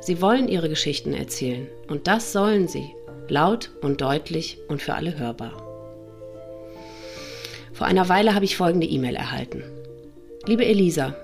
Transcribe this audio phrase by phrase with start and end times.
[0.00, 2.94] Sie wollen ihre Geschichten erzählen und das sollen sie,
[3.28, 5.52] laut und deutlich und für alle hörbar.
[7.72, 9.62] Vor einer Weile habe ich folgende E-Mail erhalten.
[10.46, 11.14] Liebe Elisa,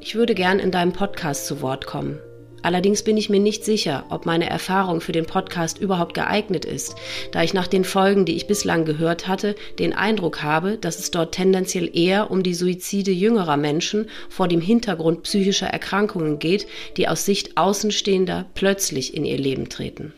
[0.00, 2.20] ich würde gern in deinem Podcast zu Wort kommen.
[2.62, 6.96] Allerdings bin ich mir nicht sicher, ob meine Erfahrung für den Podcast überhaupt geeignet ist,
[7.32, 11.10] da ich nach den Folgen, die ich bislang gehört hatte, den Eindruck habe, dass es
[11.10, 17.08] dort tendenziell eher um die Suizide jüngerer Menschen vor dem Hintergrund psychischer Erkrankungen geht, die
[17.08, 20.12] aus Sicht Außenstehender plötzlich in ihr Leben treten.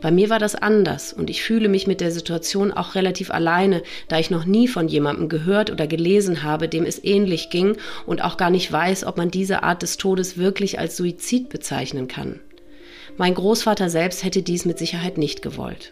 [0.00, 3.82] Bei mir war das anders und ich fühle mich mit der Situation auch relativ alleine,
[4.08, 8.22] da ich noch nie von jemandem gehört oder gelesen habe, dem es ähnlich ging und
[8.22, 12.40] auch gar nicht weiß, ob man diese Art des Todes wirklich als Suizid bezeichnen kann.
[13.16, 15.90] Mein Großvater selbst hätte dies mit Sicherheit nicht gewollt.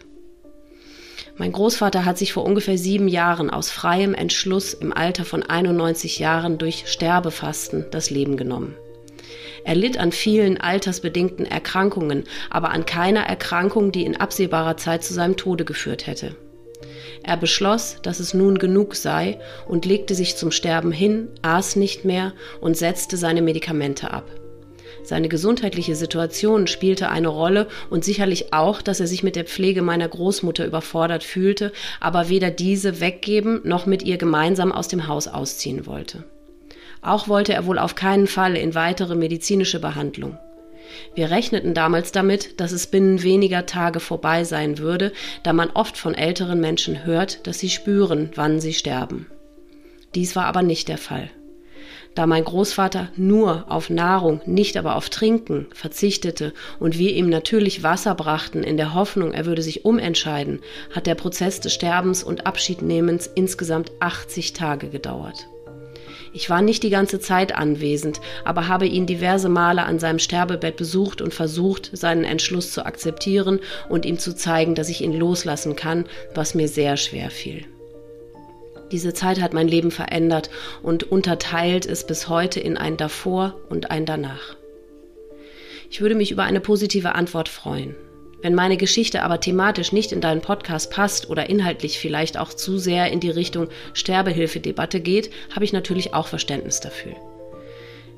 [1.37, 6.19] Mein Großvater hat sich vor ungefähr sieben Jahren aus freiem Entschluss im Alter von 91
[6.19, 8.75] Jahren durch Sterbefasten das Leben genommen.
[9.63, 15.13] Er litt an vielen altersbedingten Erkrankungen, aber an keiner Erkrankung, die in absehbarer Zeit zu
[15.13, 16.35] seinem Tode geführt hätte.
[17.23, 22.03] Er beschloss, dass es nun genug sei und legte sich zum Sterben hin, aß nicht
[22.03, 24.29] mehr und setzte seine Medikamente ab.
[25.03, 29.81] Seine gesundheitliche Situation spielte eine Rolle und sicherlich auch, dass er sich mit der Pflege
[29.81, 35.27] meiner Großmutter überfordert fühlte, aber weder diese weggeben noch mit ihr gemeinsam aus dem Haus
[35.27, 36.23] ausziehen wollte.
[37.03, 40.37] Auch wollte er wohl auf keinen Fall in weitere medizinische Behandlung.
[41.15, 45.11] Wir rechneten damals damit, dass es binnen weniger Tage vorbei sein würde,
[45.43, 49.27] da man oft von älteren Menschen hört, dass sie spüren, wann sie sterben.
[50.15, 51.29] Dies war aber nicht der Fall.
[52.15, 57.81] Da mein Großvater nur auf Nahrung, nicht aber auf Trinken verzichtete und wir ihm natürlich
[57.81, 60.59] Wasser brachten in der Hoffnung, er würde sich umentscheiden,
[60.91, 65.47] hat der Prozess des Sterbens und Abschiednehmens insgesamt 80 Tage gedauert.
[66.35, 70.77] Ich war nicht die ganze Zeit anwesend, aber habe ihn diverse Male an seinem Sterbebett
[70.77, 75.75] besucht und versucht, seinen Entschluss zu akzeptieren und ihm zu zeigen, dass ich ihn loslassen
[75.75, 77.65] kann, was mir sehr schwer fiel.
[78.91, 80.49] Diese Zeit hat mein Leben verändert
[80.81, 84.55] und unterteilt es bis heute in ein davor und ein danach.
[85.91, 87.95] Ich würde mich über eine positive Antwort freuen.
[88.43, 92.77] Wenn meine Geschichte aber thematisch nicht in deinen Podcast passt oder inhaltlich vielleicht auch zu
[92.77, 97.13] sehr in die Richtung Sterbehilfedebatte geht, habe ich natürlich auch Verständnis dafür.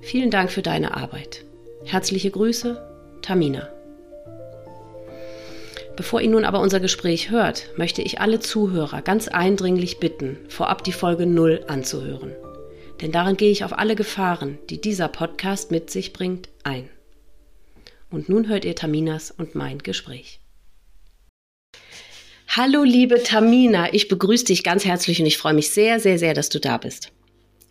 [0.01, 1.45] Vielen Dank für deine Arbeit.
[1.83, 2.81] Herzliche Grüße,
[3.21, 3.69] Tamina.
[5.95, 10.83] Bevor ihr nun aber unser Gespräch hört, möchte ich alle Zuhörer ganz eindringlich bitten, vorab
[10.83, 12.35] die Folge 0 anzuhören.
[12.99, 16.89] Denn darin gehe ich auf alle Gefahren, die dieser Podcast mit sich bringt, ein.
[18.09, 20.39] Und nun hört ihr Taminas und mein Gespräch.
[22.47, 26.33] Hallo, liebe Tamina, ich begrüße dich ganz herzlich und ich freue mich sehr, sehr, sehr,
[26.33, 27.11] dass du da bist.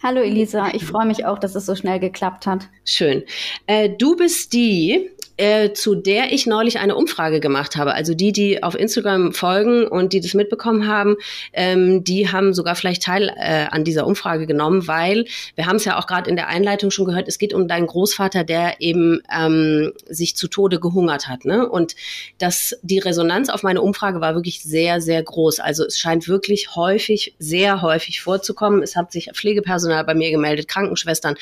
[0.02, 2.68] Hallo Elisa, ich freue mich auch, dass es so schnell geklappt hat.
[2.84, 3.22] Schön.
[3.66, 7.94] Äh, du bist die, äh, zu der ich neulich eine Umfrage gemacht habe.
[7.94, 11.16] Also die, die auf Instagram folgen und die das mitbekommen haben,
[11.52, 15.24] ähm, die haben sogar vielleicht Teil äh, an dieser Umfrage genommen, weil
[15.56, 17.86] wir haben es ja auch gerade in der Einleitung schon gehört, es geht um deinen
[17.86, 21.44] Großvater, der eben ähm, sich zu Tode gehungert hat.
[21.44, 21.68] Ne?
[21.68, 21.96] Und
[22.38, 25.58] das, die Resonanz auf meine Umfrage war wirklich sehr, sehr groß.
[25.58, 28.82] Also es scheint wirklich häufig, sehr häufig vorzukommen.
[28.82, 31.34] Es hat sich Pflegepersonal bei mir gemeldet, Krankenschwestern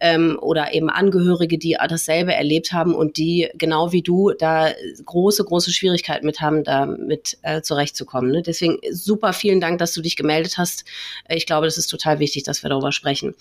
[0.00, 4.72] ähm, oder eben Angehörige, die dasselbe erlebt haben und die genau wie du da
[5.04, 8.30] große, große Schwierigkeiten mit haben, damit äh, zurechtzukommen.
[8.30, 8.42] Ne?
[8.42, 10.84] Deswegen super vielen Dank, dass du dich gemeldet hast.
[11.28, 13.34] Ich glaube, das ist total wichtig, dass wir darüber sprechen.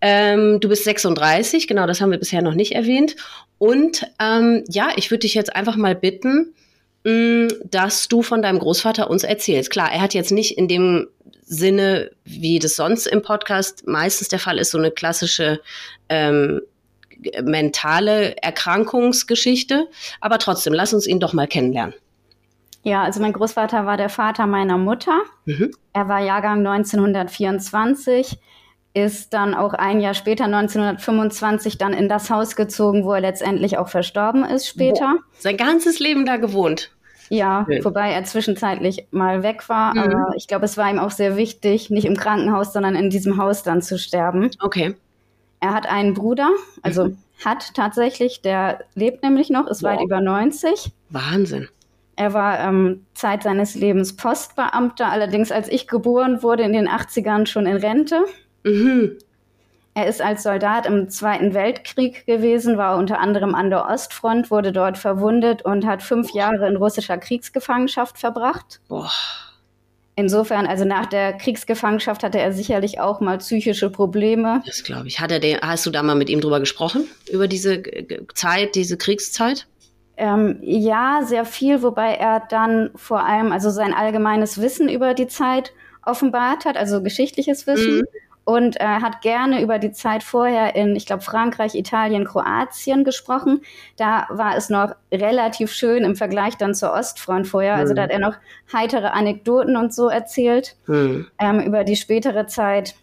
[0.00, 3.16] Ähm, du bist 36, genau, das haben wir bisher noch nicht erwähnt.
[3.58, 6.54] Und ähm, ja, ich würde dich jetzt einfach mal bitten,
[7.04, 9.70] mh, mm, dass du von deinem Großvater uns erzählst.
[9.70, 11.08] Klar, er hat jetzt nicht in dem
[11.46, 15.60] Sinne, wie das sonst im Podcast meistens der Fall ist, so eine klassische
[16.08, 16.60] ähm,
[17.42, 19.88] mentale Erkrankungsgeschichte.
[20.20, 21.94] Aber trotzdem, lass uns ihn doch mal kennenlernen.
[22.84, 25.22] Ja, also mein Großvater war der Vater meiner Mutter.
[25.46, 25.70] Mhm.
[25.94, 28.38] Er war Jahrgang 1924,
[28.92, 33.78] ist dann auch ein Jahr später, 1925, dann in das Haus gezogen, wo er letztendlich
[33.78, 35.16] auch verstorben ist später.
[35.38, 36.90] Sein ganzes Leben da gewohnt.
[37.30, 37.84] Ja, Schön.
[37.84, 39.94] wobei er zwischenzeitlich mal weg war.
[39.94, 40.00] Mhm.
[40.00, 43.38] Aber ich glaube, es war ihm auch sehr wichtig, nicht im Krankenhaus, sondern in diesem
[43.38, 44.50] Haus dann zu sterben.
[44.60, 44.94] Okay.
[45.64, 46.50] Er hat einen Bruder,
[46.82, 47.18] also mhm.
[47.42, 49.92] hat tatsächlich, der lebt nämlich noch, ist wow.
[49.92, 50.92] weit über 90.
[51.08, 51.70] Wahnsinn.
[52.16, 57.46] Er war ähm, Zeit seines Lebens Postbeamter, allerdings als ich geboren wurde in den 80ern
[57.46, 58.26] schon in Rente.
[58.62, 59.16] Mhm.
[59.94, 64.70] Er ist als Soldat im Zweiten Weltkrieg gewesen, war unter anderem an der Ostfront, wurde
[64.70, 68.82] dort verwundet und hat fünf Jahre in russischer Kriegsgefangenschaft verbracht.
[68.86, 69.10] Boah.
[70.16, 74.62] Insofern, also nach der Kriegsgefangenschaft hatte er sicherlich auch mal psychische Probleme.
[74.64, 75.18] Das glaube ich.
[75.20, 77.08] Hat er den, hast du da mal mit ihm drüber gesprochen?
[77.30, 77.82] Über diese
[78.34, 79.66] Zeit, diese Kriegszeit?
[80.16, 85.26] Ähm, ja, sehr viel, wobei er dann vor allem also sein allgemeines Wissen über die
[85.26, 85.72] Zeit
[86.06, 87.98] offenbart hat, also geschichtliches Wissen.
[87.98, 88.04] Mhm.
[88.44, 93.62] Und er hat gerne über die Zeit vorher in, ich glaube, Frankreich, Italien, Kroatien gesprochen.
[93.96, 97.74] Da war es noch relativ schön im Vergleich dann zur Ostfront vorher.
[97.74, 98.34] Also da hat er noch
[98.72, 100.76] heitere Anekdoten und so erzählt.
[100.86, 101.26] Mhm.
[101.38, 102.94] Ähm, über die spätere Zeit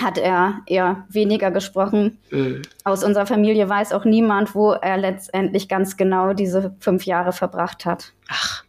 [0.00, 2.18] hat er eher weniger gesprochen.
[2.30, 2.62] Mhm.
[2.84, 7.84] Aus unserer Familie weiß auch niemand, wo er letztendlich ganz genau diese fünf Jahre verbracht
[7.84, 8.12] hat.
[8.28, 8.64] Ach.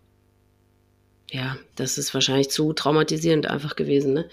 [1.29, 4.25] Ja, das ist wahrscheinlich zu traumatisierend einfach gewesen, ne?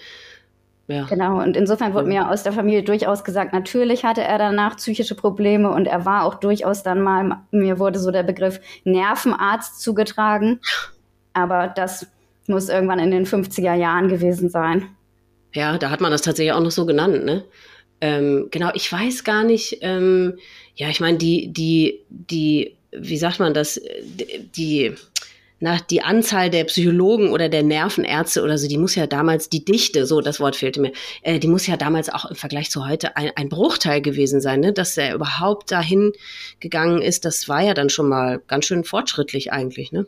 [0.89, 1.05] Ja.
[1.05, 5.13] Genau, und insofern wurde mir aus der Familie durchaus gesagt, natürlich hatte er danach psychische
[5.13, 10.59] Probleme und er war auch durchaus dann mal, mir wurde so der Begriff Nervenarzt zugetragen,
[11.33, 12.07] aber das
[12.47, 14.87] muss irgendwann in den 50er Jahren gewesen sein.
[15.53, 17.43] Ja, da hat man das tatsächlich auch noch so genannt, ne?
[18.01, 20.39] Ähm, genau, ich weiß gar nicht, ähm,
[20.73, 23.79] ja, ich meine, die, die, die, wie sagt man das,
[24.55, 24.95] die,
[25.59, 29.65] na, die Anzahl der Psychologen oder der Nervenärzte oder so, die muss ja damals, die
[29.65, 30.91] Dichte, so das Wort fehlte mir,
[31.21, 34.61] äh, die muss ja damals auch im Vergleich zu heute ein, ein Bruchteil gewesen sein,
[34.61, 34.71] ne?
[34.71, 36.13] dass er überhaupt dahin
[36.59, 40.05] gegangen ist, das war ja dann schon mal ganz schön fortschrittlich eigentlich, ne?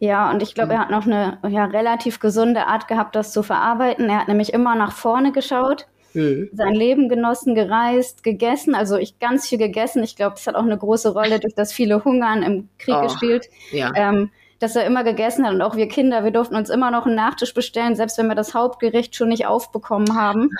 [0.00, 3.42] Ja, und ich glaube, er hat noch eine ja, relativ gesunde Art gehabt, das zu
[3.42, 4.08] verarbeiten.
[4.08, 6.48] Er hat nämlich immer nach vorne geschaut, mhm.
[6.52, 8.76] sein Leben genossen, gereist, gegessen.
[8.76, 10.04] Also ich ganz viel gegessen.
[10.04, 13.02] Ich glaube, das hat auch eine große Rolle durch das viele Hungern im Krieg oh,
[13.02, 13.48] gespielt.
[13.72, 13.90] Ja.
[13.96, 17.06] Ähm, dass er immer gegessen hat und auch wir Kinder, wir durften uns immer noch
[17.06, 20.50] einen Nachtisch bestellen, selbst wenn wir das Hauptgericht schon nicht aufbekommen haben.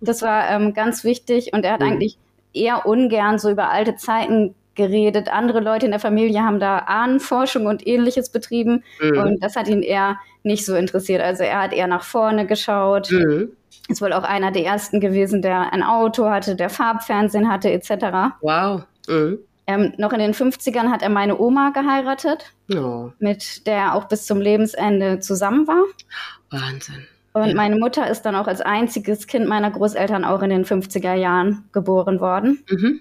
[0.00, 1.86] Das war ähm, ganz wichtig und er hat mhm.
[1.86, 2.18] eigentlich
[2.52, 5.28] eher ungern so über alte Zeiten geredet.
[5.30, 9.18] Andere Leute in der Familie haben da Ahnenforschung und ähnliches betrieben mhm.
[9.18, 11.20] und das hat ihn eher nicht so interessiert.
[11.20, 13.10] Also er hat eher nach vorne geschaut.
[13.10, 13.50] Mhm.
[13.88, 18.36] Ist wohl auch einer der ersten gewesen, der ein Auto hatte, der Farbfernsehen hatte, etc.
[18.40, 18.82] Wow.
[19.08, 19.40] Mhm.
[19.70, 23.12] Ähm, noch in den 50ern hat er meine Oma geheiratet, oh.
[23.20, 25.84] mit der er auch bis zum Lebensende zusammen war.
[26.50, 27.06] Wahnsinn.
[27.34, 27.54] Und ja.
[27.54, 31.68] meine Mutter ist dann auch als einziges Kind meiner Großeltern auch in den 50er Jahren
[31.70, 32.64] geboren worden.
[32.68, 33.00] Mhm.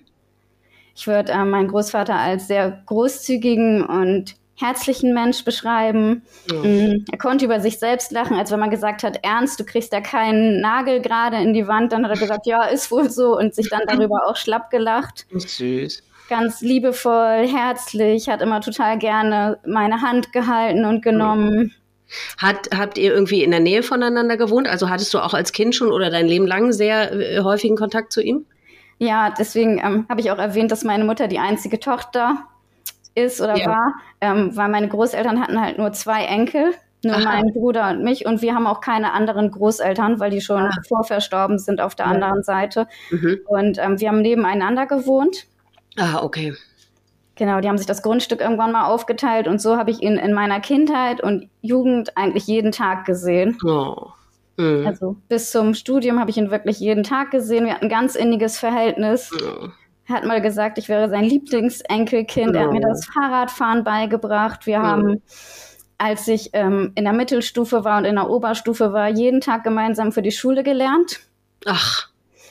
[0.95, 6.21] Ich würde äh, meinen Großvater als sehr großzügigen und herzlichen Mensch beschreiben.
[6.53, 6.63] Oh.
[6.63, 10.01] Er konnte über sich selbst lachen, als wenn man gesagt hat, Ernst, du kriegst da
[10.01, 11.93] keinen Nagel gerade in die Wand.
[11.93, 15.25] Dann hat er gesagt, ja, ist wohl so und sich dann darüber auch schlapp gelacht.
[15.33, 21.73] Süß ganz liebevoll, herzlich, hat immer total gerne meine Hand gehalten und genommen.
[22.37, 24.67] Hat, habt ihr irgendwie in der Nähe voneinander gewohnt?
[24.67, 28.11] Also hattest du auch als Kind schon oder dein Leben lang sehr äh, häufigen Kontakt
[28.13, 28.45] zu ihm?
[28.97, 32.45] Ja, deswegen ähm, habe ich auch erwähnt, dass meine Mutter die einzige Tochter
[33.15, 33.67] ist oder ja.
[33.67, 37.23] war, ähm, weil meine Großeltern hatten halt nur zwei Enkel, nur Aha.
[37.23, 40.71] meinen Bruder und mich und wir haben auch keine anderen Großeltern, weil die schon ah.
[40.87, 42.11] vorverstorben sind auf der ja.
[42.11, 42.87] anderen Seite.
[43.09, 43.39] Mhm.
[43.47, 45.47] Und ähm, wir haben nebeneinander gewohnt.
[45.99, 46.55] Ah, okay.
[47.35, 50.33] Genau, die haben sich das Grundstück irgendwann mal aufgeteilt und so habe ich ihn in
[50.33, 53.57] meiner Kindheit und Jugend eigentlich jeden Tag gesehen.
[53.65, 54.07] Oh.
[54.57, 54.85] Mhm.
[54.85, 57.65] Also bis zum Studium habe ich ihn wirklich jeden Tag gesehen.
[57.65, 59.31] Wir hatten ein ganz inniges Verhältnis.
[59.33, 59.69] Oh.
[60.07, 62.51] Er hat mal gesagt, ich wäre sein Lieblingsenkelkind.
[62.51, 62.57] Oh.
[62.57, 64.65] Er hat mir das Fahrradfahren beigebracht.
[64.65, 65.21] Wir haben,
[65.97, 70.11] als ich ähm, in der Mittelstufe war und in der Oberstufe war, jeden Tag gemeinsam
[70.11, 71.21] für die Schule gelernt.
[71.65, 72.09] Ach.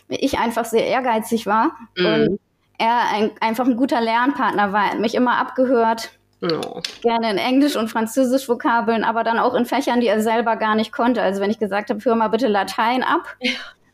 [0.08, 1.72] Ich einfach sehr ehrgeizig war.
[1.94, 2.06] Mhm.
[2.06, 2.40] Und
[2.78, 4.84] er ein, einfach ein guter Lernpartner war.
[4.84, 6.10] Er hat mich immer abgehört.
[6.40, 6.80] Oh.
[7.02, 10.76] Gerne in Englisch und Französisch Vokabeln, aber dann auch in Fächern, die er selber gar
[10.76, 11.20] nicht konnte.
[11.20, 13.36] Also wenn ich gesagt habe, hör mal bitte Latein ab.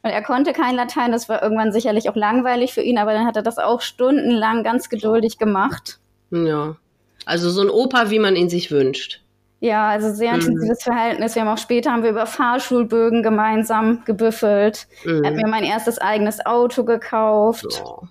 [0.05, 0.11] Ja.
[0.11, 3.25] Und er konnte kein Latein, das war irgendwann sicherlich auch langweilig für ihn, aber dann
[3.27, 5.99] hat er das auch stundenlang ganz geduldig gemacht.
[6.31, 6.77] Ja.
[7.25, 9.23] Also so ein Opa, wie man ihn sich wünscht.
[9.61, 10.41] Ja, also sehr mhm.
[10.41, 11.35] intensives Verhältnis.
[11.35, 14.89] Wir haben auch später haben wir über Fahrschulbögen gemeinsam gebüffelt.
[15.07, 15.25] Mhm.
[15.25, 17.83] Er hat mir mein erstes eigenes Auto gekauft.
[17.83, 18.03] Oh.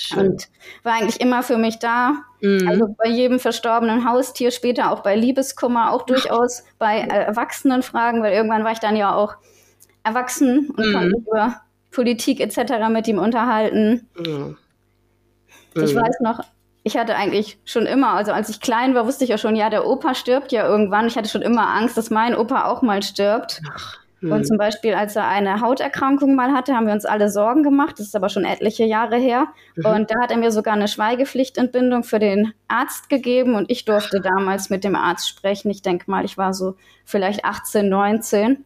[0.00, 0.30] Schön.
[0.30, 0.48] Und
[0.82, 2.14] war eigentlich immer für mich da.
[2.40, 2.68] Mhm.
[2.68, 8.32] Also bei jedem verstorbenen Haustier, später auch bei Liebeskummer, auch durchaus bei äh, Erwachsenenfragen, weil
[8.32, 9.36] irgendwann war ich dann ja auch
[10.02, 10.92] erwachsen und mhm.
[10.92, 11.60] konnte über
[11.90, 12.88] Politik etc.
[12.90, 14.08] mit ihm unterhalten.
[14.16, 14.56] Mhm.
[15.76, 16.40] Ich weiß noch,
[16.84, 19.70] ich hatte eigentlich schon immer, also als ich klein war, wusste ich ja schon, ja,
[19.70, 21.06] der Opa stirbt ja irgendwann.
[21.06, 23.62] Ich hatte schon immer Angst, dass mein Opa auch mal stirbt.
[23.72, 24.03] Ach.
[24.24, 24.32] Mhm.
[24.32, 27.98] Und zum Beispiel, als er eine Hauterkrankung mal hatte, haben wir uns alle Sorgen gemacht.
[27.98, 29.48] Das ist aber schon etliche Jahre her.
[29.76, 29.84] Mhm.
[29.84, 34.22] Und da hat er mir sogar eine Schweigepflichtentbindung für den Arzt gegeben und ich durfte
[34.22, 35.70] damals mit dem Arzt sprechen.
[35.70, 38.64] Ich denke mal, ich war so vielleicht 18, 19.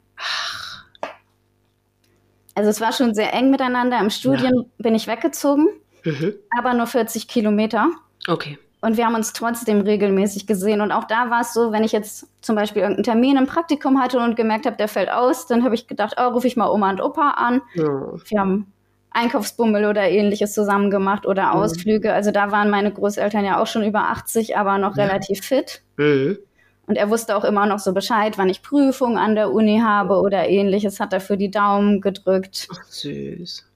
[2.54, 3.98] Also es war schon sehr eng miteinander.
[3.98, 4.62] Im Studium ja.
[4.78, 5.66] bin ich weggezogen,
[6.04, 6.34] mhm.
[6.56, 7.90] aber nur 40 Kilometer.
[8.28, 8.58] Okay.
[8.80, 10.80] Und wir haben uns trotzdem regelmäßig gesehen.
[10.80, 14.00] Und auch da war es so, wenn ich jetzt zum Beispiel irgendeinen Termin im Praktikum
[14.00, 16.70] hatte und gemerkt habe, der fällt aus, dann habe ich gedacht, oh, rufe ich mal
[16.70, 17.60] Oma und Opa an.
[17.74, 18.12] Ja.
[18.24, 18.72] Wir haben
[19.10, 21.60] Einkaufsbummel oder ähnliches zusammen gemacht oder mhm.
[21.60, 22.12] Ausflüge.
[22.12, 25.06] Also da waren meine Großeltern ja auch schon über 80, aber noch ja.
[25.06, 25.82] relativ fit.
[25.96, 26.38] Mhm.
[26.86, 30.20] Und er wusste auch immer noch so Bescheid, wann ich Prüfungen an der Uni habe
[30.20, 32.68] oder ähnliches, hat er für die Daumen gedrückt.
[32.72, 33.67] Ach, süß.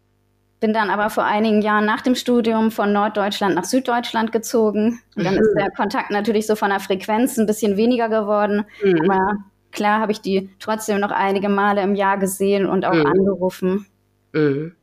[0.62, 5.00] Bin dann aber vor einigen Jahren nach dem Studium von Norddeutschland nach Süddeutschland gezogen.
[5.16, 5.40] Und dann mhm.
[5.40, 8.64] ist der Kontakt natürlich so von der Frequenz ein bisschen weniger geworden.
[8.80, 9.10] Mhm.
[9.10, 9.38] Aber
[9.72, 13.06] klar habe ich die trotzdem noch einige Male im Jahr gesehen und auch mhm.
[13.06, 13.86] angerufen.
[14.34, 14.76] Mhm.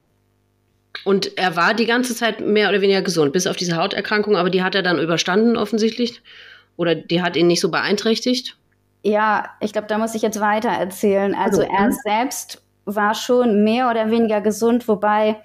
[1.05, 4.49] Und er war die ganze Zeit mehr oder weniger gesund, bis auf diese Hauterkrankung, aber
[4.49, 6.21] die hat er dann überstanden offensichtlich?
[6.75, 8.57] Oder die hat ihn nicht so beeinträchtigt?
[9.01, 11.33] Ja, ich glaube, da muss ich jetzt weiter erzählen.
[11.33, 11.95] Also, also er mhm.
[12.03, 15.37] selbst war schon mehr oder weniger gesund, wobei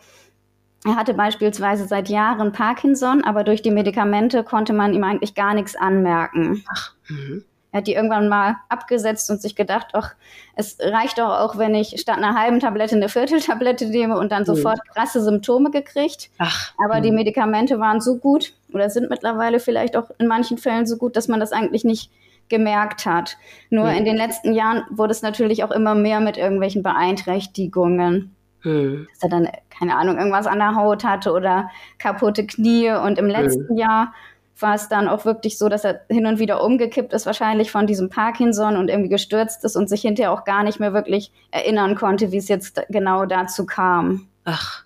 [0.85, 5.55] er hatte beispielsweise seit Jahren Parkinson, aber durch die Medikamente konnte man ihm eigentlich gar
[5.55, 6.64] nichts anmerken.
[6.71, 7.43] Ach, mh.
[7.75, 10.14] Er hat die irgendwann mal abgesetzt und sich gedacht, ach,
[10.55, 14.43] es reicht doch auch, wenn ich statt einer halben Tablette eine Vierteltablette nehme und dann
[14.43, 14.47] mhm.
[14.47, 16.31] sofort krasse Symptome gekriegt.
[16.38, 20.87] Ach, Aber die Medikamente waren so gut oder sind mittlerweile vielleicht auch in manchen Fällen
[20.87, 22.12] so gut, dass man das eigentlich nicht
[22.49, 23.38] gemerkt hat.
[23.71, 23.97] Nur mhm.
[23.97, 28.37] in den letzten Jahren wurde es natürlich auch immer mehr mit irgendwelchen Beeinträchtigungen.
[28.64, 29.06] Mhm.
[29.12, 32.90] Dass er dann, keine Ahnung, irgendwas an der Haut hatte oder kaputte Knie.
[32.90, 33.78] Und im letzten mhm.
[33.78, 34.14] Jahr
[34.59, 37.87] war es dann auch wirklich so, dass er hin und wieder umgekippt ist, wahrscheinlich von
[37.87, 41.94] diesem Parkinson und irgendwie gestürzt ist und sich hinterher auch gar nicht mehr wirklich erinnern
[41.97, 44.26] konnte, wie es jetzt genau dazu kam.
[44.44, 44.85] Ach.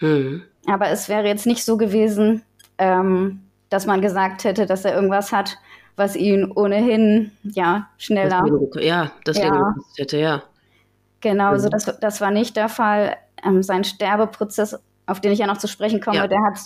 [0.00, 0.42] Mhm.
[0.66, 2.42] Aber es wäre jetzt nicht so gewesen,
[2.76, 5.56] ähm, dass man gesagt hätte, dass er irgendwas hat,
[5.96, 8.44] was ihn ohnehin ja schneller.
[8.74, 9.74] Das ja, das ja.
[9.96, 10.42] hätte, ja.
[11.20, 11.58] Genau, mhm.
[11.58, 13.16] so das, das war nicht der Fall.
[13.44, 16.26] Ähm, sein Sterbeprozess, auf den ich ja noch zu sprechen komme, ja.
[16.26, 16.58] der hat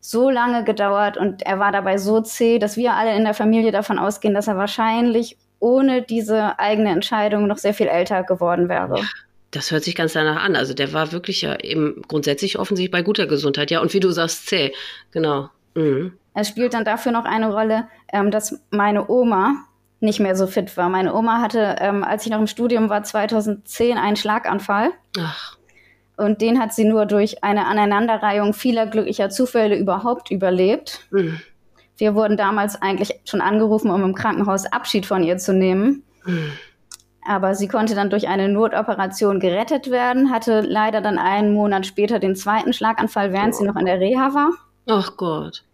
[0.00, 3.72] so lange gedauert und er war dabei so zäh, dass wir alle in der Familie
[3.72, 8.98] davon ausgehen, dass er wahrscheinlich ohne diese eigene Entscheidung noch sehr viel älter geworden wäre.
[8.98, 9.04] Ja,
[9.50, 10.56] das hört sich ganz danach an.
[10.56, 13.70] Also der war wirklich ja eben grundsätzlich offensichtlich bei guter Gesundheit.
[13.70, 14.72] Ja, und wie du sagst, zäh.
[15.10, 15.50] Genau.
[15.74, 16.14] Mhm.
[16.34, 19.64] Es spielt dann dafür noch eine Rolle, ähm, dass meine Oma,
[20.00, 20.88] nicht mehr so fit war.
[20.88, 24.90] Meine Oma hatte, ähm, als ich noch im Studium war, 2010 einen Schlaganfall.
[25.18, 25.56] Ach.
[26.16, 31.06] Und den hat sie nur durch eine Aneinanderreihung vieler glücklicher Zufälle überhaupt überlebt.
[31.10, 31.40] Mhm.
[31.96, 36.02] Wir wurden damals eigentlich schon angerufen, um im Krankenhaus Abschied von ihr zu nehmen.
[36.24, 36.52] Mhm.
[37.26, 42.18] Aber sie konnte dann durch eine Notoperation gerettet werden, hatte leider dann einen Monat später
[42.18, 43.58] den zweiten Schlaganfall, während oh.
[43.58, 44.50] sie noch in der Reha war.
[44.88, 45.64] Ach Gott.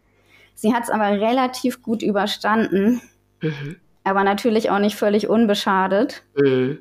[0.54, 3.00] Sie hat es aber relativ gut überstanden.
[3.40, 3.76] Mhm
[4.06, 6.22] aber natürlich auch nicht völlig unbeschadet.
[6.36, 6.80] Mhm.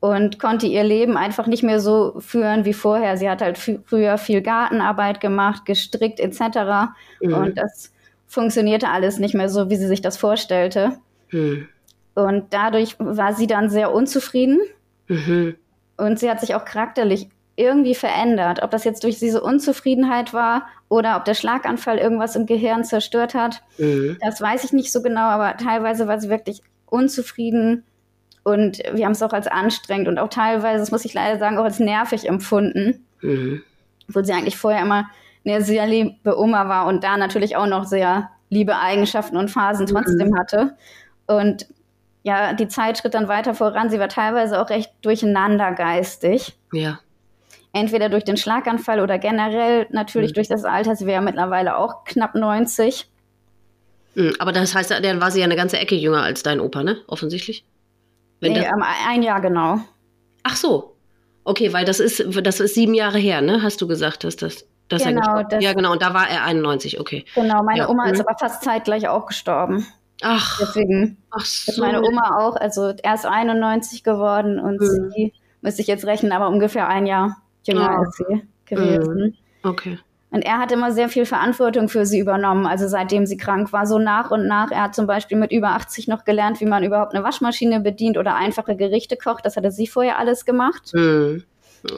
[0.00, 3.16] Und konnte ihr Leben einfach nicht mehr so führen wie vorher.
[3.16, 6.92] Sie hat halt früher viel Gartenarbeit gemacht, gestrickt etc.
[7.22, 7.32] Mhm.
[7.32, 7.90] Und das
[8.26, 10.98] funktionierte alles nicht mehr so, wie sie sich das vorstellte.
[11.30, 11.68] Mhm.
[12.14, 14.60] Und dadurch war sie dann sehr unzufrieden.
[15.08, 15.56] Mhm.
[15.96, 18.62] Und sie hat sich auch charakterlich irgendwie verändert.
[18.62, 23.34] Ob das jetzt durch diese Unzufriedenheit war oder ob der Schlaganfall irgendwas im Gehirn zerstört
[23.34, 24.16] hat, mhm.
[24.20, 27.82] das weiß ich nicht so genau, aber teilweise war sie wirklich unzufrieden
[28.44, 31.58] und wir haben es auch als anstrengend und auch teilweise, das muss ich leider sagen,
[31.58, 33.62] auch als nervig empfunden, mhm.
[34.06, 35.06] wo sie eigentlich vorher immer
[35.44, 39.88] eine sehr liebe Oma war und da natürlich auch noch sehr liebe Eigenschaften und Phasen
[39.88, 40.38] trotzdem mhm.
[40.38, 40.76] hatte.
[41.26, 41.66] Und
[42.22, 43.90] ja, die Zeit schritt dann weiter voran.
[43.90, 46.56] Sie war teilweise auch recht durcheinander geistig.
[46.72, 47.00] Ja
[47.74, 50.34] entweder durch den Schlaganfall oder generell natürlich mhm.
[50.34, 50.96] durch das Alter.
[50.96, 53.10] Sie wäre mittlerweile auch knapp 90.
[54.14, 56.82] Mhm, aber das heißt, dann war sie ja eine ganze Ecke jünger als dein Opa,
[56.82, 56.98] ne?
[57.08, 57.64] Offensichtlich.
[58.40, 59.80] Wenn nee, um, ein Jahr genau.
[60.44, 60.96] Ach so.
[61.42, 63.62] Okay, weil das ist, das ist sieben Jahre her, ne?
[63.62, 64.66] Hast du gesagt, dass das.
[64.88, 67.24] Dass genau, er das, ja, genau, und da war er 91, okay.
[67.34, 67.88] Genau, meine ja.
[67.88, 68.12] Oma mhm.
[68.12, 69.86] ist aber fast zeitgleich auch gestorben.
[70.22, 70.58] Ach.
[70.60, 71.72] Deswegen ach so.
[71.72, 75.10] ist meine Oma auch, also erst 91 geworden und mhm.
[75.10, 78.00] sie, müsste ich jetzt rechnen, aber ungefähr ein Jahr jünger oh.
[78.00, 79.34] als sie gewesen.
[79.62, 79.68] Mhm.
[79.68, 79.98] Okay.
[80.34, 83.86] Und er hat immer sehr viel Verantwortung für sie übernommen, also seitdem sie krank war,
[83.86, 84.72] so nach und nach.
[84.72, 88.18] Er hat zum Beispiel mit über 80 noch gelernt, wie man überhaupt eine Waschmaschine bedient
[88.18, 89.46] oder einfache Gerichte kocht.
[89.46, 90.90] Das hatte sie vorher alles gemacht.
[90.92, 91.44] Mhm.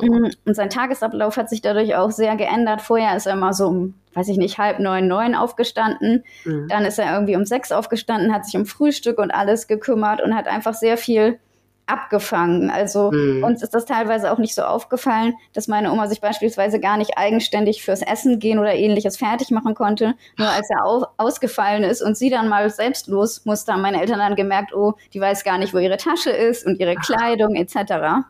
[0.03, 0.31] mhm.
[0.45, 2.83] Und sein Tagesablauf hat sich dadurch auch sehr geändert.
[2.83, 6.23] Vorher ist er immer so um, weiß ich nicht, halb neun, neun aufgestanden.
[6.45, 6.69] Mhm.
[6.69, 10.37] Dann ist er irgendwie um sechs aufgestanden, hat sich um Frühstück und alles gekümmert und
[10.37, 11.39] hat einfach sehr viel
[11.87, 12.71] abgefangen.
[12.71, 13.45] Also mhm.
[13.45, 17.17] uns ist das teilweise auch nicht so aufgefallen, dass meine Oma sich beispielsweise gar nicht
[17.17, 20.15] eigenständig fürs Essen gehen oder ähnliches fertig machen konnte.
[20.37, 24.01] Nur als er auf, ausgefallen ist und sie dann mal selbst los musste, haben meine
[24.01, 27.55] Eltern dann gemerkt, oh, die weiß gar nicht, wo ihre Tasche ist und ihre Kleidung
[27.55, 28.27] etc.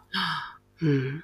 [0.80, 1.22] Mhm.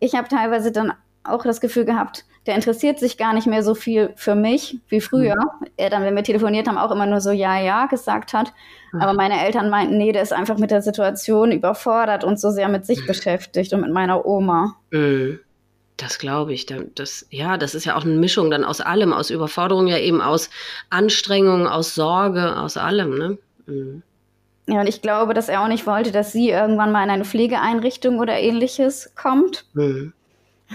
[0.00, 0.92] Ich habe teilweise dann
[1.28, 5.00] auch das Gefühl gehabt, der interessiert sich gar nicht mehr so viel für mich wie
[5.00, 5.36] früher.
[5.36, 5.66] Mhm.
[5.76, 8.52] Er dann, wenn wir telefoniert haben, auch immer nur so ja, ja gesagt hat.
[8.92, 9.00] Mhm.
[9.02, 12.68] Aber meine Eltern meinten, nee, der ist einfach mit der Situation überfordert und so sehr
[12.68, 13.06] mit sich mhm.
[13.06, 14.76] beschäftigt und mit meiner Oma.
[14.90, 15.40] Mhm.
[15.96, 16.66] Das glaube ich.
[16.66, 20.20] Das, ja, das ist ja auch eine Mischung dann aus allem, aus Überforderung, ja eben
[20.20, 20.50] aus
[20.90, 23.38] Anstrengung, aus Sorge, aus allem, ne?
[23.66, 24.02] Mhm.
[24.68, 27.24] Ja, und ich glaube, dass er auch nicht wollte, dass sie irgendwann mal in eine
[27.24, 29.64] Pflegeeinrichtung oder ähnliches kommt.
[29.74, 30.12] Mhm.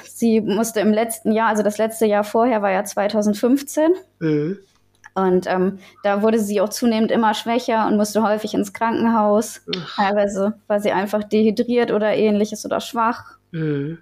[0.04, 3.92] Sie musste im letzten Jahr, also das letzte Jahr vorher war ja 2015.
[4.20, 4.58] Mhm.
[5.14, 9.62] Und ähm, da wurde sie auch zunehmend immer schwächer und musste häufig ins Krankenhaus.
[9.76, 9.96] Ach.
[9.96, 13.38] Teilweise war sie einfach dehydriert oder ähnliches oder schwach.
[13.52, 13.98] Mhm.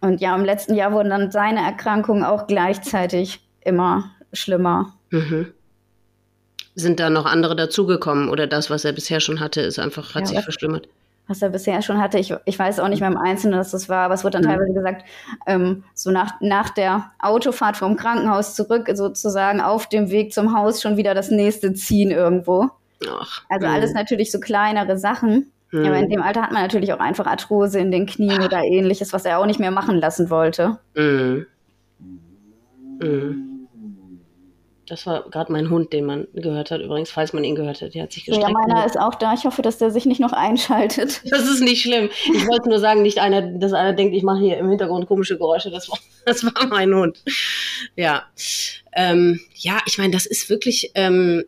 [0.00, 4.94] Und ja, im letzten Jahr wurden dann seine Erkrankungen auch gleichzeitig immer schlimmer.
[5.10, 5.52] Mhm.
[6.74, 10.22] Sind da noch andere dazugekommen oder das, was er bisher schon hatte, ist einfach, hat
[10.22, 10.88] ja, sich verschlimmert?
[11.28, 12.18] Was er bisher schon hatte.
[12.18, 14.42] Ich, ich weiß auch nicht mehr im Einzelnen, was das war, aber es wurde dann
[14.42, 14.56] mhm.
[14.56, 15.04] teilweise gesagt,
[15.46, 20.80] ähm, so nach, nach der Autofahrt vom Krankenhaus zurück, sozusagen auf dem Weg zum Haus
[20.80, 22.70] schon wieder das nächste ziehen irgendwo.
[23.08, 25.50] Ach, also alles natürlich so kleinere Sachen.
[25.72, 25.84] Mhm.
[25.84, 29.12] Aber in dem Alter hat man natürlich auch einfach Arthrose in den Knien oder ähnliches,
[29.12, 30.78] was er auch nicht mehr machen lassen wollte.
[30.94, 31.46] Mhm.
[33.00, 33.55] Mhm.
[34.88, 36.80] Das war gerade mein Hund, den man gehört hat.
[36.80, 38.48] Übrigens, falls man ihn gehört hat, der hat sich gestreckt.
[38.48, 39.34] Ja, meiner ist auch da.
[39.34, 41.22] Ich hoffe, dass der sich nicht noch einschaltet.
[41.36, 42.08] Das ist nicht schlimm.
[42.32, 45.36] Ich wollte nur sagen, nicht einer, dass einer denkt, ich mache hier im Hintergrund komische
[45.36, 45.70] Geräusche.
[45.70, 47.22] Das war, das war mein Hund.
[47.96, 48.24] Ja,
[48.92, 51.44] ähm, ja, ich meine, das ist wirklich ähm,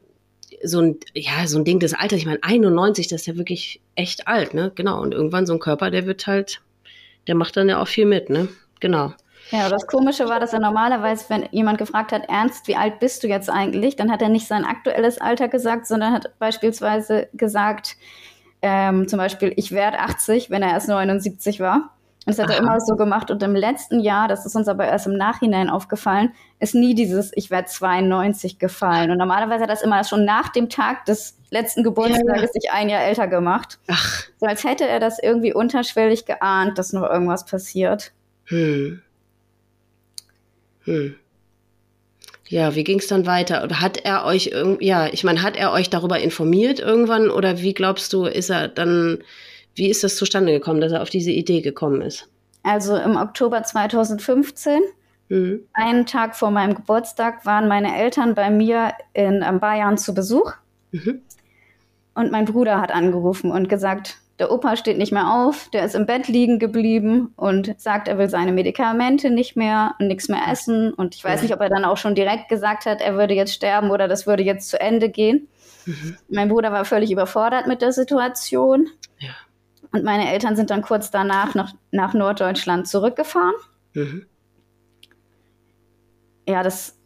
[0.63, 2.19] so ein, ja, so ein Ding des Alters.
[2.19, 4.73] Ich meine, 91, das ist ja wirklich echt alt, ne?
[4.75, 5.01] Genau.
[5.01, 6.61] Und irgendwann so ein Körper, der wird halt,
[7.29, 8.49] der macht dann ja auch viel mit, ne?
[8.81, 9.13] Genau.
[9.51, 13.23] Ja, das Komische war, dass er normalerweise, wenn jemand gefragt hat, Ernst, wie alt bist
[13.23, 17.97] du jetzt eigentlich, dann hat er nicht sein aktuelles Alter gesagt, sondern hat beispielsweise gesagt,
[18.61, 21.95] ähm, zum Beispiel, ich werde 80, wenn er erst 79 war.
[22.27, 22.57] Und das hat Aha.
[22.57, 23.31] er immer so gemacht.
[23.31, 27.31] Und im letzten Jahr, das ist uns aber erst im Nachhinein aufgefallen, ist nie dieses
[27.35, 29.11] Ich werde 92 gefallen.
[29.11, 32.61] Und normalerweise hat er das immer schon nach dem Tag des letzten Geburtstages ja.
[32.61, 33.79] sich ein Jahr älter gemacht.
[33.89, 34.25] Ach.
[34.39, 38.13] So als hätte er das irgendwie unterschwellig geahnt, dass noch irgendwas passiert.
[38.45, 39.01] Hm.
[40.89, 41.15] Hm.
[42.49, 43.63] Ja, wie ging es dann weiter?
[43.63, 47.61] Oder hat er euch irgendwie, ja, ich meine, hat er euch darüber informiert irgendwann oder
[47.61, 49.19] wie glaubst du, ist er dann,
[49.75, 52.27] wie ist das zustande gekommen, dass er auf diese Idee gekommen ist?
[52.63, 54.81] Also im Oktober 2015,
[55.29, 55.61] mhm.
[55.75, 60.53] einen Tag vor meinem Geburtstag, waren meine Eltern bei mir in Bayern zu Besuch.
[60.93, 61.21] Mhm.
[62.15, 65.95] Und mein Bruder hat angerufen und gesagt, der Opa steht nicht mehr auf, der ist
[65.95, 70.43] im Bett liegen geblieben und sagt, er will seine Medikamente nicht mehr und nichts mehr
[70.49, 70.93] essen.
[70.93, 73.53] Und ich weiß nicht, ob er dann auch schon direkt gesagt hat, er würde jetzt
[73.53, 75.49] sterben oder das würde jetzt zu Ende gehen.
[75.87, 76.17] Mhm.
[76.29, 78.89] Mein Bruder war völlig überfordert mit der Situation.
[79.19, 79.31] Ja.
[79.91, 83.55] Und meine Eltern sind dann kurz danach noch nach Norddeutschland zurückgefahren.
[83.95, 84.27] Mhm.
[86.47, 86.97] Ja, das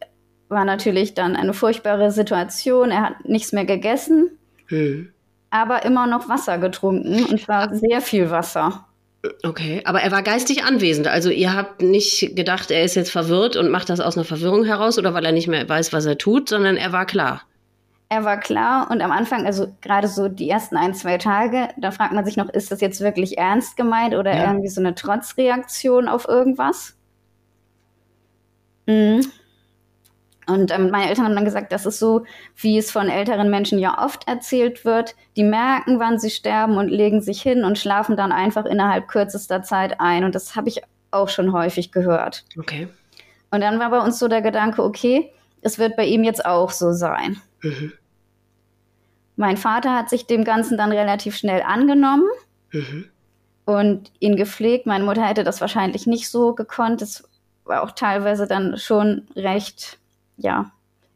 [0.49, 2.91] war natürlich dann eine furchtbare Situation.
[2.91, 4.37] Er hat nichts mehr gegessen.
[4.69, 5.13] Mhm
[5.53, 8.85] aber immer noch Wasser getrunken und zwar sehr viel Wasser.
[9.43, 11.07] Okay, aber er war geistig anwesend.
[11.07, 14.65] Also ihr habt nicht gedacht, er ist jetzt verwirrt und macht das aus einer Verwirrung
[14.65, 17.43] heraus oder weil er nicht mehr weiß, was er tut, sondern er war klar.
[18.09, 21.91] Er war klar und am Anfang, also gerade so die ersten ein, zwei Tage, da
[21.91, 24.47] fragt man sich noch, ist das jetzt wirklich ernst gemeint oder ja.
[24.47, 26.95] irgendwie so eine Trotzreaktion auf irgendwas?
[28.87, 29.21] Mhm.
[30.47, 32.25] Und ähm, meine Eltern haben dann gesagt, das ist so,
[32.55, 35.15] wie es von älteren Menschen ja oft erzählt wird.
[35.35, 39.63] Die merken, wann sie sterben und legen sich hin und schlafen dann einfach innerhalb kürzester
[39.63, 40.23] Zeit ein.
[40.23, 42.43] Und das habe ich auch schon häufig gehört.
[42.57, 42.87] Okay.
[43.51, 46.71] Und dann war bei uns so der Gedanke, okay, es wird bei ihm jetzt auch
[46.71, 47.39] so sein.
[47.61, 47.93] Mhm.
[49.35, 52.27] Mein Vater hat sich dem Ganzen dann relativ schnell angenommen
[52.71, 53.05] mhm.
[53.65, 54.85] und ihn gepflegt.
[54.85, 57.01] Meine Mutter hätte das wahrscheinlich nicht so gekonnt.
[57.01, 57.27] Es
[57.65, 59.99] war auch teilweise dann schon recht
[60.37, 60.71] ja,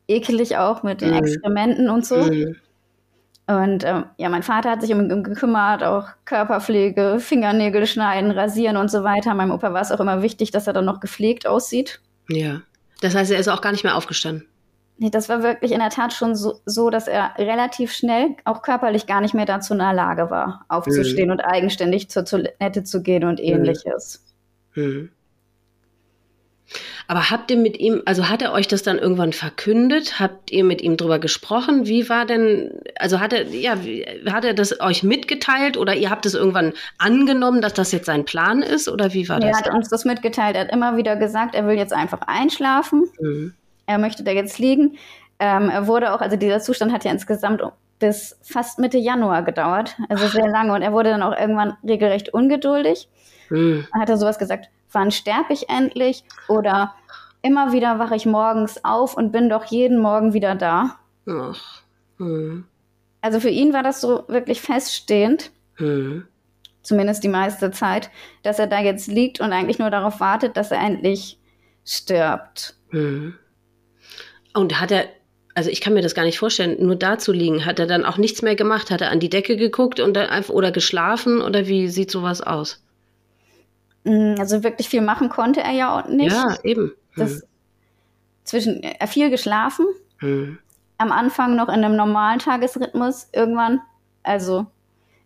[0.07, 1.17] ekelig auch mit den mhm.
[1.17, 2.17] Exkrementen und so.
[2.17, 2.55] Mhm.
[3.47, 8.75] Und ähm, ja, mein Vater hat sich um ihn gekümmert, auch Körperpflege, Fingernägel schneiden, rasieren
[8.75, 9.33] und so weiter.
[9.33, 12.01] Meinem Opa war es auch immer wichtig, dass er dann noch gepflegt aussieht.
[12.27, 12.61] Ja.
[12.99, 14.47] Das heißt, er ist auch gar nicht mehr aufgestanden.
[14.99, 18.63] Nee, das war wirklich in der Tat schon so, so, dass er relativ schnell, auch
[18.63, 21.33] körperlich gar nicht mehr dazu in der Lage war, aufzustehen mhm.
[21.33, 23.45] und eigenständig zur Toilette zu gehen und mhm.
[23.45, 24.25] ähnliches.
[24.73, 25.11] Mhm.
[27.07, 30.19] Aber habt ihr mit ihm, also hat er euch das dann irgendwann verkündet?
[30.19, 31.87] Habt ihr mit ihm drüber gesprochen?
[31.87, 33.77] Wie war denn, also hat er, ja,
[34.29, 38.25] hat er das euch mitgeteilt oder ihr habt es irgendwann angenommen, dass das jetzt sein
[38.25, 39.49] Plan ist oder wie war das?
[39.49, 40.55] Er hat uns das mitgeteilt.
[40.55, 43.05] Er hat immer wieder gesagt, er will jetzt einfach einschlafen.
[43.19, 43.53] Mhm.
[43.85, 44.97] Er möchte da jetzt liegen.
[45.39, 47.61] Ähm, er wurde auch, also dieser Zustand hat ja insgesamt
[47.99, 50.73] bis fast Mitte Januar gedauert, also sehr lange.
[50.73, 53.07] Und er wurde dann auch irgendwann regelrecht ungeduldig.
[53.49, 53.87] Mhm.
[53.93, 56.23] Hat er sowas gesagt, wann sterbe ich endlich?
[56.47, 56.93] Oder
[57.41, 60.97] immer wieder wache ich morgens auf und bin doch jeden Morgen wieder da.
[61.27, 61.81] Ach.
[62.17, 62.65] Hm.
[63.21, 66.25] Also für ihn war das so wirklich feststehend, hm.
[66.81, 68.09] zumindest die meiste Zeit,
[68.43, 71.39] dass er da jetzt liegt und eigentlich nur darauf wartet, dass er endlich
[71.85, 72.75] stirbt.
[72.89, 73.35] Hm.
[74.53, 75.05] Und hat er,
[75.55, 78.05] also ich kann mir das gar nicht vorstellen, nur da zu liegen, hat er dann
[78.05, 78.91] auch nichts mehr gemacht?
[78.91, 82.41] Hat er an die Decke geguckt und dann einfach, oder geschlafen oder wie sieht sowas
[82.41, 82.83] aus?
[84.07, 86.31] Mm, also wirklich viel machen konnte er ja auch nicht.
[86.31, 86.93] Ja, eben.
[87.17, 87.41] Das hm.
[88.45, 89.85] zwischen, er viel geschlafen.
[90.19, 90.59] Hm.
[90.97, 93.27] Am Anfang noch in einem normalen Tagesrhythmus.
[93.33, 93.81] Irgendwann,
[94.23, 94.65] also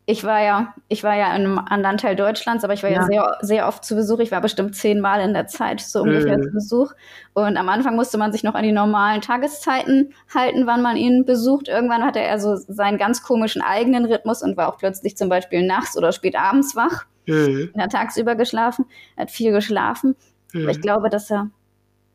[0.07, 3.01] ich war ja, ich war ja in einem anderen Teil Deutschlands, aber ich war ja,
[3.01, 4.17] ja sehr, sehr oft zu Besuch.
[4.17, 6.43] Ich war bestimmt zehnmal in der Zeit so ungefähr mm.
[6.43, 6.93] zu Besuch.
[7.33, 11.23] Und am Anfang musste man sich noch an die normalen Tageszeiten halten, wann man ihn
[11.23, 11.67] besucht.
[11.67, 15.65] Irgendwann hatte er so seinen ganz komischen eigenen Rhythmus und war auch plötzlich zum Beispiel
[15.65, 17.05] nachts oder spät abends wach.
[17.25, 17.71] Mhm.
[17.73, 20.15] Er hat tagsüber geschlafen, er hat viel geschlafen.
[20.53, 20.63] Mhm.
[20.63, 21.49] Aber ich glaube, dass er,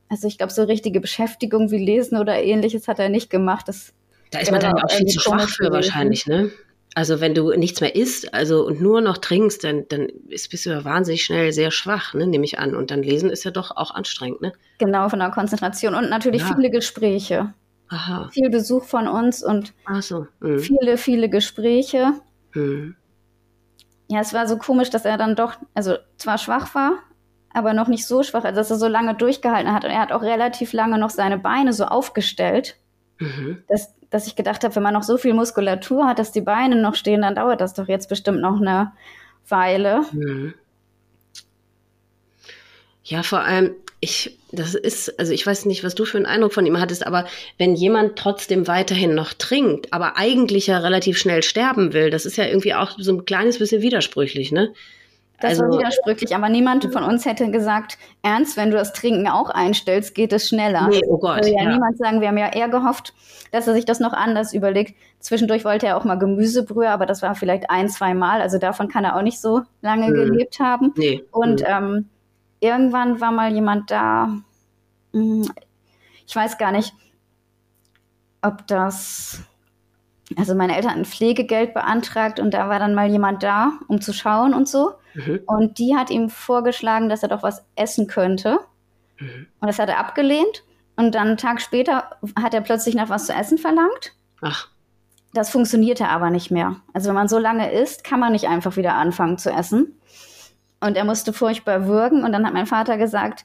[0.08, 3.68] also ich glaube, so richtige Beschäftigung wie Lesen oder ähnliches hat er nicht gemacht.
[3.68, 3.92] Das
[4.30, 6.50] da ist man dann auch viel zu schwach für wahrscheinlich, ne?
[6.94, 10.64] Also wenn du nichts mehr isst, also und nur noch trinkst, dann, dann ist, bist
[10.64, 12.74] du ja wahnsinnig schnell sehr schwach, ne, nehme ich an.
[12.74, 14.52] Und dann lesen ist ja doch auch anstrengend, ne?
[14.78, 15.94] Genau, von der Konzentration.
[15.94, 16.54] Und natürlich ja.
[16.54, 17.52] viele Gespräche.
[17.88, 18.30] Aha.
[18.32, 20.26] Viel Besuch von uns und so.
[20.40, 20.58] mhm.
[20.58, 22.14] viele, viele Gespräche.
[22.54, 22.96] Mhm
[24.08, 26.98] ja, es war so komisch, dass er dann doch, also zwar schwach war,
[27.52, 29.84] aber noch nicht so schwach, also dass er so lange durchgehalten hat.
[29.84, 32.76] Und er hat auch relativ lange noch seine Beine so aufgestellt,
[33.18, 33.62] mhm.
[33.68, 36.76] dass, dass ich gedacht habe, wenn man noch so viel Muskulatur hat, dass die Beine
[36.76, 38.92] noch stehen, dann dauert das doch jetzt bestimmt noch eine
[39.48, 40.04] Weile.
[40.12, 40.54] Mhm.
[43.02, 46.52] Ja, vor allem, ich, das ist, also ich weiß nicht, was du für einen Eindruck
[46.52, 47.26] von ihm hattest, aber
[47.58, 52.36] wenn jemand trotzdem weiterhin noch trinkt, aber eigentlich ja relativ schnell sterben will, das ist
[52.36, 54.72] ja irgendwie auch so ein kleines bisschen widersprüchlich, ne?
[55.40, 59.28] Das also, war widersprüchlich, aber niemand von uns hätte gesagt, ernst, wenn du das Trinken
[59.28, 60.88] auch einstellst, geht es schneller.
[60.88, 61.36] Nee, oh Gott.
[61.36, 63.12] Würde ja, ja niemand sagen, wir haben ja eher gehofft,
[63.52, 64.94] dass er sich das noch anders überlegt.
[65.20, 68.40] Zwischendurch wollte er auch mal Gemüsebrühe, aber das war vielleicht ein, zwei Mal.
[68.40, 70.14] Also davon kann er auch nicht so lange hm.
[70.14, 70.94] gelebt haben.
[70.96, 71.22] Nee.
[71.32, 71.66] Und hm.
[71.68, 72.08] ähm,
[72.60, 74.36] irgendwann war mal jemand da,
[75.12, 75.50] hm,
[76.26, 76.92] ich weiß gar nicht,
[78.42, 79.40] ob das,
[80.36, 84.12] also meine Eltern hatten Pflegegeld beantragt und da war dann mal jemand da, um zu
[84.12, 84.94] schauen und so.
[85.14, 85.40] Mhm.
[85.46, 88.58] Und die hat ihm vorgeschlagen, dass er doch was essen könnte.
[89.18, 89.46] Mhm.
[89.60, 90.64] Und das hat er abgelehnt.
[90.96, 94.14] Und dann einen Tag später hat er plötzlich nach was zu essen verlangt.
[94.40, 94.68] Ach.
[95.34, 96.76] Das funktionierte aber nicht mehr.
[96.94, 100.00] Also wenn man so lange isst, kann man nicht einfach wieder anfangen zu essen.
[100.80, 102.24] Und er musste furchtbar würgen.
[102.24, 103.44] Und dann hat mein Vater gesagt,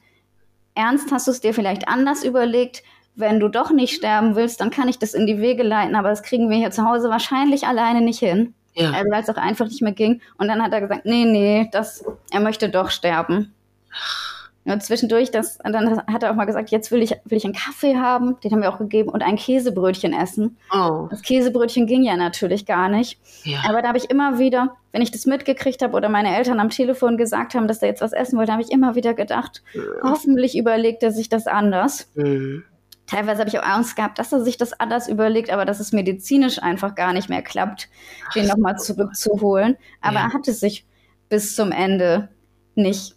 [0.74, 2.82] Ernst, hast du es dir vielleicht anders überlegt?
[3.14, 6.08] Wenn du doch nicht sterben willst, dann kann ich das in die Wege leiten, aber
[6.08, 8.54] das kriegen wir hier zu Hause wahrscheinlich alleine nicht hin.
[8.74, 8.90] Ja.
[8.90, 10.22] Also, weil es auch einfach nicht mehr ging.
[10.38, 13.52] Und dann hat er gesagt, nee, nee, das, er möchte doch sterben.
[13.94, 14.31] Ach.
[14.64, 17.54] Und zwischendurch, das, dann hat er auch mal gesagt, jetzt will ich, will ich einen
[17.54, 20.56] Kaffee haben, den haben wir auch gegeben, und ein Käsebrötchen essen.
[20.72, 21.08] Oh.
[21.10, 23.18] Das Käsebrötchen ging ja natürlich gar nicht.
[23.42, 23.58] Ja.
[23.68, 26.70] Aber da habe ich immer wieder, wenn ich das mitgekriegt habe oder meine Eltern am
[26.70, 29.82] Telefon gesagt haben, dass er jetzt was essen wollte, habe ich immer wieder gedacht, ja.
[30.02, 32.08] hoffentlich überlegt er sich das anders.
[32.14, 32.62] Mhm.
[33.06, 35.92] Teilweise habe ich auch Angst gehabt, dass er sich das anders überlegt, aber dass es
[35.92, 37.88] medizinisch einfach gar nicht mehr klappt,
[38.36, 39.76] den nochmal zurückzuholen.
[40.00, 40.26] Aber ja.
[40.26, 40.86] er hatte sich
[41.28, 42.28] bis zum Ende
[42.74, 43.16] nicht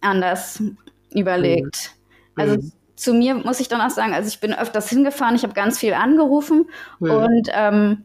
[0.00, 0.62] anders
[1.14, 1.92] überlegt.
[2.36, 2.40] Mhm.
[2.40, 2.72] Also mhm.
[2.96, 5.78] zu mir muss ich dann auch sagen, also ich bin öfters hingefahren, ich habe ganz
[5.78, 7.10] viel angerufen mhm.
[7.10, 8.04] und ähm,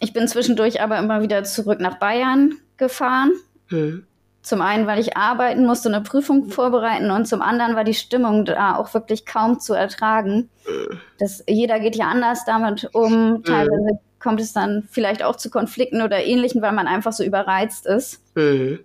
[0.00, 3.32] ich bin zwischendurch aber immer wieder zurück nach Bayern gefahren.
[3.70, 4.06] Mhm.
[4.42, 8.44] Zum einen, weil ich arbeiten musste, eine Prüfung vorbereiten und zum anderen war die Stimmung
[8.44, 10.50] da auch wirklich kaum zu ertragen.
[10.68, 11.00] Mhm.
[11.18, 13.38] Das, jeder geht ja anders damit um.
[13.38, 13.44] Mhm.
[13.44, 17.86] Teilweise kommt es dann vielleicht auch zu Konflikten oder Ähnlichem, weil man einfach so überreizt
[17.86, 18.20] ist.
[18.34, 18.80] Mhm.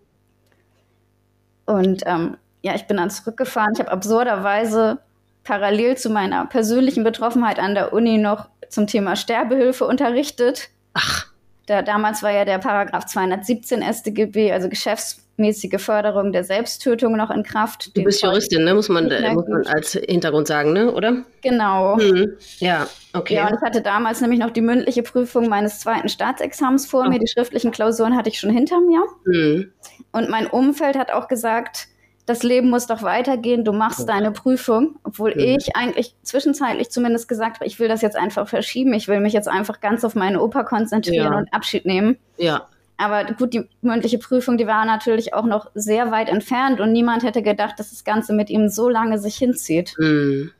[1.69, 3.73] Und ähm, ja, ich bin dann zurückgefahren.
[3.73, 4.97] Ich habe absurderweise
[5.43, 10.69] parallel zu meiner persönlichen Betroffenheit an der Uni noch zum Thema Sterbehilfe unterrichtet.
[10.93, 11.27] Ach.
[11.69, 17.43] Da, damals war ja der Paragraph 217 StGB, also geschäftsmäßige Förderung der Selbsttötung, noch in
[17.43, 17.95] Kraft.
[17.95, 18.73] Du bist Juristin, ne?
[18.73, 19.03] muss, man,
[19.35, 20.91] muss man als Hintergrund sagen, ne?
[20.91, 21.23] oder?
[21.43, 21.97] Genau.
[21.97, 22.33] Mhm.
[22.57, 23.35] Ja, okay.
[23.35, 27.09] Ja, und ich hatte damals nämlich noch die mündliche Prüfung meines zweiten Staatsexamens vor oh.
[27.09, 27.19] mir.
[27.19, 29.03] Die schriftlichen Klausuren hatte ich schon hinter mir.
[29.25, 29.71] Mhm.
[30.11, 31.88] Und mein Umfeld hat auch gesagt,
[32.29, 35.39] das Leben muss doch weitergehen, du machst deine Prüfung, obwohl mhm.
[35.39, 39.33] ich eigentlich zwischenzeitlich zumindest gesagt habe, ich will das jetzt einfach verschieben, ich will mich
[39.33, 41.37] jetzt einfach ganz auf meine Oper konzentrieren ja.
[41.39, 42.19] und Abschied nehmen.
[42.37, 42.67] Ja.
[42.97, 47.23] Aber gut, die mündliche Prüfung, die war natürlich auch noch sehr weit entfernt und niemand
[47.23, 49.95] hätte gedacht, dass das Ganze mit ihm so lange sich hinzieht.
[49.97, 50.51] Mhm.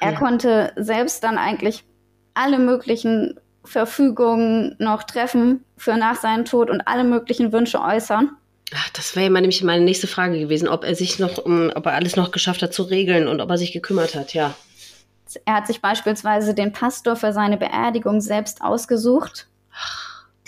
[0.00, 0.18] Er ja.
[0.18, 1.84] konnte selbst dann eigentlich
[2.34, 8.36] alle möglichen Verfügungen noch treffen für nach seinem Tod und alle möglichen Wünsche äußern.
[8.92, 12.16] Das wäre ja nämlich meine nächste Frage gewesen, ob er sich noch, ob er alles
[12.16, 14.54] noch geschafft hat zu regeln und ob er sich gekümmert hat, ja.
[15.44, 19.48] Er hat sich beispielsweise den Pastor für seine Beerdigung selbst ausgesucht.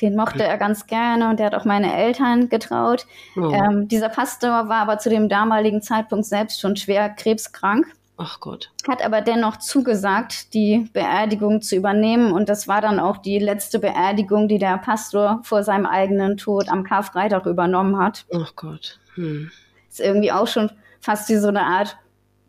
[0.00, 3.06] Den mochte er ganz gerne und der hat auch meine Eltern getraut.
[3.34, 3.50] Oh.
[3.50, 7.86] Ähm, dieser Pastor war aber zu dem damaligen Zeitpunkt selbst schon schwer krebskrank.
[8.18, 8.70] Ach Gott.
[8.88, 12.32] Hat aber dennoch zugesagt, die Beerdigung zu übernehmen.
[12.32, 16.68] Und das war dann auch die letzte Beerdigung, die der Pastor vor seinem eigenen Tod
[16.68, 18.24] am Karfreitag übernommen hat.
[18.34, 18.98] Ach Gott.
[19.14, 19.50] Hm.
[19.90, 21.96] Ist irgendwie auch schon fast wie so eine Art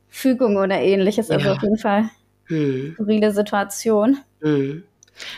[0.07, 1.29] Fügung oder ähnliches.
[1.29, 1.53] Also ja.
[1.53, 2.09] auf jeden Fall
[2.45, 2.93] hm.
[2.93, 4.19] skurrile Situation.
[4.41, 4.83] Hm.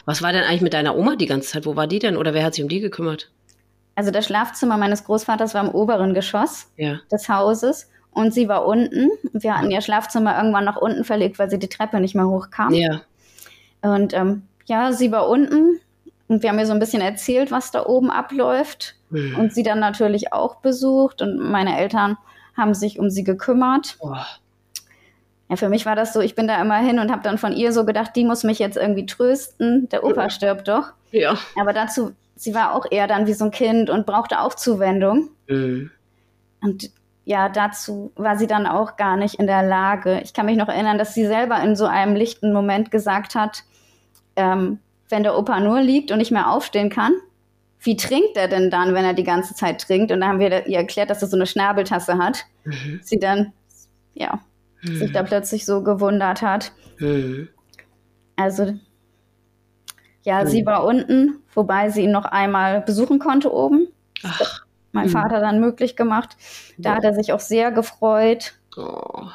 [0.05, 1.65] Was war denn eigentlich mit deiner Oma die ganze Zeit?
[1.65, 2.17] Wo war die denn?
[2.17, 3.31] Oder wer hat sich um die gekümmert?
[3.95, 6.99] Also das Schlafzimmer meines Großvaters war im oberen Geschoss ja.
[7.11, 7.89] des Hauses.
[8.11, 9.09] Und sie war unten.
[9.33, 12.73] Wir hatten ihr Schlafzimmer irgendwann nach unten verlegt, weil sie die Treppe nicht mehr hochkam.
[12.73, 13.01] Ja.
[13.81, 15.79] Und ähm, ja, sie war unten
[16.27, 18.95] und wir haben ihr so ein bisschen erzählt, was da oben abläuft.
[19.09, 19.37] Mhm.
[19.37, 22.17] Und sie dann natürlich auch besucht und meine Eltern
[22.55, 23.97] haben sich um sie gekümmert.
[23.99, 24.13] Oh.
[25.49, 27.53] Ja, für mich war das so, ich bin da immer hin und habe dann von
[27.53, 29.89] ihr so gedacht, die muss mich jetzt irgendwie trösten.
[29.89, 30.29] Der Opa ja.
[30.29, 30.91] stirbt doch.
[31.11, 31.35] Ja.
[31.59, 35.29] Aber dazu, sie war auch eher dann wie so ein Kind und brauchte auch Zuwendung.
[35.47, 35.89] Mhm.
[36.61, 36.91] Und
[37.29, 40.19] ja, dazu war sie dann auch gar nicht in der Lage.
[40.23, 43.65] Ich kann mich noch erinnern, dass sie selber in so einem lichten Moment gesagt hat,
[44.35, 47.13] ähm, wenn der Opa nur liegt und nicht mehr aufstehen kann,
[47.81, 50.11] wie trinkt er denn dann, wenn er die ganze Zeit trinkt?
[50.11, 52.45] Und da haben wir ihr erklärt, dass er so eine Schnabeltasse hat.
[52.63, 52.99] Mhm.
[53.03, 53.53] Sie dann,
[54.15, 54.39] ja,
[54.81, 54.97] mhm.
[54.97, 56.71] sich da plötzlich so gewundert hat.
[56.97, 57.47] Mhm.
[58.37, 58.73] Also,
[60.23, 60.65] ja, sie mhm.
[60.65, 63.87] war unten, wobei sie ihn noch einmal besuchen konnte oben.
[64.23, 65.11] Ach mein mhm.
[65.11, 66.37] Vater dann möglich gemacht.
[66.77, 66.95] Da oh.
[66.95, 68.53] hat er sich auch sehr gefreut.
[68.77, 69.27] Oh.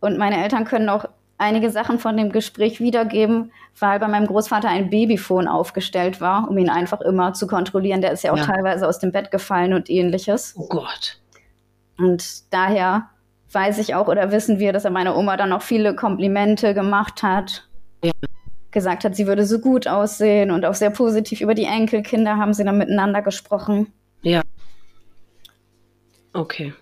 [0.00, 1.06] Und meine Eltern können auch
[1.38, 6.56] einige Sachen von dem Gespräch wiedergeben, weil bei meinem Großvater ein Babyphone aufgestellt war, um
[6.58, 8.00] ihn einfach immer zu kontrollieren.
[8.00, 8.46] Der ist ja auch ja.
[8.46, 10.54] teilweise aus dem Bett gefallen und ähnliches.
[10.56, 11.18] Oh Gott.
[11.98, 13.10] Und daher
[13.52, 17.22] weiß ich auch oder wissen wir, dass er meiner Oma dann auch viele Komplimente gemacht
[17.22, 17.68] hat.
[18.02, 18.12] Ja.
[18.70, 22.52] Gesagt hat, sie würde so gut aussehen und auch sehr positiv über die Enkelkinder haben
[22.52, 23.92] sie dann miteinander gesprochen.
[24.22, 24.42] Ja.
[26.36, 26.72] Okay.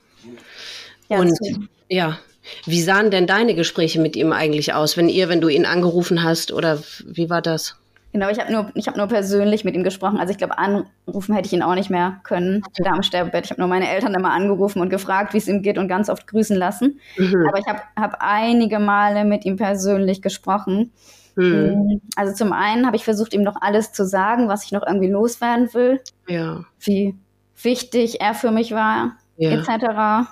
[1.09, 1.61] Ja, und so.
[1.89, 2.19] ja,
[2.67, 6.23] wie sahen denn deine Gespräche mit ihm eigentlich aus, wenn ihr, wenn du ihn angerufen
[6.23, 7.77] hast oder wie war das?
[8.13, 10.21] Genau, ich habe nur, hab nur persönlich mit ihm gesprochen.
[10.21, 13.47] Also ich glaube, anrufen hätte ich ihn auch nicht mehr können, da am Sterbebett.
[13.47, 16.09] Ich habe nur meine Eltern immer angerufen und gefragt, wie es ihm geht und ganz
[16.09, 17.01] oft grüßen lassen.
[17.17, 17.49] Mhm.
[17.49, 20.93] Aber ich habe hab einige Male mit ihm persönlich gesprochen.
[21.35, 22.03] Mhm.
[22.15, 25.11] Also zum einen habe ich versucht, ihm noch alles zu sagen, was ich noch irgendwie
[25.11, 26.01] loswerden will.
[26.29, 26.65] Ja.
[26.79, 27.17] Wie
[27.61, 29.51] wichtig er für mich war ja.
[29.51, 30.29] etc.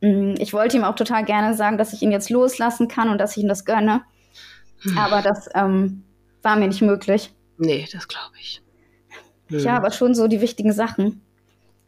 [0.00, 3.18] Mm, ich wollte ihm auch total gerne sagen, dass ich ihn jetzt loslassen kann und
[3.18, 4.02] dass ich ihm das gönne.
[4.82, 4.98] Hm.
[4.98, 6.04] Aber das ähm,
[6.42, 7.32] war mir nicht möglich.
[7.58, 8.62] Nee, das glaube ich.
[9.48, 9.60] Hm.
[9.60, 11.22] Ja, aber schon so die wichtigen Sachen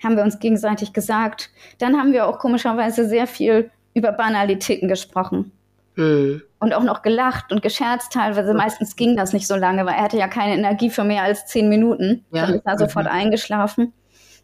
[0.02, 1.50] haben wir uns gegenseitig gesagt.
[1.78, 5.50] Dann haben wir auch komischerweise sehr viel über Banalitäten gesprochen.
[5.94, 6.42] Hm.
[6.60, 8.54] Und auch noch gelacht und gescherzt teilweise.
[8.54, 11.46] Meistens ging das nicht so lange, weil er hatte ja keine Energie für mehr als
[11.46, 12.24] zehn Minuten.
[12.32, 12.46] Ja.
[12.46, 13.12] Dann ist er sofort mhm.
[13.12, 13.92] eingeschlafen.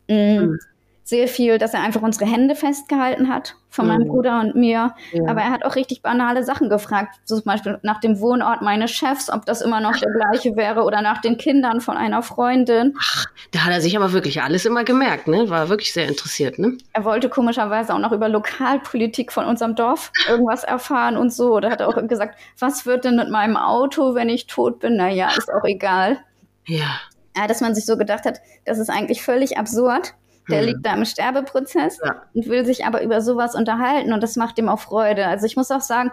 [0.08, 0.58] Mhm
[1.04, 4.08] sehr viel, dass er einfach unsere Hände festgehalten hat von meinem mhm.
[4.08, 4.94] Bruder und mir.
[5.12, 5.28] Ja.
[5.28, 8.90] Aber er hat auch richtig banale Sachen gefragt, so zum Beispiel nach dem Wohnort meines
[8.90, 12.94] Chefs, ob das immer noch der gleiche wäre oder nach den Kindern von einer Freundin.
[13.00, 15.48] Ach, da hat er sich aber wirklich alles immer gemerkt, ne?
[15.50, 16.78] War wirklich sehr interessiert, ne?
[16.92, 21.60] Er wollte komischerweise auch noch über Lokalpolitik von unserem Dorf irgendwas erfahren und so.
[21.60, 24.96] Da hat er auch gesagt, was wird denn mit meinem Auto, wenn ich tot bin?
[24.96, 26.18] Naja, ist auch egal.
[26.66, 27.00] Ja.
[27.36, 30.14] Ja, dass man sich so gedacht hat, das ist eigentlich völlig absurd
[30.50, 30.68] der mhm.
[30.68, 32.22] liegt da im Sterbeprozess ja.
[32.34, 35.26] und will sich aber über sowas unterhalten und das macht ihm auch Freude.
[35.26, 36.10] Also ich muss auch sagen,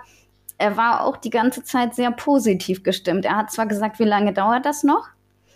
[0.57, 3.25] er war auch die ganze Zeit sehr positiv gestimmt.
[3.25, 5.07] Er hat zwar gesagt, wie lange dauert das noch,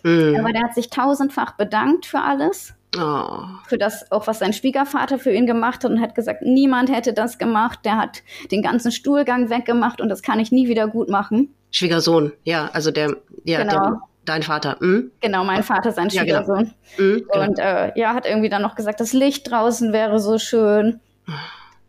[0.02, 0.36] mhm.
[0.38, 2.74] aber der hat sich tausendfach bedankt für alles.
[2.98, 3.44] Oh.
[3.66, 7.14] Für das, auch was sein Schwiegervater für ihn gemacht hat und hat gesagt, niemand hätte
[7.14, 7.80] das gemacht.
[7.86, 11.54] Der hat den ganzen Stuhlgang weggemacht und das kann ich nie wieder gut machen.
[11.70, 13.72] Schwiegersohn, ja, also der, ja, genau.
[13.72, 14.76] der Dein Vater.
[14.80, 15.10] Hm?
[15.20, 16.44] Genau, mein Vater, sein ja, genau.
[16.44, 16.74] Schwiegersohn.
[16.96, 17.08] Genau.
[17.08, 17.46] Mhm, genau.
[17.46, 21.00] Und äh, ja, hat irgendwie dann noch gesagt, das Licht draußen wäre so schön.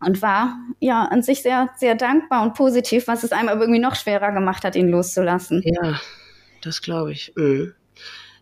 [0.00, 3.80] Und war ja an sich sehr, sehr dankbar und positiv, was es einem aber irgendwie
[3.80, 5.62] noch schwerer gemacht hat, ihn loszulassen.
[5.64, 6.00] Ja,
[6.62, 7.32] das glaube ich.
[7.36, 7.72] Mhm.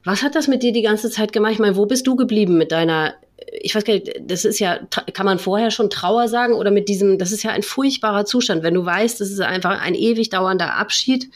[0.04, 1.52] Was hat das mit dir die ganze Zeit gemacht?
[1.52, 3.14] Ich meine, wo bist du geblieben mit deiner
[3.60, 4.78] ich weiß gar nicht, das ist ja,
[5.12, 8.62] kann man vorher schon Trauer sagen oder mit diesem, das ist ja ein furchtbarer Zustand,
[8.62, 11.30] wenn du weißt, das ist einfach ein ewig dauernder Abschied,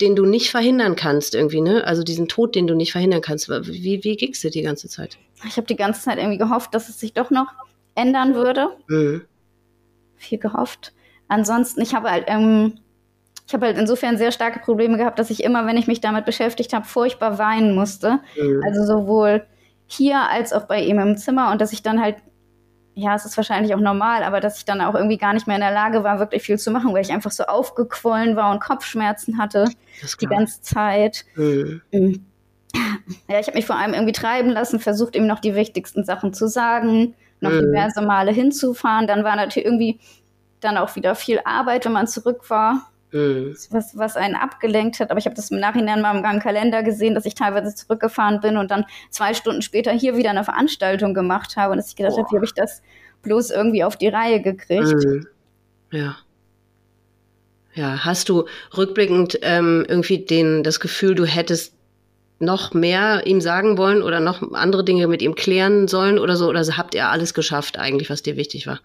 [0.00, 1.84] den du nicht verhindern kannst irgendwie, ne?
[1.86, 3.48] Also diesen Tod, den du nicht verhindern kannst.
[3.48, 5.18] Wie, wie ging's dir die ganze Zeit?
[5.46, 7.48] Ich habe die ganze Zeit irgendwie gehofft, dass es sich doch noch
[7.94, 8.70] ändern würde.
[8.88, 9.22] Mhm.
[10.16, 10.92] Viel gehofft.
[11.28, 12.78] Ansonsten, ich habe halt, ähm,
[13.46, 16.24] ich habe halt insofern sehr starke Probleme gehabt, dass ich immer, wenn ich mich damit
[16.24, 18.20] beschäftigt habe, furchtbar weinen musste.
[18.40, 18.62] Mhm.
[18.64, 19.46] Also sowohl
[19.86, 22.16] hier als auch bei ihm im Zimmer und dass ich dann halt,
[22.94, 25.56] ja, es ist wahrscheinlich auch normal, aber dass ich dann auch irgendwie gar nicht mehr
[25.56, 28.60] in der Lage war, wirklich viel zu machen, weil ich einfach so aufgequollen war und
[28.60, 29.68] Kopfschmerzen hatte
[30.20, 31.24] die ganze Zeit.
[31.34, 31.82] Mhm.
[31.92, 32.26] mhm.
[33.28, 36.32] Ja, ich habe mich vor allem irgendwie treiben lassen, versucht ihm noch die wichtigsten Sachen
[36.32, 37.60] zu sagen, noch mhm.
[37.60, 39.06] diverse Male hinzufahren.
[39.06, 40.00] Dann war natürlich irgendwie
[40.60, 42.90] dann auch wieder viel Arbeit, wenn man zurück war.
[43.14, 43.56] Mhm.
[43.70, 45.12] Was, was einen abgelenkt hat.
[45.12, 48.56] Aber ich habe das im Nachhinein mal im Kalender gesehen, dass ich teilweise zurückgefahren bin
[48.56, 52.18] und dann zwei Stunden später hier wieder eine Veranstaltung gemacht habe und dass ich gedacht
[52.18, 52.82] habe, wie habe ich das
[53.22, 54.92] bloß irgendwie auf die Reihe gekriegt.
[54.92, 55.28] Mhm.
[55.92, 56.16] Ja.
[57.72, 58.46] Ja, hast du
[58.76, 61.74] rückblickend ähm, irgendwie den, das Gefühl, du hättest
[62.40, 66.48] noch mehr ihm sagen wollen oder noch andere Dinge mit ihm klären sollen oder so?
[66.48, 68.80] Oder habt ihr alles geschafft eigentlich, was dir wichtig war?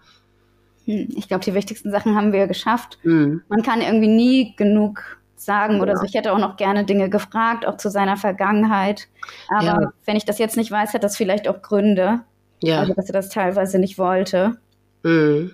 [0.90, 2.98] Hm, ich glaube, die wichtigsten Sachen haben wir geschafft.
[3.02, 3.42] Mhm.
[3.48, 5.82] Man kann irgendwie nie genug sagen ja.
[5.82, 6.04] oder so.
[6.04, 9.08] Ich hätte auch noch gerne Dinge gefragt, auch zu seiner Vergangenheit.
[9.48, 9.92] Aber ja.
[10.04, 12.20] wenn ich das jetzt nicht weiß, hat das vielleicht auch Gründe.
[12.62, 12.80] Ja.
[12.80, 14.58] Also, dass er das teilweise nicht wollte.
[15.02, 15.52] Mhm.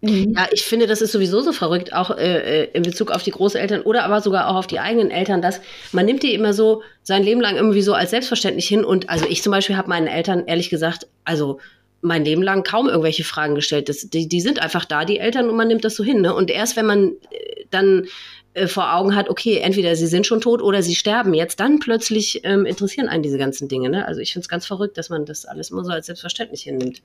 [0.00, 0.34] Mhm.
[0.36, 3.30] Ja, ich finde, das ist sowieso so verrückt, auch äh, äh, in Bezug auf die
[3.30, 5.60] Großeltern oder aber sogar auch auf die eigenen Eltern, dass
[5.92, 8.84] man nimmt die immer so sein Leben lang irgendwie so als selbstverständlich hin.
[8.84, 11.58] Und also ich zum Beispiel habe meinen Eltern ehrlich gesagt, also
[12.04, 13.88] mein Leben lang kaum irgendwelche Fragen gestellt.
[13.88, 16.20] Das, die, die sind einfach da, die Eltern, und man nimmt das so hin.
[16.20, 16.34] Ne?
[16.34, 18.06] Und erst wenn man äh, dann
[18.52, 21.78] äh, vor Augen hat, okay, entweder sie sind schon tot oder sie sterben jetzt, dann
[21.78, 23.88] plötzlich ähm, interessieren einen diese ganzen Dinge.
[23.88, 24.06] Ne?
[24.06, 27.02] Also ich finde es ganz verrückt, dass man das alles immer so als selbstverständlich hinnimmt.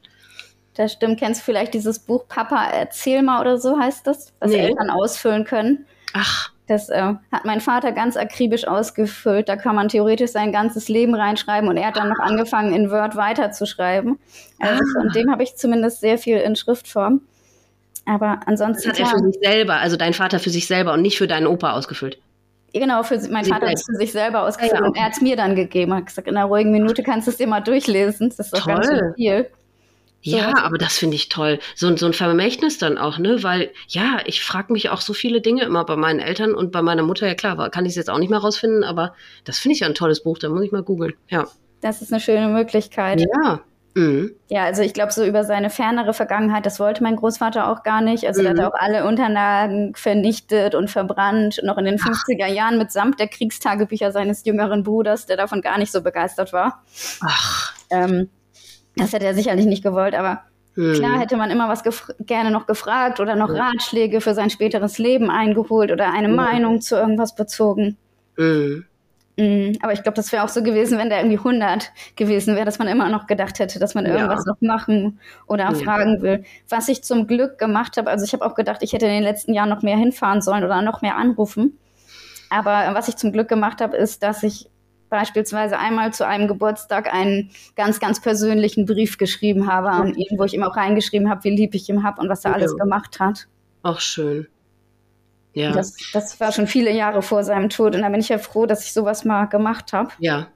[0.75, 1.19] Das stimmt.
[1.19, 4.59] Kennst du vielleicht dieses Buch Papa, erzähl mal oder so heißt das, was nee.
[4.59, 5.85] Eltern ausfüllen können?
[6.13, 6.51] Ach.
[6.69, 7.01] Das äh,
[7.31, 9.49] hat mein Vater ganz akribisch ausgefüllt.
[9.49, 12.91] Da kann man theoretisch sein ganzes Leben reinschreiben und er hat dann noch angefangen, in
[12.91, 14.19] Word weiterzuschreiben.
[14.59, 15.01] Also ah.
[15.01, 17.21] von dem habe ich zumindest sehr viel in Schriftform.
[18.05, 18.87] Aber ansonsten.
[18.87, 21.27] Das hat er für sich selber, also dein Vater für sich selber und nicht für
[21.27, 22.19] deinen Opa ausgefüllt.
[22.71, 24.85] Genau, für, mein Vater hat es für sich selber ausgefüllt ja, ja.
[24.85, 25.91] und er hat es mir dann gegeben.
[25.91, 28.29] Er hat gesagt, in einer ruhigen Minute kannst du es dir mal durchlesen.
[28.29, 28.75] Das ist doch Toll.
[28.75, 29.49] ganz schön viel.
[30.21, 30.63] Ja, so.
[30.63, 31.59] aber das finde ich toll.
[31.75, 33.41] So, so ein Vermächtnis dann auch, ne?
[33.43, 36.81] Weil, ja, ich frage mich auch so viele Dinge immer bei meinen Eltern und bei
[36.81, 37.27] meiner Mutter.
[37.27, 39.13] Ja klar, kann ich es jetzt auch nicht mehr rausfinden, aber
[39.45, 41.13] das finde ich ja ein tolles Buch, da muss ich mal googeln.
[41.29, 41.47] Ja.
[41.81, 43.21] Das ist eine schöne Möglichkeit.
[43.21, 43.61] Ja.
[43.95, 44.35] Mhm.
[44.49, 48.01] Ja, also ich glaube, so über seine fernere Vergangenheit, das wollte mein Großvater auch gar
[48.01, 48.25] nicht.
[48.27, 48.47] Also mhm.
[48.47, 52.53] er hat auch alle Unterlagen vernichtet und verbrannt, noch in den 50er Ach.
[52.53, 56.83] Jahren mitsamt der Kriegstagebücher seines jüngeren Bruders, der davon gar nicht so begeistert war.
[57.21, 57.73] Ach.
[57.89, 58.29] Ähm,
[58.99, 60.43] das hätte er sicherlich nicht gewollt, aber
[60.75, 60.93] hm.
[60.93, 61.83] klar hätte man immer was
[62.19, 63.49] gerne noch gefragt oder noch.
[63.49, 66.29] Ratschläge für sein späteres Leben eingeholt oder eine.
[66.29, 67.97] Meinung zu irgendwas bezogen.
[69.39, 69.77] Mhm.
[69.81, 72.77] Aber ich glaube, das wäre auch so gewesen, wenn der irgendwie 100 gewesen wäre, dass
[72.77, 74.51] man immer noch gedacht hätte, dass man irgendwas ja.
[74.51, 76.43] noch machen oder fragen will.
[76.67, 79.23] Was ich zum Glück gemacht habe, also ich habe auch gedacht, ich hätte in den
[79.23, 81.77] letzten Jahren noch mehr hinfahren sollen oder noch mehr anrufen.
[82.49, 84.69] Aber was ich zum Glück gemacht habe, ist, dass ich
[85.09, 90.43] beispielsweise einmal zu einem Geburtstag einen ganz, ganz persönlichen Brief geschrieben habe an ihn, wo
[90.43, 92.57] ich ihm auch reingeschrieben habe, wie lieb ich ihn habe und was er ja.
[92.57, 93.47] alles gemacht hat.
[93.83, 94.47] Ach, schön.
[95.53, 95.71] Ja.
[95.71, 98.65] Das, das war schon viele Jahre vor seinem Tod und da bin ich ja froh,
[98.65, 100.11] dass ich sowas mal gemacht habe.
[100.19, 100.47] Ja,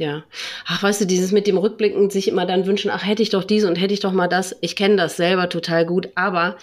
[0.00, 0.24] ja.
[0.66, 3.44] Ach, weißt du, dieses mit dem Rückblicken, sich immer dann wünschen, ach, hätte ich doch
[3.44, 4.56] dies und hätte ich doch mal das.
[4.62, 6.56] Ich kenne das selber total gut, aber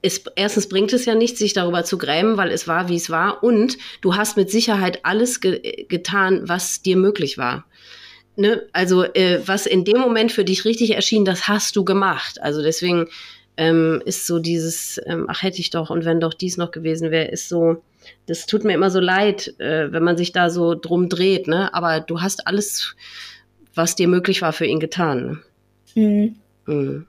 [0.00, 3.10] es, erstens bringt es ja nichts, sich darüber zu grämen, weil es war, wie es
[3.10, 3.42] war.
[3.42, 7.64] Und du hast mit Sicherheit alles ge getan, was dir möglich war.
[8.36, 8.66] Ne?
[8.72, 12.40] Also, äh, was in dem Moment für dich richtig erschien, das hast du gemacht.
[12.40, 13.08] Also deswegen
[13.56, 17.10] ähm, ist so dieses, ähm, ach hätte ich doch und wenn doch dies noch gewesen
[17.10, 17.82] wäre, ist so,
[18.26, 21.48] das tut mir immer so leid, äh, wenn man sich da so drum dreht.
[21.48, 21.74] Ne?
[21.74, 22.94] Aber du hast alles,
[23.74, 25.42] was dir möglich war, für ihn getan.
[25.94, 26.02] Ne?
[26.02, 26.36] Mhm.
[26.66, 27.06] Mhm.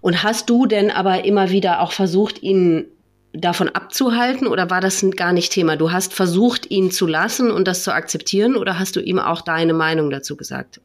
[0.00, 2.86] Und hast du denn aber immer wieder auch versucht, ihn
[3.32, 5.76] davon abzuhalten oder war das gar nicht Thema?
[5.76, 9.42] Du hast versucht, ihn zu lassen und das zu akzeptieren oder hast du ihm auch
[9.42, 10.80] deine Meinung dazu gesagt?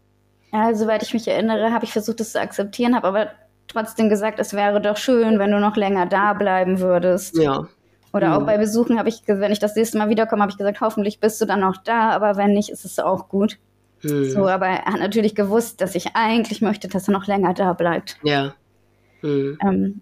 [0.52, 3.28] Ja, soweit ich mich erinnere, habe ich versucht, das zu akzeptieren, habe aber
[3.68, 7.38] trotzdem gesagt, es wäre doch schön, wenn du noch länger da bleiben würdest.
[7.38, 7.68] Ja.
[8.14, 8.34] Oder mhm.
[8.34, 11.20] auch bei Besuchen habe ich, wenn ich das nächste Mal wiederkomme, habe ich gesagt, hoffentlich
[11.20, 13.58] bist du dann noch da, aber wenn nicht, ist es auch gut.
[14.04, 14.30] Mhm.
[14.30, 17.72] So, aber er hat natürlich gewusst, dass ich eigentlich möchte, dass er noch länger da
[17.74, 18.18] bleibt.
[18.24, 18.54] Ja.
[19.22, 19.58] Mhm.
[19.64, 20.02] Ähm,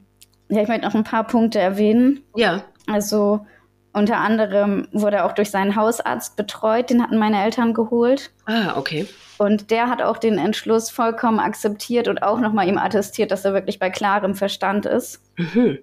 [0.50, 2.22] ja, ich möchte noch ein paar Punkte erwähnen.
[2.36, 2.64] Ja.
[2.88, 3.46] Also
[3.94, 8.32] unter anderem wurde er auch durch seinen Hausarzt betreut, den hatten meine Eltern geholt.
[8.46, 9.08] Ah, okay.
[9.38, 13.54] Und der hat auch den Entschluss vollkommen akzeptiert und auch nochmal ihm attestiert, dass er
[13.54, 15.22] wirklich bei klarem Verstand ist.
[15.38, 15.80] Mhm.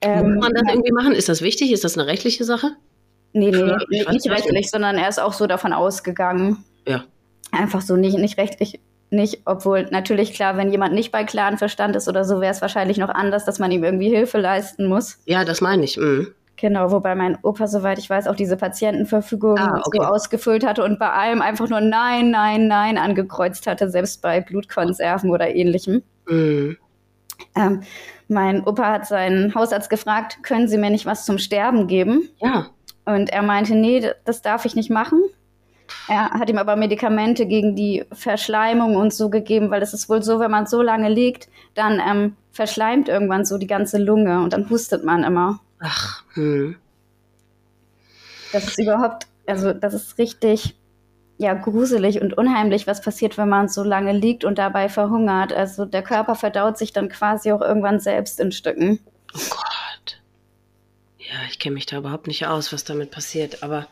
[0.00, 1.12] Ähm, Muss man das irgendwie machen?
[1.12, 1.72] Ist das wichtig?
[1.72, 2.72] Ist das eine rechtliche Sache?
[3.32, 6.64] Nee, nee, nicht, nicht rechtlich, sondern er ist auch so davon ausgegangen.
[6.86, 7.04] Ja.
[7.52, 8.80] Einfach so nicht, nicht rechtlich,
[9.10, 12.60] nicht, obwohl natürlich klar, wenn jemand nicht bei klarem Verstand ist oder so, wäre es
[12.60, 15.18] wahrscheinlich noch anders, dass man ihm irgendwie Hilfe leisten muss.
[15.24, 15.96] Ja, das meine ich.
[15.96, 16.34] Mhm.
[16.56, 19.98] Genau, wobei mein Opa, soweit ich weiß, auch diese Patientenverfügung ah, okay.
[20.00, 24.40] so ausgefüllt hatte und bei allem einfach nur Nein, Nein, Nein angekreuzt hatte, selbst bei
[24.40, 26.02] Blutkonserven oder ähnlichem.
[26.28, 26.76] Mhm.
[27.54, 27.82] Ähm,
[28.26, 32.28] mein Opa hat seinen Hausarzt gefragt, können Sie mir nicht was zum Sterben geben?
[32.38, 32.66] Ja.
[33.04, 35.22] Und er meinte, nee, das darf ich nicht machen.
[36.08, 40.22] Er hat ihm aber Medikamente gegen die Verschleimung und so gegeben, weil es ist wohl
[40.22, 44.52] so, wenn man so lange liegt, dann ähm, verschleimt irgendwann so die ganze Lunge und
[44.52, 45.60] dann hustet man immer.
[45.80, 46.76] Ach, hm.
[48.52, 50.74] Das ist überhaupt, also das ist richtig,
[51.36, 55.52] ja, gruselig und unheimlich, was passiert, wenn man so lange liegt und dabei verhungert.
[55.52, 58.98] Also der Körper verdaut sich dann quasi auch irgendwann selbst in Stücken.
[59.34, 60.20] Oh Gott.
[61.18, 63.86] Ja, ich kenne mich da überhaupt nicht aus, was damit passiert, aber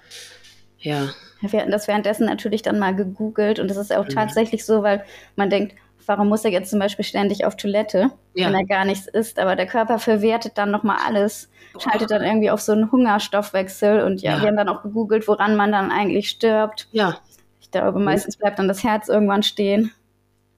[0.78, 1.10] ja.
[1.40, 4.10] Wir hatten das währenddessen natürlich dann mal gegoogelt und das ist auch mhm.
[4.10, 5.04] tatsächlich so, weil
[5.36, 5.74] man denkt,
[6.06, 8.46] warum muss er jetzt zum Beispiel ständig auf Toilette, ja.
[8.46, 9.38] wenn er gar nichts isst?
[9.38, 14.22] Aber der Körper verwertet dann nochmal alles, schaltet dann irgendwie auf so einen Hungerstoffwechsel und
[14.22, 16.88] ja, ja, wir haben dann auch gegoogelt, woran man dann eigentlich stirbt.
[16.92, 17.18] Ja.
[17.60, 19.92] Ich glaube, meistens bleibt dann das Herz irgendwann stehen.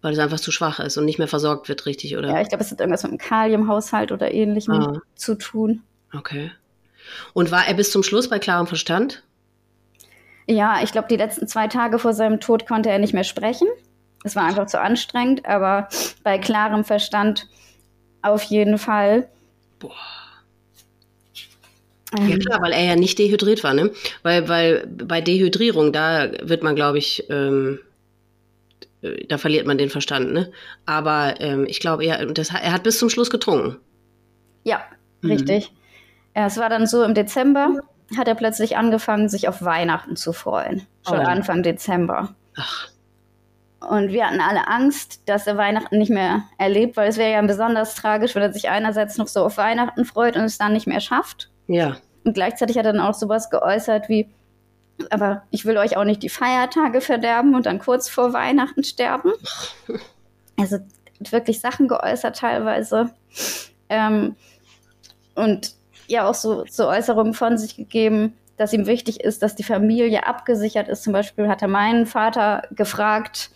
[0.01, 2.29] Weil es einfach zu schwach ist und nicht mehr versorgt wird, richtig, oder?
[2.29, 5.01] Ja, ich glaube, es hat irgendwas mit dem Kaliumhaushalt oder ähnlichem ah.
[5.17, 5.83] zu tun.
[6.15, 6.53] Okay.
[7.33, 9.25] Und war er bis zum Schluss bei klarem Verstand?
[10.49, 13.69] Ja, ich glaube, die letzten zwei Tage vor seinem Tod konnte er nicht mehr sprechen.
[14.25, 15.89] Es war einfach zu anstrengend, aber
[16.25, 17.47] bei klarem Verstand
[18.23, 19.29] auf jeden Fall.
[19.79, 19.93] Boah.
[22.17, 22.39] Ja ähm.
[22.39, 23.91] klar, weil er ja nicht dehydriert war, ne?
[24.23, 27.81] Weil, weil bei Dehydrierung, da wird man, glaube ich, ähm,
[29.03, 30.51] äh, da verliert man den Verstand, ne?
[30.87, 33.77] Aber ähm, ich glaube, er, das, er hat bis zum Schluss getrunken.
[34.65, 34.83] Ja,
[35.21, 35.33] mhm.
[35.33, 35.73] richtig.
[36.33, 37.83] Es war dann so im Dezember,
[38.17, 40.87] hat er plötzlich angefangen, sich auf Weihnachten zu freuen.
[41.07, 41.23] Schon oh.
[41.23, 42.35] Anfang Dezember.
[42.57, 42.89] Ach.
[43.81, 47.43] Und wir hatten alle Angst, dass er Weihnachten nicht mehr erlebt, weil es wäre ja
[47.43, 50.89] besonders tragisch, wenn er sich einerseits noch so auf Weihnachten freut und es dann nicht
[50.89, 51.49] mehr schafft.
[51.69, 51.97] Ja.
[52.25, 54.29] Und gleichzeitig hat er dann auch sowas geäußert wie,
[55.11, 59.33] aber ich will euch auch nicht die Feiertage verderben und dann kurz vor Weihnachten sterben.
[60.61, 60.79] Also
[61.21, 63.11] wirklich Sachen geäußert teilweise.
[63.89, 64.35] Ähm,
[65.37, 65.78] und
[66.09, 70.27] ja auch so, so Äußerungen von sich gegeben, dass ihm wichtig ist, dass die Familie
[70.27, 71.05] abgesichert ist.
[71.05, 73.51] Zum Beispiel hat er meinen Vater gefragt,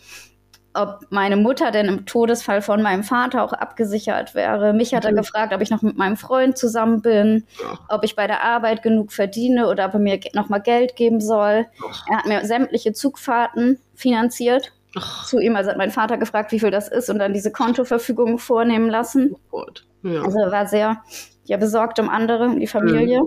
[0.73, 4.73] ob meine Mutter denn im Todesfall von meinem Vater auch abgesichert wäre.
[4.73, 5.17] Mich hat er mhm.
[5.17, 7.45] gefragt, ob ich noch mit meinem Freund zusammen bin,
[7.89, 11.21] ob ich bei der Arbeit genug verdiene oder ob er mir noch mal Geld geben
[11.21, 11.67] soll.
[12.09, 15.27] Er hat mir sämtliche Zugfahrten finanziert Ach.
[15.27, 15.55] zu ihm.
[15.55, 19.35] Also hat mein Vater gefragt, wie viel das ist und dann diese Kontoverfügung vornehmen lassen.
[19.51, 19.65] Oh
[20.03, 20.23] ja.
[20.23, 21.03] Also er war sehr
[21.45, 23.21] ja, besorgt um andere, um die Familie.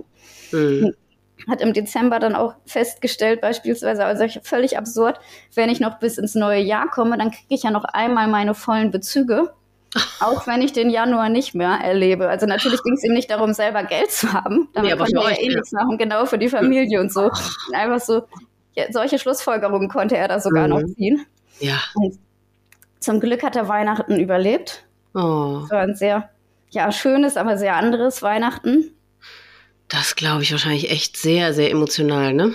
[0.51, 0.81] Mhm.
[0.81, 0.93] Mhm
[1.47, 5.19] hat im Dezember dann auch festgestellt, beispielsweise, also völlig absurd,
[5.53, 8.53] wenn ich noch bis ins neue Jahr komme, dann kriege ich ja noch einmal meine
[8.53, 9.53] vollen Bezüge.
[10.19, 12.27] Auch wenn ich den Januar nicht mehr erlebe.
[12.27, 14.67] Also natürlich ging es ihm nicht darum, selber Geld zu haben.
[14.73, 17.23] Damit ja, konnte er ja eh nichts machen, genau für die Familie und so.
[17.23, 18.23] Und einfach so,
[18.75, 20.73] ja, solche Schlussfolgerungen konnte er da sogar mhm.
[20.73, 21.25] noch ziehen.
[21.59, 21.79] Ja.
[21.95, 22.19] Und
[22.99, 24.83] zum Glück hat er Weihnachten überlebt.
[25.15, 25.61] Oh.
[25.63, 26.29] Es war ein sehr,
[26.69, 28.91] ja, schönes, aber sehr anderes Weihnachten.
[29.87, 32.53] Das glaube ich wahrscheinlich echt sehr, sehr emotional, ne?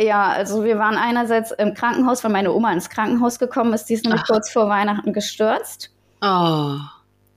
[0.00, 3.86] Ja, also wir waren einerseits im Krankenhaus, weil meine Oma ins Krankenhaus gekommen ist.
[3.86, 4.28] Die ist nämlich Ach.
[4.28, 5.90] kurz vor Weihnachten gestürzt.
[6.22, 6.76] Oh.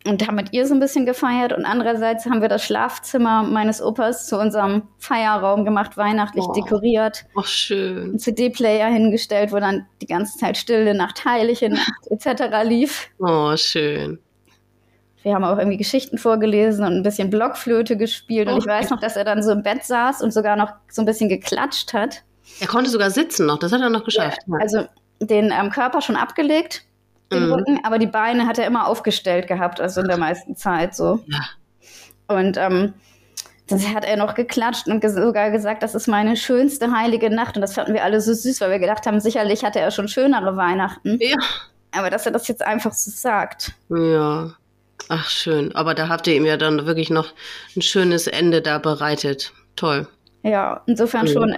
[0.05, 1.53] Und haben mit ihr so ein bisschen gefeiert.
[1.53, 6.53] Und andererseits haben wir das Schlafzimmer meines Opas zu unserem Feierraum gemacht, weihnachtlich oh.
[6.53, 7.26] dekoriert.
[7.36, 8.13] Ach, schön.
[8.13, 12.63] Ein CD-Player hingestellt, wo dann die ganze Zeit Stille Nacht, Heilige Nacht etc.
[12.63, 13.09] lief.
[13.19, 14.19] Oh, schön
[15.24, 18.47] wir haben auch irgendwie Geschichten vorgelesen und ein bisschen Blockflöte gespielt.
[18.47, 21.01] Und ich weiß noch, dass er dann so im Bett saß und sogar noch so
[21.01, 22.24] ein bisschen geklatscht hat.
[22.59, 24.39] Er konnte sogar sitzen noch, das hat er noch geschafft.
[24.47, 24.86] Ja, also
[25.19, 26.84] den ähm, Körper schon abgelegt,
[27.32, 27.53] den mhm.
[27.53, 31.19] Rücken, aber die Beine hat er immer aufgestellt gehabt, also in der meisten Zeit so.
[31.28, 31.41] Ja.
[32.28, 32.93] Und ähm,
[33.67, 37.55] dann hat er noch geklatscht und ges sogar gesagt, das ist meine schönste heilige Nacht.
[37.55, 40.07] Und das fanden wir alle so süß, weil wir gedacht haben, sicherlich hatte er schon
[40.07, 41.17] schönere Weihnachten.
[41.22, 41.38] Ja.
[41.91, 43.74] Aber dass er das jetzt einfach so sagt.
[43.89, 44.53] Ja.
[45.10, 45.76] Ach, schön.
[45.76, 47.34] Aber da habt ihr ihm ja dann wirklich noch
[47.76, 49.54] ein schönes Ende da bereitet.
[49.76, 50.08] Toll.
[50.43, 51.32] Ja, insofern mhm.
[51.32, 51.58] schon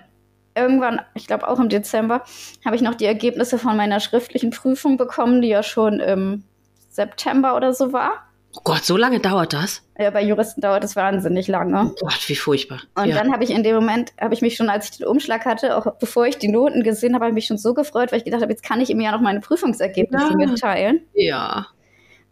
[0.56, 2.24] irgendwann, ich glaube auch im Dezember,
[2.66, 6.44] habe ich noch die Ergebnisse von meiner schriftlichen Prüfung bekommen, die ja schon im
[6.89, 8.24] September oder so war.
[8.56, 9.82] Oh Gott, so lange dauert das?
[9.98, 11.91] Ja, bei Juristen dauert das wahnsinnig lange.
[11.91, 12.82] Oh Gott, wie furchtbar.
[12.94, 13.16] Und ja.
[13.16, 15.76] dann habe ich in dem Moment, habe ich mich schon, als ich den Umschlag hatte,
[15.76, 18.26] auch bevor ich die Noten gesehen habe, habe ich mich schon so gefreut, weil ich
[18.26, 20.36] gedacht habe, jetzt kann ich ihm ja noch meine Prüfungsergebnisse ja.
[20.36, 21.02] mitteilen.
[21.14, 21.68] Ja.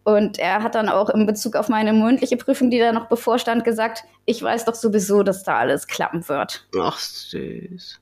[0.04, 3.64] Und er hat dann auch in Bezug auf meine mündliche Prüfung, die da noch bevorstand,
[3.64, 6.66] gesagt, ich weiß doch sowieso, dass da alles klappen wird.
[6.78, 8.00] Ach, süß.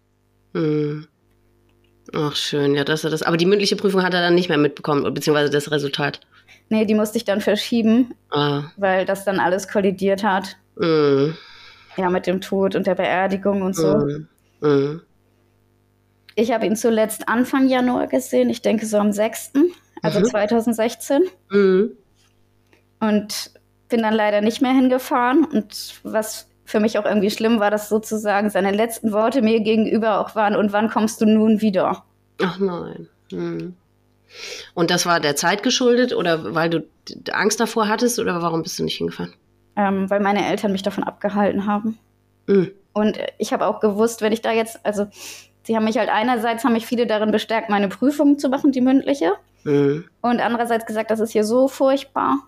[0.54, 1.06] Hm.
[2.14, 3.22] Ach, schön, ja, dass er das.
[3.22, 6.20] Aber die mündliche Prüfung hat er dann nicht mehr mitbekommen, beziehungsweise das Resultat.
[6.70, 8.64] Nee, die musste ich dann verschieben, ah.
[8.76, 10.56] weil das dann alles kollidiert hat.
[10.76, 11.32] Mm.
[11.96, 13.96] Ja, mit dem Tod und der Beerdigung und so.
[13.96, 14.28] Mm.
[14.60, 15.02] Mm.
[16.36, 19.52] Ich habe ihn zuletzt Anfang Januar gesehen, ich denke so am 6.,
[20.02, 20.24] also mhm.
[20.24, 21.22] 2016.
[21.50, 21.92] Mhm.
[23.00, 23.50] Und
[23.88, 25.44] bin dann leider nicht mehr hingefahren.
[25.44, 30.20] Und was für mich auch irgendwie schlimm war, dass sozusagen seine letzten Worte mir gegenüber
[30.20, 32.04] auch waren, und wann kommst du nun wieder?
[32.42, 33.08] Ach nein.
[33.30, 33.74] Hm.
[34.74, 36.84] Und das war der Zeit geschuldet oder weil du
[37.32, 39.34] Angst davor hattest oder warum bist du nicht hingefahren?
[39.76, 41.98] Ähm, weil meine Eltern mich davon abgehalten haben.
[42.46, 42.70] Mhm.
[42.92, 45.06] Und ich habe auch gewusst, wenn ich da jetzt, also
[45.64, 48.80] sie haben mich halt einerseits, haben mich viele darin bestärkt, meine Prüfungen zu machen, die
[48.80, 49.32] mündliche.
[49.64, 50.04] Mhm.
[50.20, 52.38] Und andererseits gesagt, das ist hier so furchtbar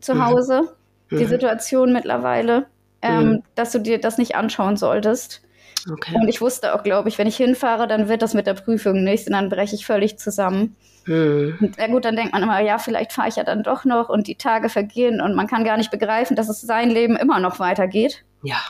[0.00, 0.26] zu mhm.
[0.26, 0.76] Hause,
[1.10, 1.24] die.
[1.26, 2.66] Situation mittlerweile
[3.02, 3.42] ähm, mhm.
[3.56, 5.42] dass du dir das nicht anschauen solltest.
[5.90, 6.14] Okay.
[6.14, 9.02] Und ich wusste auch, glaube ich, wenn ich hinfahre, dann wird das mit der Prüfung
[9.02, 10.76] nichts und dann breche ich völlig zusammen.
[11.06, 11.58] Mhm.
[11.60, 14.08] Und ja gut, dann denkt man immer, ja, vielleicht fahre ich ja dann doch noch
[14.08, 17.40] und die Tage vergehen und man kann gar nicht begreifen, dass es sein Leben immer
[17.40, 18.24] noch weitergeht.
[18.44, 18.60] Ja.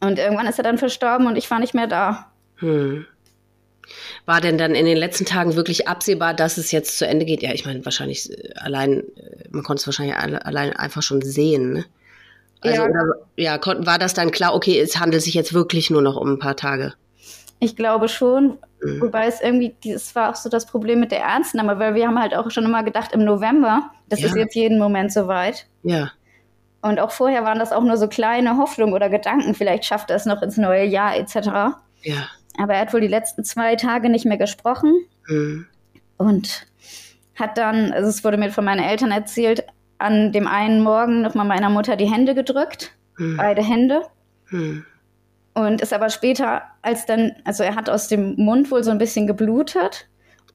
[0.00, 2.32] Und irgendwann ist er dann verstorben und ich war nicht mehr da.
[2.60, 3.06] Mhm.
[4.26, 7.42] War denn dann in den letzten Tagen wirklich absehbar, dass es jetzt zu Ende geht?
[7.42, 11.72] Ja, ich meine, wahrscheinlich äh, allein, äh, man konnte es wahrscheinlich allein einfach schon sehen,
[11.72, 11.84] ne?
[12.62, 12.88] Also, ja.
[12.88, 13.04] Oder,
[13.36, 16.38] ja, war das dann klar, okay, es handelt sich jetzt wirklich nur noch um ein
[16.38, 16.94] paar Tage?
[17.58, 19.00] Ich glaube schon, mhm.
[19.00, 22.20] wobei es irgendwie, das war auch so das Problem mit der Ernstnahme, weil wir haben
[22.20, 24.28] halt auch schon immer gedacht, im November, das ja.
[24.28, 25.66] ist jetzt jeden Moment soweit.
[25.82, 26.12] Ja.
[26.82, 30.16] Und auch vorher waren das auch nur so kleine Hoffnungen oder Gedanken, vielleicht schafft er
[30.16, 31.76] es noch ins neue Jahr etc.
[32.02, 32.28] Ja.
[32.58, 34.92] Aber er hat wohl die letzten zwei Tage nicht mehr gesprochen
[35.26, 35.66] mhm.
[36.16, 36.66] und
[37.34, 39.64] hat dann, also es wurde mir von meinen Eltern erzählt,
[39.98, 43.36] an dem einen Morgen nochmal meiner Mutter die Hände gedrückt, hm.
[43.36, 44.02] beide Hände.
[44.46, 44.84] Hm.
[45.54, 48.98] Und ist aber später, als dann, also er hat aus dem Mund wohl so ein
[48.98, 50.08] bisschen geblutet.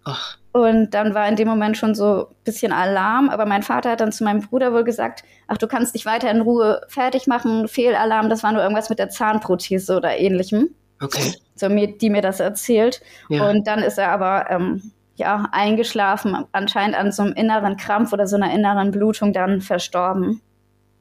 [0.03, 0.37] Ach.
[0.53, 3.29] Und dann war in dem Moment schon so ein bisschen Alarm.
[3.29, 6.31] Aber mein Vater hat dann zu meinem Bruder wohl gesagt: Ach, du kannst dich weiter
[6.31, 7.67] in Ruhe fertig machen.
[7.67, 10.73] Fehlalarm, das war nur irgendwas mit der Zahnprothese oder ähnlichem.
[11.01, 11.33] Okay.
[11.55, 13.01] So, mir, die mir das erzählt.
[13.29, 13.49] Ja.
[13.49, 18.27] Und dann ist er aber ähm, ja, eingeschlafen, anscheinend an so einem inneren Krampf oder
[18.27, 20.41] so einer inneren Blutung dann verstorben.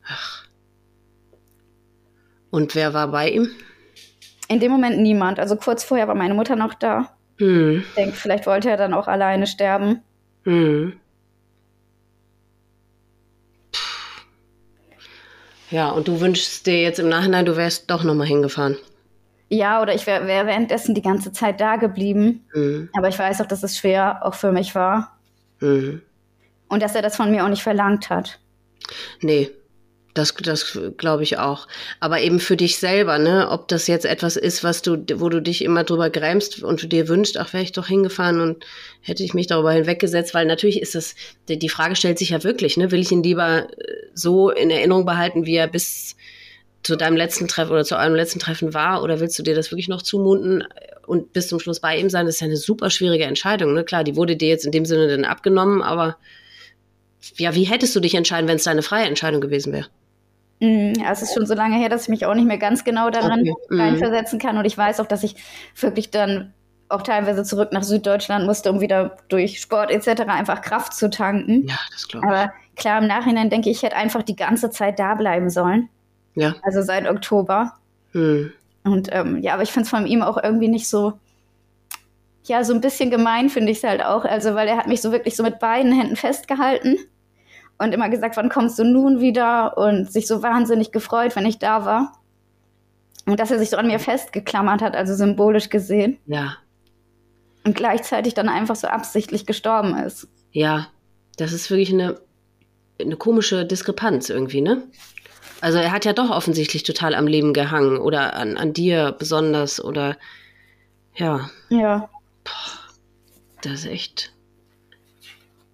[0.06, 0.44] Ach.
[2.50, 3.50] Und wer war bei ihm?
[4.48, 5.38] In dem Moment niemand.
[5.38, 7.10] Also kurz vorher war meine Mutter noch da.
[7.38, 7.84] Hm.
[7.86, 10.00] Ich denke, vielleicht wollte er dann auch alleine sterben.
[10.44, 10.94] Hm.
[15.70, 18.78] Ja, und du wünschst dir jetzt im Nachhinein, du wärst doch nochmal hingefahren.
[19.48, 22.44] Ja, oder ich wäre wär währenddessen die ganze Zeit da geblieben.
[22.52, 22.88] Mhm.
[22.96, 25.16] Aber ich weiß auch, dass es schwer auch für mich war.
[25.60, 26.02] Mhm.
[26.68, 28.40] Und dass er das von mir auch nicht verlangt hat.
[29.20, 29.50] Nee,
[30.16, 31.68] das, das glaube ich auch.
[32.00, 33.48] Aber eben für dich selber, ne?
[33.50, 36.86] Ob das jetzt etwas ist, was du, wo du dich immer drüber grämst und du
[36.88, 38.64] dir wünschst, ach, wäre ich doch hingefahren und
[39.02, 41.14] hätte ich mich darüber hinweggesetzt, weil natürlich ist das,
[41.48, 42.90] die Frage stellt sich ja wirklich, ne?
[42.90, 46.16] Will ich ihn lieber äh, so in Erinnerung behalten, wie er bis
[46.86, 49.70] zu deinem letzten Treffen oder zu eurem letzten Treffen war oder willst du dir das
[49.70, 50.64] wirklich noch zumuten
[51.06, 52.26] und bis zum Schluss bei ihm sein?
[52.26, 53.74] Das ist ja eine super schwierige Entscheidung.
[53.74, 53.84] Ne?
[53.84, 56.16] Klar, die wurde dir jetzt in dem Sinne dann abgenommen, aber
[57.36, 59.86] ja, wie hättest du dich entscheiden, wenn es deine freie Entscheidung gewesen wäre?
[60.60, 62.84] Mm, ja, es ist schon so lange her, dass ich mich auch nicht mehr ganz
[62.84, 63.54] genau daran okay.
[63.70, 63.80] Mhm.
[63.80, 64.56] reinversetzen kann.
[64.56, 65.34] Und ich weiß auch, dass ich
[65.78, 66.54] wirklich dann
[66.88, 70.22] auch teilweise zurück nach Süddeutschland musste, um wieder durch Sport etc.
[70.28, 71.66] einfach Kraft zu tanken.
[71.66, 72.32] Ja, das glaube ich.
[72.32, 75.88] Aber klar, im Nachhinein denke ich, ich hätte einfach die ganze Zeit da bleiben sollen.
[76.36, 76.54] Ja.
[76.62, 77.74] Also seit Oktober.
[78.12, 78.52] Hm.
[78.84, 81.14] Und ähm, ja, aber ich finde es von ihm auch irgendwie nicht so,
[82.44, 84.24] ja, so ein bisschen gemein finde ich es halt auch.
[84.24, 86.96] Also, weil er hat mich so wirklich so mit beiden Händen festgehalten
[87.78, 89.76] und immer gesagt, wann kommst du nun wieder?
[89.76, 92.12] Und sich so wahnsinnig gefreut, wenn ich da war.
[93.26, 96.18] Und dass er sich so an mir festgeklammert hat, also symbolisch gesehen.
[96.26, 96.56] Ja.
[97.64, 100.28] Und gleichzeitig dann einfach so absichtlich gestorben ist.
[100.52, 100.86] Ja,
[101.36, 102.20] das ist wirklich eine,
[103.00, 104.84] eine komische Diskrepanz irgendwie, ne?
[105.66, 109.82] Also er hat ja doch offensichtlich total am Leben gehangen oder an, an dir besonders
[109.84, 110.16] oder
[111.16, 111.50] ja.
[111.70, 112.08] Ja.
[112.44, 112.52] Boah,
[113.62, 114.32] das ist echt.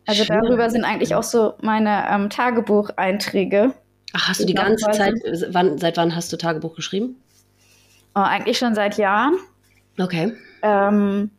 [0.06, 0.44] Also schwierig.
[0.44, 3.74] darüber sind eigentlich auch so meine ähm, Tagebucheinträge.
[4.14, 5.12] Ach, hast du die ganze Zeit,
[5.50, 7.16] wann, seit wann hast du Tagebuch geschrieben?
[8.14, 9.34] Oh, eigentlich schon seit Jahren.
[9.98, 10.32] Okay.
[10.62, 11.30] Ähm,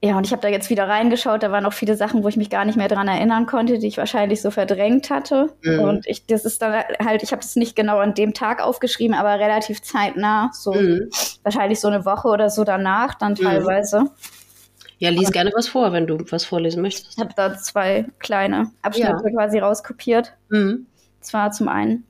[0.00, 2.36] ja, und ich habe da jetzt wieder reingeschaut, da waren noch viele Sachen, wo ich
[2.36, 5.52] mich gar nicht mehr dran erinnern konnte, die ich wahrscheinlich so verdrängt hatte.
[5.62, 5.80] Mhm.
[5.80, 9.16] Und ich, das ist dann halt, ich habe es nicht genau an dem Tag aufgeschrieben,
[9.16, 11.10] aber relativ zeitnah, so mhm.
[11.42, 13.42] wahrscheinlich so eine Woche oder so danach dann mhm.
[13.42, 14.10] teilweise.
[14.98, 17.14] Ja, lies und gerne was vor, wenn du was vorlesen möchtest.
[17.14, 19.30] Ich habe da zwei kleine Abschnitte ja.
[19.30, 20.34] quasi rauskopiert.
[20.48, 20.86] Mhm.
[21.20, 22.04] Zwar zum einen,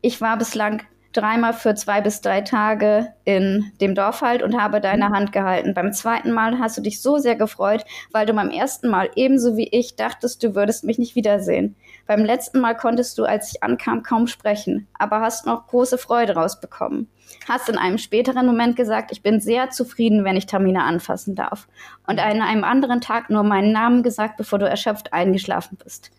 [0.00, 0.82] ich war bislang
[1.12, 5.14] dreimal für zwei bis drei Tage in dem Dorf halt und habe deine mhm.
[5.14, 5.74] Hand gehalten.
[5.74, 9.56] Beim zweiten Mal hast du dich so sehr gefreut, weil du beim ersten Mal ebenso
[9.56, 11.76] wie ich dachtest, du würdest mich nicht wiedersehen.
[12.06, 16.34] Beim letzten Mal konntest du, als ich ankam, kaum sprechen, aber hast noch große Freude
[16.34, 17.08] rausbekommen.
[17.48, 21.68] Hast in einem späteren Moment gesagt, ich bin sehr zufrieden, wenn ich Tamina anfassen darf.
[22.06, 26.10] Und an einem anderen Tag nur meinen Namen gesagt, bevor du erschöpft eingeschlafen bist.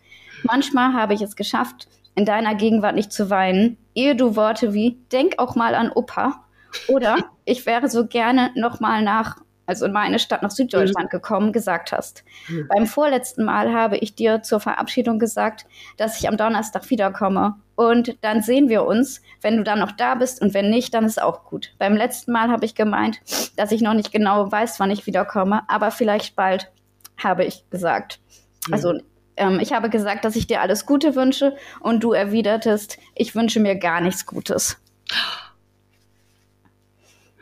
[0.42, 4.98] Manchmal habe ich es geschafft, in deiner Gegenwart nicht zu weinen, ehe du Worte wie
[5.12, 6.44] denk auch mal an Opa
[6.88, 9.36] oder ich wäre so gerne noch mal nach
[9.66, 11.16] also in meine Stadt nach Süddeutschland mhm.
[11.16, 12.24] gekommen, gesagt hast.
[12.48, 12.68] Mhm.
[12.68, 17.56] Beim vorletzten Mal habe ich dir zur Verabschiedung gesagt, dass ich am Donnerstag wiederkomme.
[17.74, 21.04] Und dann sehen wir uns, wenn du dann noch da bist und wenn nicht, dann
[21.04, 21.74] ist auch gut.
[21.78, 23.20] Beim letzten Mal habe ich gemeint,
[23.56, 26.70] dass ich noch nicht genau weiß, wann ich wiederkomme, aber vielleicht bald,
[27.16, 28.20] habe ich gesagt.
[28.66, 28.74] Mhm.
[28.74, 28.94] Also
[29.36, 33.60] ähm, ich habe gesagt, dass ich dir alles Gute wünsche und du erwidertest, ich wünsche
[33.60, 34.78] mir gar nichts Gutes.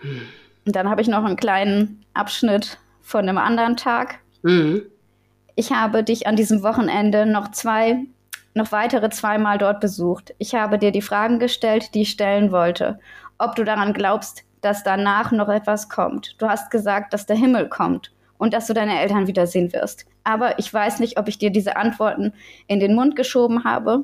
[0.01, 0.23] Hm.
[0.65, 4.21] Und dann habe ich noch einen kleinen Abschnitt von einem anderen Tag.
[4.43, 4.83] Mhm.
[5.55, 7.99] Ich habe dich an diesem Wochenende noch zwei,
[8.55, 10.35] noch weitere zweimal dort besucht.
[10.39, 12.99] Ich habe dir die Fragen gestellt, die ich stellen wollte.
[13.39, 16.41] Ob du daran glaubst, dass danach noch etwas kommt.
[16.41, 18.13] Du hast gesagt, dass der Himmel kommt
[18.43, 20.05] und dass du deine Eltern wiedersehen wirst.
[20.25, 22.33] Aber ich weiß nicht, ob ich dir diese Antworten
[22.67, 24.03] in den Mund geschoben habe.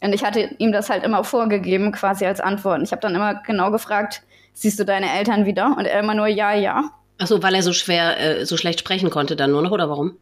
[0.00, 2.84] Und ich hatte ihm das halt immer vorgegeben, quasi als Antworten.
[2.84, 4.22] Ich habe dann immer genau gefragt,
[4.52, 5.76] siehst du deine Eltern wieder?
[5.76, 6.84] Und er immer nur ja, ja.
[7.18, 9.90] Ach so, weil er so schwer, äh, so schlecht sprechen konnte dann nur noch, oder
[9.90, 10.16] warum?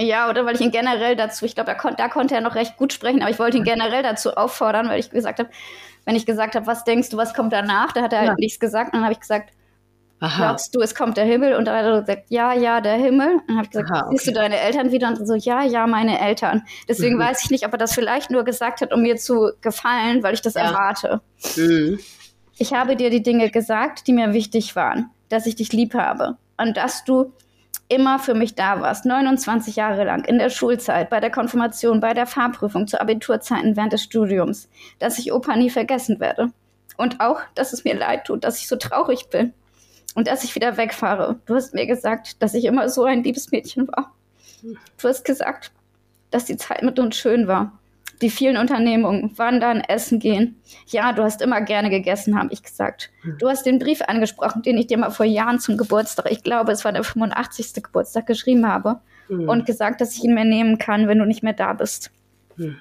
[0.00, 2.76] Ja, oder weil ich ihn generell dazu, ich glaube, kon da konnte er noch recht
[2.78, 5.50] gut sprechen, aber ich wollte ihn generell dazu auffordern, weil ich gesagt habe,
[6.04, 8.30] wenn ich gesagt habe, was denkst du, was kommt danach, da hat er halt ja.
[8.32, 8.88] halt nichts gesagt.
[8.88, 9.52] Und dann habe ich gesagt,
[10.20, 10.46] Aha.
[10.46, 11.54] glaubst du, es kommt der Himmel?
[11.54, 13.34] Und dann hat er gesagt, ja, ja, der Himmel.
[13.34, 14.16] Und dann habe ich gesagt, Aha, okay.
[14.16, 15.08] siehst du deine Eltern wieder?
[15.08, 16.62] Und so, ja, ja, meine Eltern.
[16.88, 17.20] Deswegen mhm.
[17.20, 20.34] weiß ich nicht, ob er das vielleicht nur gesagt hat, um mir zu gefallen, weil
[20.34, 20.62] ich das ja.
[20.62, 21.20] erwarte.
[21.56, 21.98] Mhm.
[22.58, 26.36] Ich habe dir die Dinge gesagt, die mir wichtig waren, dass ich dich lieb habe
[26.56, 27.32] und dass du
[27.88, 32.12] immer für mich da warst, 29 Jahre lang, in der Schulzeit, bei der Konfirmation, bei
[32.12, 36.50] der Fahrprüfung, zu Abiturzeiten während des Studiums, dass ich Opa nie vergessen werde.
[36.96, 39.54] Und auch, dass es mir leid tut, dass ich so traurig bin
[40.18, 41.38] und dass ich wieder wegfahre.
[41.46, 44.16] Du hast mir gesagt, dass ich immer so ein liebes Mädchen war.
[45.00, 45.70] Du hast gesagt,
[46.32, 47.78] dass die Zeit mit uns schön war.
[48.20, 50.60] Die vielen Unternehmungen, wandern, essen gehen.
[50.88, 53.10] Ja, du hast immer gerne gegessen, habe ich gesagt.
[53.38, 56.72] Du hast den Brief angesprochen, den ich dir mal vor Jahren zum Geburtstag, ich glaube,
[56.72, 57.80] es war der 85.
[57.80, 58.98] Geburtstag, geschrieben habe.
[59.28, 59.48] Mhm.
[59.48, 62.10] Und gesagt, dass ich ihn mir nehmen kann, wenn du nicht mehr da bist.
[62.56, 62.80] Mhm.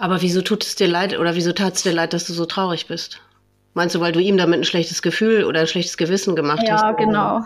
[0.00, 2.46] Aber wieso tut es dir leid oder wieso tat es dir leid, dass du so
[2.46, 3.20] traurig bist?
[3.74, 6.72] Meinst du, weil du ihm damit ein schlechtes Gefühl oder ein schlechtes Gewissen gemacht ja,
[6.72, 6.82] hast?
[6.82, 7.40] Ja, genau.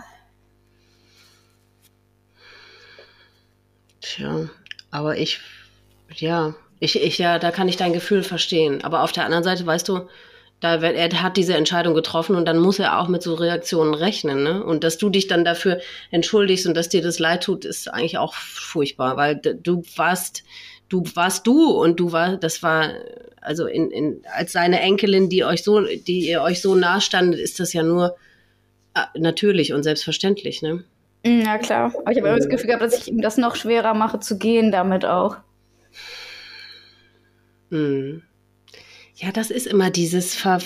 [3.99, 4.49] Tja,
[4.89, 5.41] aber ich,
[6.13, 8.85] ja, ich, ich, ja, da kann ich dein Gefühl verstehen.
[8.85, 10.07] Aber auf der anderen Seite, weißt du,
[10.61, 14.43] da, er hat diese Entscheidung getroffen und dann muss er auch mit so Reaktionen rechnen.
[14.43, 14.63] Ne?
[14.63, 18.17] Und dass du dich dann dafür entschuldigst und dass dir das leid tut, ist eigentlich
[18.17, 20.43] auch furchtbar, weil du warst
[20.89, 22.89] du warst du und du war, das war,
[23.41, 27.39] also in, in, als seine Enkelin, die euch so, die ihr euch so nah standet,
[27.39, 28.15] ist das ja nur
[28.93, 30.83] äh, natürlich und selbstverständlich, ne?
[31.23, 31.93] Mm, ja, klar.
[31.95, 34.37] Aber ich habe immer das Gefühl gehabt, dass ich ihm das noch schwerer mache zu
[34.37, 35.37] gehen damit auch.
[37.71, 38.21] Hm.
[39.15, 40.59] Ja, das ist immer dieses Ver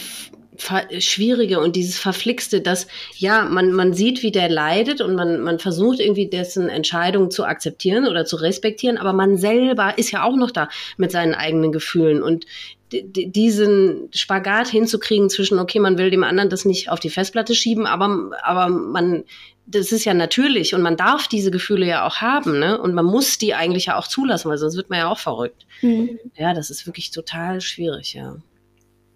[0.99, 5.59] Schwierige und dieses Verflixte, dass ja, man, man sieht, wie der leidet und man, man
[5.59, 10.35] versucht irgendwie dessen Entscheidung zu akzeptieren oder zu respektieren, aber man selber ist ja auch
[10.35, 12.45] noch da mit seinen eigenen Gefühlen und
[12.91, 17.85] diesen Spagat hinzukriegen zwischen, okay, man will dem anderen das nicht auf die Festplatte schieben,
[17.85, 19.25] aber, aber man,
[19.67, 22.81] das ist ja natürlich und man darf diese Gefühle ja auch haben, ne?
[22.81, 25.67] Und man muss die eigentlich ja auch zulassen, weil sonst wird man ja auch verrückt.
[25.81, 26.17] Mhm.
[26.35, 28.37] Ja, das ist wirklich total schwierig, ja.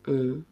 [0.06, 0.46] Mhm.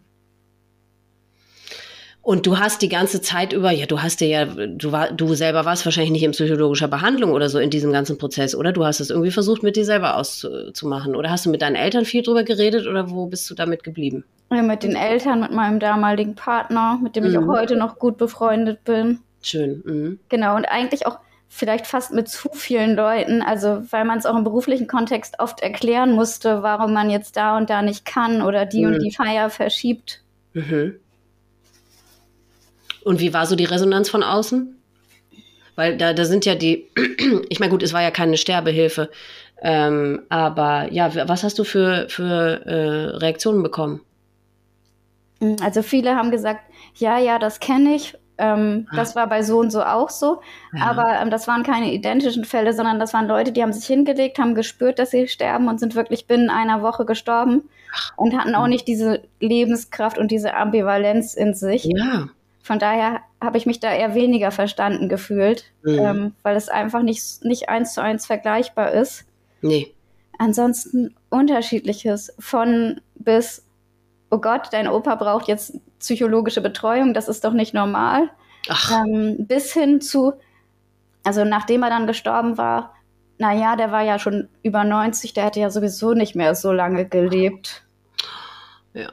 [2.24, 5.34] Und du hast die ganze Zeit über, ja, du hast dir ja, du war, du
[5.34, 8.72] selber warst wahrscheinlich nicht in psychologischer Behandlung oder so in diesem ganzen Prozess, oder?
[8.72, 11.16] Du hast es irgendwie versucht, mit dir selber auszumachen.
[11.16, 14.24] Oder hast du mit deinen Eltern viel drüber geredet oder wo bist du damit geblieben?
[14.52, 17.30] Ja, mit den Eltern, mit meinem damaligen Partner, mit dem mhm.
[17.32, 19.20] ich auch heute noch gut befreundet bin.
[19.42, 19.82] Schön.
[19.84, 20.20] Mhm.
[20.30, 21.18] Genau, und eigentlich auch
[21.48, 25.62] vielleicht fast mit zu vielen Leuten, also weil man es auch im beruflichen Kontext oft
[25.62, 28.94] erklären musste, warum man jetzt da und da nicht kann oder die mhm.
[28.94, 30.22] und die Feier verschiebt.
[30.54, 30.96] Mhm.
[33.04, 34.78] Und wie war so die Resonanz von außen?
[35.76, 36.88] Weil da, da sind ja die,
[37.50, 39.10] ich meine, gut, es war ja keine Sterbehilfe,
[39.62, 44.02] ähm, aber ja, was hast du für, für äh, Reaktionen bekommen?
[45.40, 46.62] Hm, also viele haben gesagt,
[46.96, 48.18] ja, ja, das kenne ich.
[48.38, 48.96] Ähm, ah.
[48.96, 50.42] Das war bei so und so auch so.
[50.74, 50.86] Ja.
[50.86, 54.40] Aber ähm, das waren keine identischen Fälle, sondern das waren Leute, die haben sich hingelegt,
[54.40, 57.70] haben gespürt, dass sie sterben und sind wirklich binnen einer Woche gestorben
[58.16, 61.84] und hatten auch nicht diese Lebenskraft und diese Ambivalenz in sich.
[61.84, 62.30] Ja.
[62.64, 66.00] Von daher habe ich mich da eher weniger verstanden gefühlt, mhm.
[66.00, 69.26] ähm, weil es einfach nicht, nicht eins zu eins vergleichbar ist.
[69.62, 69.94] Nee.
[70.38, 73.66] Ansonsten unterschiedliches von bis,
[74.30, 78.30] oh Gott, dein Opa braucht jetzt psychologische Betreuung, das ist doch nicht normal.
[78.92, 80.34] Ähm, bis hin zu,
[81.24, 82.94] also nachdem er dann gestorben war,
[83.38, 87.08] naja, der war ja schon über 90, der hätte ja sowieso nicht mehr so lange
[87.08, 87.84] gelebt.
[88.94, 89.10] Ja.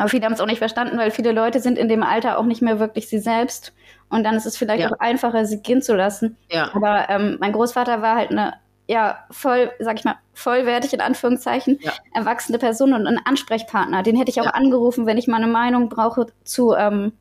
[0.00, 2.44] Aber viele haben es auch nicht verstanden, weil viele Leute sind in dem Alter auch
[2.44, 3.74] nicht mehr wirklich sie selbst.
[4.08, 4.90] Und dann ist es vielleicht ja.
[4.90, 6.38] auch einfacher, sie gehen zu lassen.
[6.50, 6.70] Ja.
[6.74, 8.54] Aber ähm, mein Großvater war halt eine,
[8.86, 11.92] ja, voll, sag ich mal, vollwertig in Anführungszeichen, ja.
[12.14, 14.02] erwachsene Person und ein Ansprechpartner.
[14.02, 14.52] Den hätte ich auch ja.
[14.52, 17.12] angerufen, wenn ich mal eine Meinung brauche zu, ähm,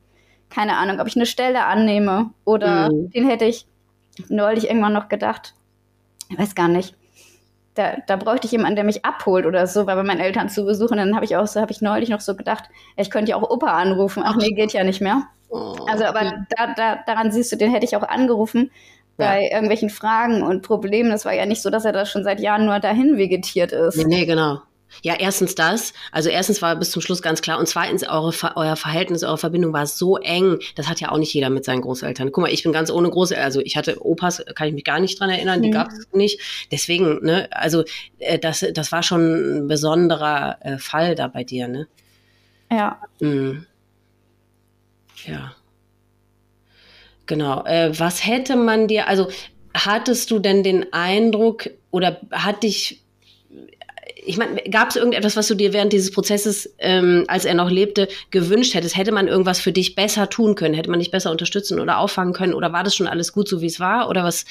[0.50, 2.30] keine Ahnung, ob ich eine Stelle annehme.
[2.46, 3.10] Oder mhm.
[3.10, 3.68] den hätte ich
[4.30, 5.54] neulich irgendwann noch gedacht,
[6.30, 6.96] ich weiß gar nicht,
[7.76, 10.66] da, da bräuchte ich jemanden, der mich abholt oder so, weil bei meinen Eltern zu
[10.66, 10.98] besuchen.
[10.98, 12.66] Dann habe ich auch so, habe ich neulich noch so gedacht,
[12.98, 14.24] ich könnte ja auch Opa anrufen.
[14.26, 15.24] Ach nee, geht ja nicht mehr.
[15.50, 18.72] Oh, also, aber da, da, daran siehst du, den hätte ich auch angerufen
[19.18, 19.52] bei ja.
[19.54, 21.12] irgendwelchen Fragen und Problemen.
[21.12, 23.98] Es war ja nicht so, dass er da schon seit Jahren nur dahin vegetiert ist.
[23.98, 24.60] Nee, nee genau.
[25.02, 25.94] Ja, erstens das.
[26.12, 27.60] Also erstens war bis zum Schluss ganz klar.
[27.60, 30.60] Und zweitens, eure, euer Verhältnis, eure Verbindung war so eng.
[30.76, 32.32] Das hat ja auch nicht jeder mit seinen Großeltern.
[32.32, 33.46] Guck mal, ich bin ganz ohne Großeltern.
[33.46, 35.62] Also ich hatte Opas, kann ich mich gar nicht dran erinnern.
[35.62, 35.74] Die mhm.
[35.74, 36.40] gab es nicht.
[36.72, 37.84] Deswegen, ne, also
[38.20, 41.88] äh, das, das war schon ein besonderer äh, Fall da bei dir, ne?
[42.72, 43.02] Ja.
[43.20, 43.66] Mhm.
[45.26, 45.54] Ja.
[47.26, 47.64] Genau.
[47.66, 49.30] Äh, was hätte man dir, also
[49.74, 53.04] hattest du denn den Eindruck oder hat dich
[54.26, 57.70] ich meine, gab es irgendetwas, was du dir während dieses Prozesses, ähm, als er noch
[57.70, 58.98] lebte, gewünscht hättest?
[58.98, 60.74] Hätte man irgendwas für dich besser tun können?
[60.74, 62.54] Hätte man dich besser unterstützen oder auffangen können?
[62.54, 64.10] Oder war das schon alles gut, so wie es war?
[64.10, 64.46] Oder was,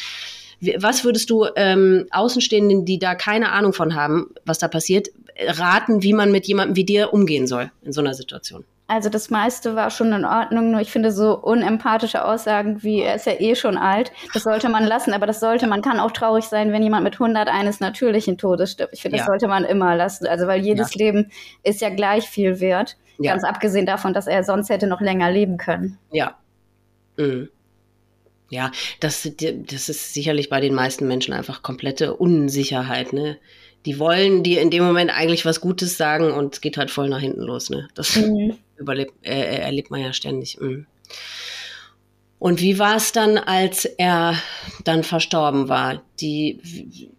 [0.78, 5.08] was würdest du ähm, Außenstehenden, die da keine Ahnung von haben, was da passiert,
[5.38, 8.64] raten, wie man mit jemandem wie dir umgehen soll in so einer Situation?
[8.90, 13.16] Also das meiste war schon in Ordnung, nur ich finde so unempathische Aussagen wie, er
[13.16, 16.10] ist ja eh schon alt, das sollte man lassen, aber das sollte, man kann auch
[16.10, 18.94] traurig sein, wenn jemand mit 100 eines natürlichen Todes stirbt.
[18.94, 19.24] Ich finde, ja.
[19.24, 21.04] das sollte man immer lassen, also weil jedes ja.
[21.04, 21.30] Leben
[21.62, 23.32] ist ja gleich viel wert, ja.
[23.32, 25.98] ganz abgesehen davon, dass er sonst hätte noch länger leben können.
[26.10, 26.38] Ja.
[27.18, 27.50] Mhm.
[28.48, 33.36] Ja, das, das ist sicherlich bei den meisten Menschen einfach komplette Unsicherheit, ne?
[33.84, 37.08] die wollen dir in dem Moment eigentlich was Gutes sagen und es geht halt voll
[37.08, 37.70] nach hinten los.
[37.70, 37.88] Ne?
[37.94, 38.56] Das mhm.
[38.78, 40.58] Überlebt, äh, erlebt man ja ständig.
[40.60, 40.86] Mhm.
[42.38, 44.34] Und wie war es dann, als er
[44.84, 46.02] dann verstorben war?
[46.20, 47.10] Die,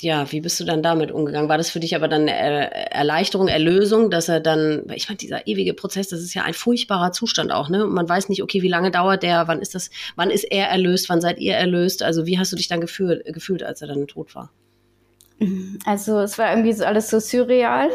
[0.00, 1.48] ja, wie bist du dann damit umgegangen?
[1.48, 5.74] War das für dich aber dann Erleichterung, Erlösung, dass er dann, ich meine, dieser ewige
[5.74, 7.86] Prozess, das ist ja ein furchtbarer Zustand auch, ne?
[7.86, 11.08] Man weiß nicht, okay, wie lange dauert der, wann ist das, wann ist er erlöst,
[11.08, 12.02] wann seid ihr erlöst?
[12.02, 14.52] Also wie hast du dich dann gefühlt, gefühlt als er dann tot war?
[15.84, 17.90] Also es war irgendwie so alles so surreal.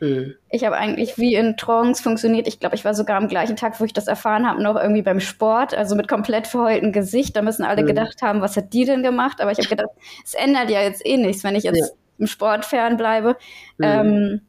[0.00, 0.34] Mhm.
[0.50, 2.48] Ich habe eigentlich wie in Trance funktioniert.
[2.48, 5.02] Ich glaube, ich war sogar am gleichen Tag, wo ich das erfahren habe, noch irgendwie
[5.02, 7.36] beim Sport, also mit komplett verheultem Gesicht.
[7.36, 7.86] Da müssen alle mhm.
[7.86, 9.40] gedacht haben, was hat die denn gemacht?
[9.40, 9.90] Aber ich habe gedacht,
[10.24, 11.86] es ändert ja jetzt eh nichts, wenn ich jetzt ja.
[12.18, 13.36] im Sport fernbleibe.
[13.78, 13.84] Mhm.
[13.84, 14.40] Ähm,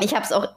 [0.00, 0.48] ich habe es auch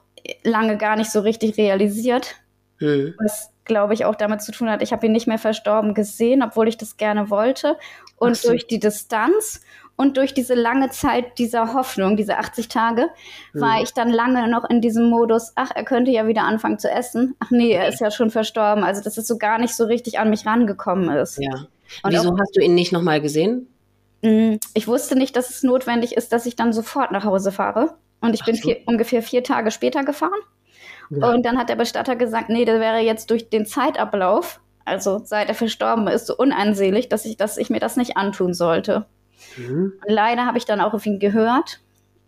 [0.44, 2.36] lange gar nicht so richtig realisiert,
[2.80, 3.16] mhm.
[3.18, 6.44] was glaube ich auch damit zu tun hat, ich habe ihn nicht mehr verstorben gesehen,
[6.44, 7.78] obwohl ich das gerne wollte.
[8.18, 8.50] Und so.
[8.50, 9.62] durch die Distanz
[10.02, 13.10] und durch diese lange Zeit dieser Hoffnung, diese 80 Tage,
[13.54, 13.62] mhm.
[13.62, 16.90] war ich dann lange noch in diesem Modus, ach, er könnte ja wieder anfangen zu
[16.90, 17.36] essen.
[17.38, 18.84] Ach nee, er ist ja schon verstorben.
[18.84, 21.38] Also, dass es so gar nicht so richtig an mich rangekommen ist.
[21.40, 21.68] Ja.
[22.02, 23.68] Und Wieso auch, hast du ihn nicht nochmal gesehen?
[24.24, 27.94] Mm, ich wusste nicht, dass es notwendig ist, dass ich dann sofort nach Hause fahre.
[28.22, 28.62] Und ich ach bin so.
[28.64, 30.40] vier, ungefähr vier Tage später gefahren.
[31.12, 31.32] Ja.
[31.32, 35.48] Und dann hat der Bestatter gesagt, nee, das wäre jetzt durch den Zeitablauf, also seit
[35.48, 39.06] er verstorben ist, so uneinselig, dass ich, dass ich mir das nicht antun sollte.
[39.58, 39.94] Mhm.
[40.06, 41.80] Leider habe ich dann auch auf ihn gehört.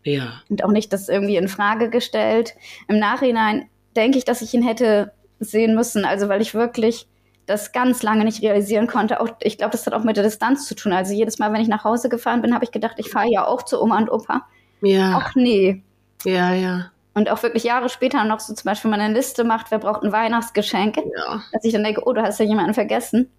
[0.03, 0.41] Ja.
[0.49, 2.55] Und auch nicht das irgendwie in Frage gestellt.
[2.87, 6.05] Im Nachhinein denke ich, dass ich ihn hätte sehen müssen.
[6.05, 7.07] Also, weil ich wirklich
[7.45, 9.19] das ganz lange nicht realisieren konnte.
[9.19, 10.93] Auch, ich glaube, das hat auch mit der Distanz zu tun.
[10.93, 13.45] Also jedes Mal, wenn ich nach Hause gefahren bin, habe ich gedacht, ich fahre ja
[13.45, 14.45] auch zu Oma und Opa.
[14.81, 15.21] Ja.
[15.21, 15.83] Ach nee.
[16.23, 16.91] Ja, ja.
[17.13, 19.79] Und auch wirklich Jahre später noch so zum Beispiel, wenn man eine Liste macht, wer
[19.79, 21.43] braucht ein Weihnachtsgeschenk, ja.
[21.51, 23.29] dass ich dann denke, oh, du hast ja jemanden vergessen.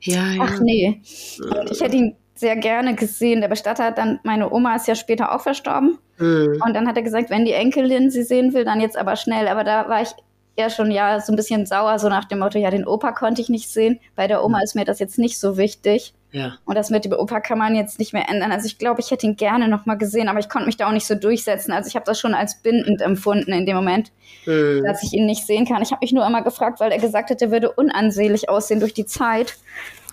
[0.00, 0.42] Ja, ja.
[0.42, 1.00] Ach nee.
[1.38, 3.40] Und ich hätte ihn sehr gerne gesehen.
[3.40, 5.98] Der Bestatter hat dann, meine Oma ist ja später auch verstorben.
[6.18, 6.60] Mhm.
[6.64, 9.48] Und dann hat er gesagt, wenn die Enkelin sie sehen will, dann jetzt aber schnell.
[9.48, 10.10] Aber da war ich
[10.54, 13.40] er schon ja so ein bisschen sauer, so nach dem Motto, ja, den Opa konnte
[13.40, 14.00] ich nicht sehen.
[14.16, 16.12] Bei der Oma ist mir das jetzt nicht so wichtig.
[16.32, 16.54] Ja.
[16.64, 18.52] Und das mit dem Opa kann man jetzt nicht mehr ändern.
[18.52, 20.88] Also ich glaube, ich hätte ihn gerne noch mal gesehen, aber ich konnte mich da
[20.88, 21.72] auch nicht so durchsetzen.
[21.72, 24.12] Also ich habe das schon als bindend empfunden in dem Moment,
[24.46, 24.82] mhm.
[24.84, 25.82] dass ich ihn nicht sehen kann.
[25.82, 28.94] Ich habe mich nur immer gefragt, weil er gesagt hat, er würde unansehlich aussehen durch
[28.94, 29.56] die Zeit,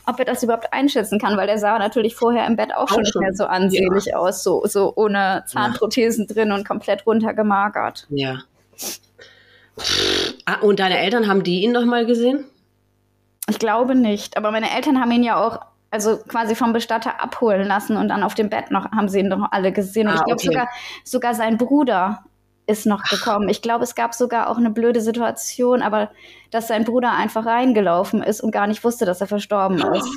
[0.10, 2.89] ob er das überhaupt einschätzen kann, weil er sah natürlich vorher im Bett auch, auch
[2.89, 4.18] schon nicht mehr so ansehlich ja.
[4.18, 6.34] aus, so, so ohne Zahnprothesen ja.
[6.34, 8.07] drin und komplett runtergemagert.
[8.10, 8.39] Ja.
[10.45, 12.45] Ah, und deine Eltern, haben die ihn noch mal gesehen?
[13.49, 15.60] Ich glaube nicht, aber meine Eltern haben ihn ja auch
[15.91, 19.28] also quasi vom Bestatter abholen lassen und dann auf dem Bett noch haben sie ihn
[19.28, 20.07] noch alle gesehen.
[20.07, 20.47] Und ah, ich glaube okay.
[20.47, 20.70] sogar,
[21.03, 22.24] sogar sein Bruder
[22.70, 23.50] ist noch gekommen.
[23.50, 26.12] Ich glaube, es gab sogar auch eine blöde Situation, aber
[26.52, 30.08] dass sein Bruder einfach reingelaufen ist und gar nicht wusste, dass er verstorben ist.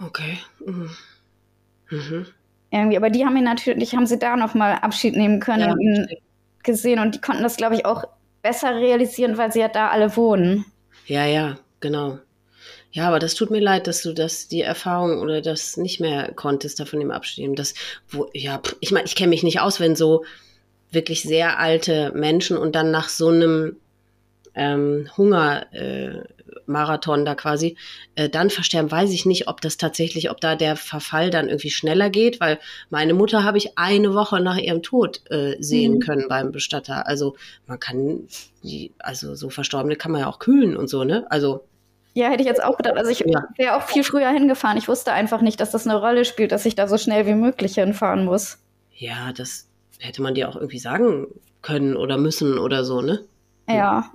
[0.00, 0.38] Okay.
[0.64, 0.90] Mhm.
[1.90, 2.26] Mhm.
[2.70, 5.72] Irgendwie, aber die haben ihn natürlich, haben sie da noch mal Abschied nehmen können ja,
[5.72, 6.08] und ihn
[6.62, 8.04] gesehen und die konnten das, glaube ich, auch
[8.42, 10.64] besser realisieren, weil sie ja da alle wohnen.
[11.06, 12.18] Ja, ja, genau.
[12.90, 16.32] Ja, aber das tut mir leid, dass du das, die Erfahrung oder das nicht mehr
[16.34, 17.74] konntest, davon im Abschied Das,
[18.08, 20.24] wo, ja, ich meine, ich kenne mich nicht aus, wenn so
[20.90, 23.76] wirklich sehr alte Menschen und dann nach so einem
[24.54, 27.76] ähm, Hungermarathon äh, da quasi
[28.16, 31.70] äh, dann versterben, weiß ich nicht, ob das tatsächlich, ob da der Verfall dann irgendwie
[31.70, 32.58] schneller geht, weil
[32.90, 36.00] meine Mutter habe ich eine Woche nach ihrem Tod äh, sehen mhm.
[36.00, 37.06] können beim Bestatter.
[37.06, 37.36] Also
[37.66, 38.26] man kann
[38.62, 41.26] die, also so Verstorbene kann man ja auch kühlen und so, ne?
[41.30, 41.64] Also
[42.14, 42.96] ja, hätte ich jetzt auch gedacht.
[42.96, 43.44] Also ich ja.
[43.56, 44.76] wäre auch viel früher hingefahren.
[44.76, 47.34] Ich wusste einfach nicht, dass das eine Rolle spielt, dass ich da so schnell wie
[47.34, 48.58] möglich hinfahren muss.
[48.92, 49.67] Ja, das
[49.98, 51.26] hätte man dir auch irgendwie sagen
[51.62, 53.24] können oder müssen oder so, ne?
[53.68, 54.10] Ja.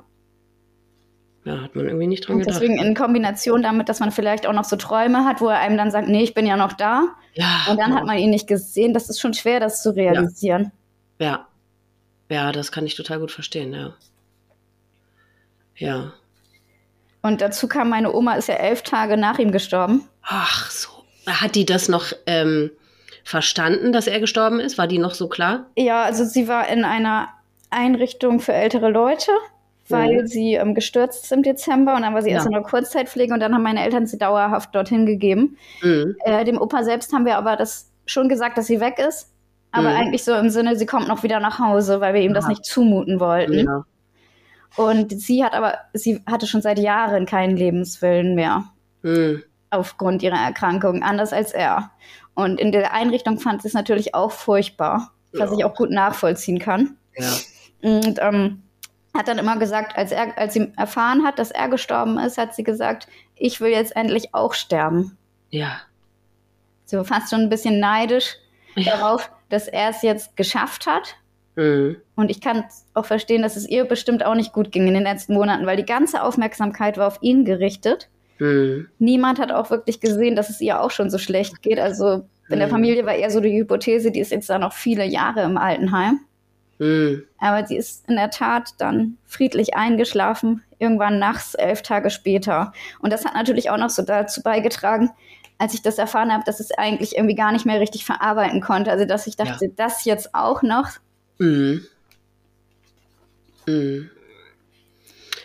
[1.46, 2.62] Ja, hat man irgendwie nicht dran Und gedacht.
[2.62, 5.78] Deswegen in Kombination damit, dass man vielleicht auch noch so Träume hat, wo er einem
[5.78, 7.10] dann sagt, nee, ich bin ja noch da.
[7.34, 7.66] Ja.
[7.70, 8.00] Und dann genau.
[8.00, 8.94] hat man ihn nicht gesehen.
[8.94, 10.72] Das ist schon schwer, das zu realisieren.
[11.20, 11.48] Ja.
[12.30, 13.94] Ja, ja das kann ich total gut verstehen, ja.
[15.76, 16.14] Ja.
[17.22, 20.08] Und dazu kam, meine Oma ist ja elf Tage nach ihm gestorben.
[20.22, 20.90] Ach so.
[21.26, 22.72] Hat die das noch ähm,
[23.24, 24.78] verstanden, dass er gestorben ist?
[24.78, 25.68] War die noch so klar?
[25.76, 27.30] Ja, also sie war in einer
[27.70, 29.32] Einrichtung für ältere Leute
[29.90, 30.28] weil mhm.
[30.28, 32.36] sie ähm, gestürzt ist im Dezember und dann war sie ja.
[32.36, 35.58] erst in einer Kurzzeitpflege und dann haben meine Eltern sie dauerhaft dorthin gegeben.
[35.82, 36.16] Mhm.
[36.24, 39.32] Äh, dem Opa selbst haben wir aber das schon gesagt, dass sie weg ist,
[39.72, 39.96] aber mhm.
[39.96, 42.36] eigentlich so im Sinne, sie kommt noch wieder nach Hause, weil wir ihm ja.
[42.36, 43.66] das nicht zumuten wollten.
[43.66, 43.86] Ja.
[44.76, 48.66] Und sie hat aber, sie hatte schon seit Jahren keinen Lebenswillen mehr.
[49.02, 49.44] Mhm.
[49.70, 51.92] Aufgrund ihrer Erkrankung, anders als er.
[52.36, 56.60] Und in der Einrichtung fand sie es natürlich auch furchtbar, was ich auch gut nachvollziehen
[56.60, 56.98] kann.
[57.16, 57.32] Ja.
[57.82, 58.64] Und ähm,
[59.16, 62.56] hat dann immer gesagt, als, er, als sie erfahren hat, dass er gestorben ist, hat
[62.56, 65.18] sie gesagt, ich will jetzt endlich auch sterben.
[65.50, 65.82] Ja.
[66.86, 68.36] Sie war fast schon ein bisschen neidisch
[68.76, 68.98] ja.
[68.98, 71.16] darauf, dass er es jetzt geschafft hat.
[71.56, 71.98] Mhm.
[72.16, 72.66] Und ich kann
[72.96, 75.78] auch verstehen, dass es ihr bestimmt auch nicht gut ging in den letzten Monaten, weil
[75.78, 78.10] die ganze Aufmerksamkeit war auf ihn gerichtet.
[78.44, 78.90] Mhm.
[79.00, 81.80] Niemand hat auch wirklich gesehen, dass es ihr auch schon so schlecht geht.
[81.80, 82.72] Also in der mhm.
[82.72, 86.20] Familie war eher so die Hypothese, die ist jetzt da noch viele Jahre im Altenheim.
[86.78, 87.24] Mhm.
[87.40, 92.74] Aber sie ist in der Tat dann friedlich eingeschlafen, irgendwann nachts, elf Tage später.
[93.00, 95.12] Und das hat natürlich auch noch so dazu beigetragen,
[95.58, 98.92] als ich das erfahren habe, dass es eigentlich irgendwie gar nicht mehr richtig verarbeiten konnte.
[98.92, 99.72] Also, dass ich dachte, ja.
[99.78, 100.90] das jetzt auch noch.
[101.38, 101.86] Mhm.
[103.68, 104.10] Mhm.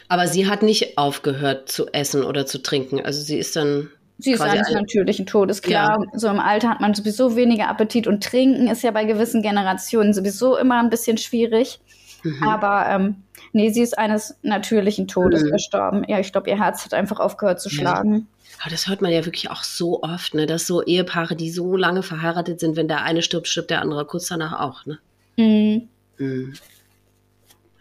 [0.09, 3.05] Aber sie hat nicht aufgehört zu essen oder zu trinken.
[3.05, 3.91] Also sie ist dann
[4.21, 5.63] Sie ist eines natürlichen Todes.
[5.63, 6.19] Klar, ja.
[6.19, 10.13] so im Alter hat man sowieso weniger Appetit und Trinken ist ja bei gewissen Generationen
[10.13, 11.79] sowieso immer ein bisschen schwierig.
[12.25, 12.43] Mhm.
[12.43, 15.51] Aber ähm, nee, sie ist eines natürlichen Todes mhm.
[15.53, 16.05] gestorben.
[16.09, 18.27] Ja, ich glaube, ihr Herz hat einfach aufgehört zu schlagen.
[18.65, 18.71] Ja.
[18.71, 20.47] Das hört man ja wirklich auch so oft, ne?
[20.47, 24.05] dass so Ehepaare, die so lange verheiratet sind, wenn der eine stirbt, stirbt der andere
[24.05, 24.85] kurz danach auch.
[24.85, 24.99] Ne?
[25.37, 25.89] Mhm.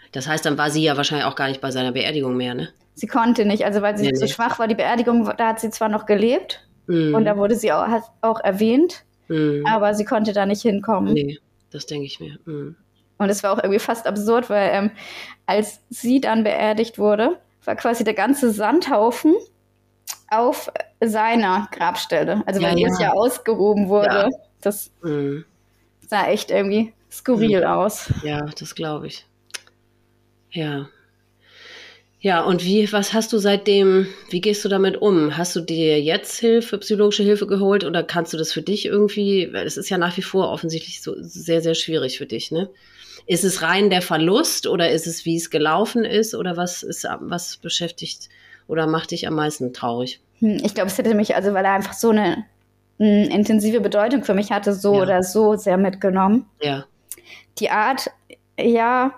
[0.08, 0.12] Mhm.
[0.12, 2.70] Das heißt, dann war sie ja wahrscheinlich auch gar nicht bei seiner Beerdigung mehr, ne?
[2.98, 4.32] sie konnte nicht, also weil sie nee, so nee.
[4.32, 4.68] schwach war.
[4.68, 7.14] Die Beerdigung, da hat sie zwar noch gelebt mm.
[7.14, 7.86] und da wurde sie auch,
[8.22, 9.66] auch erwähnt, mm.
[9.68, 11.14] aber sie konnte da nicht hinkommen.
[11.14, 11.40] Nee,
[11.70, 12.40] das denke ich mir.
[12.46, 12.76] Mm.
[13.20, 14.92] Und es war auch irgendwie fast absurd, weil ähm,
[15.46, 19.36] als sie dann beerdigt wurde, war quasi der ganze Sandhaufen
[20.30, 22.42] auf seiner Grabstelle.
[22.48, 23.00] Also weil ja, ja.
[23.00, 24.08] ja ausgehoben wurde.
[24.08, 24.30] Ja.
[24.62, 25.42] Das mm.
[26.08, 27.66] sah echt irgendwie skurril mm.
[27.66, 28.12] aus.
[28.24, 29.27] Ja, das glaube ich.
[30.52, 30.90] Ja.
[32.20, 35.38] Ja, und wie, was hast du seitdem, wie gehst du damit um?
[35.38, 39.54] Hast du dir jetzt Hilfe, psychologische Hilfe geholt oder kannst du das für dich irgendwie,
[39.54, 42.70] weil es ist ja nach wie vor offensichtlich so sehr, sehr schwierig für dich, ne?
[43.28, 47.06] Ist es rein der Verlust oder ist es, wie es gelaufen ist oder was ist,
[47.20, 48.30] was beschäftigt
[48.68, 50.20] oder macht dich am meisten traurig?
[50.40, 52.46] Hm, ich glaube, es hätte mich, also weil er einfach so eine,
[53.00, 55.02] eine intensive Bedeutung für mich hatte, so ja.
[55.02, 56.46] oder so sehr mitgenommen.
[56.62, 56.86] Ja.
[57.60, 58.10] Die Art,
[58.60, 59.14] ja,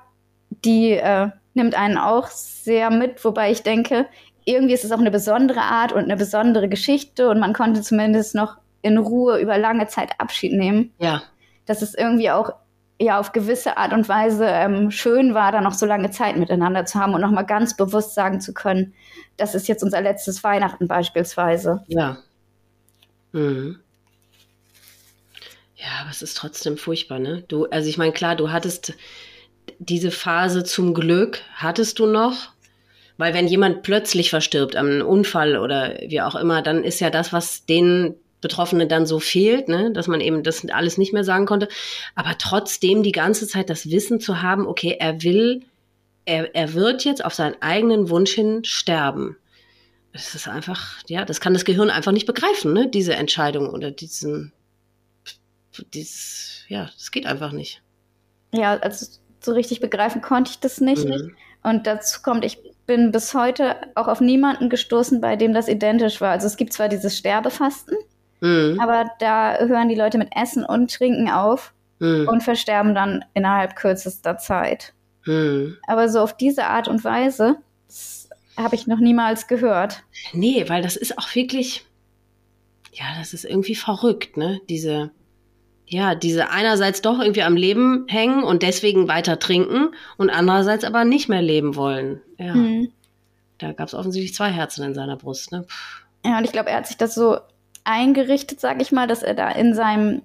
[0.65, 4.07] die, äh, nimmt einen auch sehr mit, wobei ich denke,
[4.45, 8.35] irgendwie ist es auch eine besondere Art und eine besondere Geschichte und man konnte zumindest
[8.35, 10.93] noch in Ruhe über lange Zeit Abschied nehmen.
[10.99, 11.21] Ja.
[11.65, 12.53] Dass es irgendwie auch
[12.99, 16.85] ja auf gewisse Art und Weise ähm, schön war, da noch so lange Zeit miteinander
[16.85, 18.93] zu haben und nochmal ganz bewusst sagen zu können,
[19.37, 21.83] das ist jetzt unser letztes Weihnachten beispielsweise.
[21.87, 22.17] Ja.
[23.31, 23.79] Mhm.
[25.75, 27.43] Ja, aber es ist trotzdem furchtbar, ne?
[27.47, 28.95] Du, also ich meine, klar, du hattest
[29.79, 32.51] diese Phase zum Glück, hattest du noch,
[33.17, 37.33] weil wenn jemand plötzlich verstirbt, am Unfall oder wie auch immer, dann ist ja das,
[37.33, 41.45] was den Betroffenen dann so fehlt, ne, dass man eben das alles nicht mehr sagen
[41.45, 41.67] konnte.
[42.15, 45.63] Aber trotzdem die ganze Zeit das Wissen zu haben, okay, er will,
[46.25, 49.35] er, er wird jetzt auf seinen eigenen Wunsch hin sterben.
[50.13, 53.91] Das ist einfach, ja, das kann das Gehirn einfach nicht begreifen, ne, diese Entscheidung oder
[53.91, 54.53] diesen,
[55.93, 57.81] dieses, ja, das geht einfach nicht.
[58.53, 59.05] Ja, also
[59.41, 61.05] so richtig begreifen konnte ich das nicht.
[61.05, 61.35] Mhm.
[61.63, 66.21] Und dazu kommt, ich bin bis heute auch auf niemanden gestoßen, bei dem das identisch
[66.21, 66.31] war.
[66.31, 67.97] Also es gibt zwar dieses Sterbefasten,
[68.41, 68.79] mhm.
[68.79, 72.27] aber da hören die Leute mit Essen und Trinken auf mhm.
[72.27, 74.93] und versterben dann innerhalb kürzester Zeit.
[75.25, 75.77] Mhm.
[75.87, 77.57] Aber so auf diese Art und Weise
[78.57, 80.03] habe ich noch niemals gehört.
[80.33, 81.85] Nee, weil das ist auch wirklich,
[82.91, 84.59] ja, das ist irgendwie verrückt, ne?
[84.69, 85.11] Diese,
[85.89, 91.03] ja, diese einerseits doch irgendwie am Leben hängen und deswegen weiter trinken und andererseits aber
[91.03, 92.21] nicht mehr leben wollen.
[92.37, 92.53] Ja.
[92.53, 92.91] Mhm.
[93.57, 95.51] Da gab es offensichtlich zwei Herzen in seiner Brust.
[95.51, 95.65] Ne?
[96.23, 97.39] Ja, und ich glaube, er hat sich das so
[97.83, 100.21] eingerichtet, sag ich mal, dass er da in seinem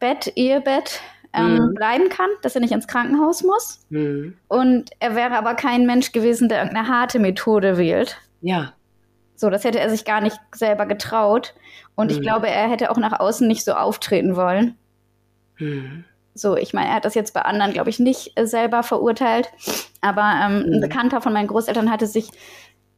[0.00, 1.00] Bett, Ehebett,
[1.34, 1.74] ähm, mhm.
[1.74, 3.84] bleiben kann, dass er nicht ins Krankenhaus muss.
[3.90, 4.36] Mhm.
[4.48, 8.16] Und er wäre aber kein Mensch gewesen, der irgendeine harte Methode wählt.
[8.40, 8.72] Ja.
[9.42, 11.52] So, das hätte er sich gar nicht selber getraut.
[11.96, 12.16] Und mhm.
[12.16, 14.76] ich glaube, er hätte auch nach außen nicht so auftreten wollen.
[15.58, 16.04] Mhm.
[16.32, 19.50] So, ich meine, er hat das jetzt bei anderen, glaube ich, nicht äh, selber verurteilt.
[20.00, 20.74] Aber ähm, mhm.
[20.74, 22.30] ein Bekannter von meinen Großeltern hatte sich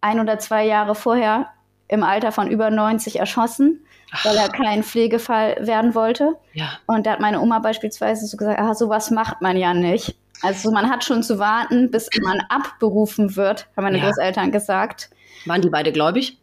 [0.02, 1.48] ein oder zwei Jahre vorher
[1.88, 3.82] im Alter von über 90 erschossen,
[4.12, 4.26] Ach.
[4.26, 6.36] weil er kein Pflegefall werden wollte.
[6.52, 6.72] Ja.
[6.84, 10.14] Und da hat meine Oma beispielsweise so gesagt, ah, sowas macht man ja nicht.
[10.42, 14.06] Also man hat schon zu warten, bis man abberufen wird, haben meine ja.
[14.06, 15.10] Großeltern gesagt.
[15.46, 16.38] Waren die beide gläubig?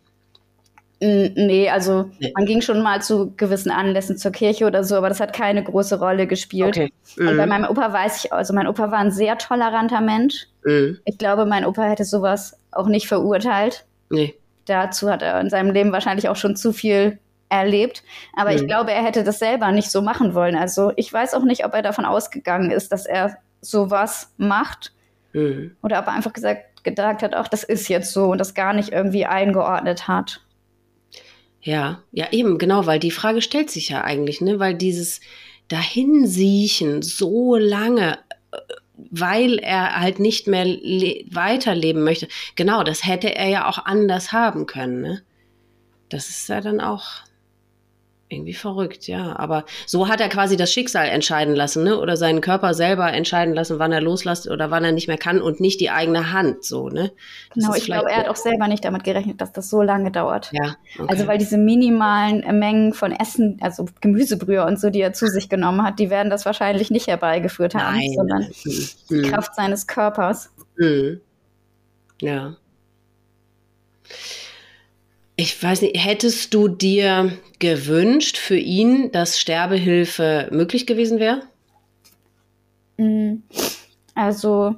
[1.04, 2.32] Nee, also nee.
[2.36, 5.64] man ging schon mal zu gewissen Anlässen zur Kirche oder so, aber das hat keine
[5.64, 6.78] große Rolle gespielt.
[6.78, 6.94] Okay.
[7.18, 7.28] Mhm.
[7.28, 7.50] Und bei mhm.
[7.50, 10.46] meinem Opa weiß ich, also mein Opa war ein sehr toleranter Mensch.
[10.64, 11.00] Mhm.
[11.06, 13.86] Ich glaube, mein Opa hätte sowas auch nicht verurteilt.
[14.12, 14.36] Nee.
[14.66, 17.18] Dazu hat er in seinem Leben wahrscheinlich auch schon zu viel
[17.50, 18.04] erlebt.
[18.36, 18.58] Aber mhm.
[18.58, 20.56] ich glaube, er hätte das selber nicht so machen wollen.
[20.56, 24.92] Also ich weiß auch nicht, ob er davon ausgegangen ist, dass er sowas macht.
[25.34, 25.76] Mhm.
[25.82, 28.74] Oder ob er einfach gesagt, gedacht hat, ach, das ist jetzt so und das gar
[28.74, 30.42] nicht irgendwie eingeordnet hat.
[31.62, 35.22] Ja, ja, eben, genau, weil die Frage stellt sich ja eigentlich, ne, weil dieses
[35.68, 38.18] Dahinsiechen so lange,
[38.52, 38.58] äh,
[38.98, 44.66] weil er halt nicht mehr weiterleben möchte, genau, das hätte er ja auch anders haben
[44.66, 45.22] können, ne?
[46.10, 47.06] Das ist ja dann auch,
[48.32, 49.38] irgendwie verrückt, ja.
[49.38, 51.98] Aber so hat er quasi das Schicksal entscheiden lassen, ne?
[51.98, 55.42] Oder seinen Körper selber entscheiden lassen, wann er loslässt oder wann er nicht mehr kann
[55.42, 57.12] und nicht die eigene Hand, so, ne?
[57.54, 60.12] Das genau, ich glaube, er hat auch selber nicht damit gerechnet, dass das so lange
[60.12, 60.52] dauert.
[60.54, 60.76] Ja.
[60.98, 61.08] Okay.
[61.08, 65.50] Also, weil diese minimalen Mengen von Essen, also Gemüsebrühe und so, die er zu sich
[65.50, 68.14] genommen hat, die werden das wahrscheinlich nicht herbeigeführt haben, Nein.
[68.16, 68.90] sondern mhm.
[69.10, 69.24] die mhm.
[69.24, 70.52] Kraft seines Körpers.
[70.78, 71.22] Mhm.
[72.22, 72.56] Ja.
[75.36, 81.42] Ich weiß nicht, hättest du dir gewünscht für ihn, dass Sterbehilfe möglich gewesen wäre?
[82.98, 83.38] Mm,
[84.14, 84.76] also,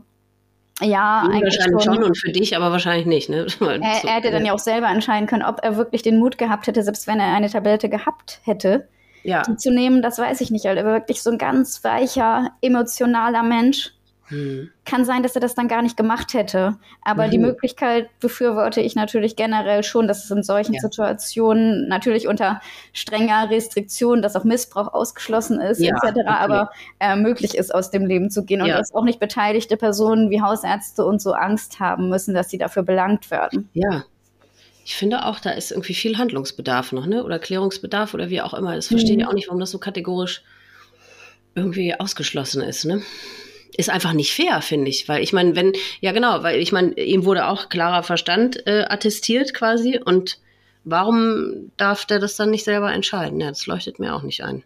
[0.81, 1.95] ja, eigentlich wahrscheinlich schon.
[1.95, 2.03] schon.
[2.03, 3.29] und für dich aber wahrscheinlich nicht.
[3.29, 3.47] Ne?
[3.59, 6.67] Er, er, hätte dann ja auch selber entscheiden können, ob er wirklich den Mut gehabt
[6.67, 8.87] hätte, selbst wenn er eine Tablette gehabt hätte,
[9.23, 9.41] ja.
[9.43, 10.65] die zu nehmen, das weiß ich nicht.
[10.65, 13.93] Er war wirklich so ein ganz weicher, emotionaler Mensch.
[14.33, 14.71] Hm.
[14.85, 16.77] Kann sein, dass er das dann gar nicht gemacht hätte.
[17.03, 17.31] Aber mhm.
[17.31, 20.81] die Möglichkeit befürworte ich natürlich generell schon, dass es in solchen ja.
[20.81, 22.61] Situationen natürlich unter
[22.93, 26.23] strenger Restriktion, dass auch Missbrauch ausgeschlossen ist, ja, etc., okay.
[26.27, 28.77] aber äh, möglich ist, aus dem Leben zu gehen und ja.
[28.77, 32.83] dass auch nicht beteiligte Personen wie Hausärzte und so Angst haben müssen, dass sie dafür
[32.83, 33.69] belangt werden.
[33.73, 34.03] Ja.
[34.85, 37.23] Ich finde auch, da ist irgendwie viel Handlungsbedarf noch, ne?
[37.23, 38.75] Oder Klärungsbedarf oder wie auch immer.
[38.75, 39.29] Das verstehe ich mhm.
[39.29, 40.43] auch nicht, warum das so kategorisch
[41.55, 43.01] irgendwie ausgeschlossen ist, ne?
[43.77, 45.07] Ist einfach nicht fair, finde ich.
[45.09, 48.85] Weil ich meine, wenn, ja genau, weil ich meine, ihm wurde auch klarer Verstand äh,
[48.87, 50.39] attestiert quasi und
[50.83, 53.39] warum darf der das dann nicht selber entscheiden?
[53.39, 54.63] Ja, das leuchtet mir auch nicht ein.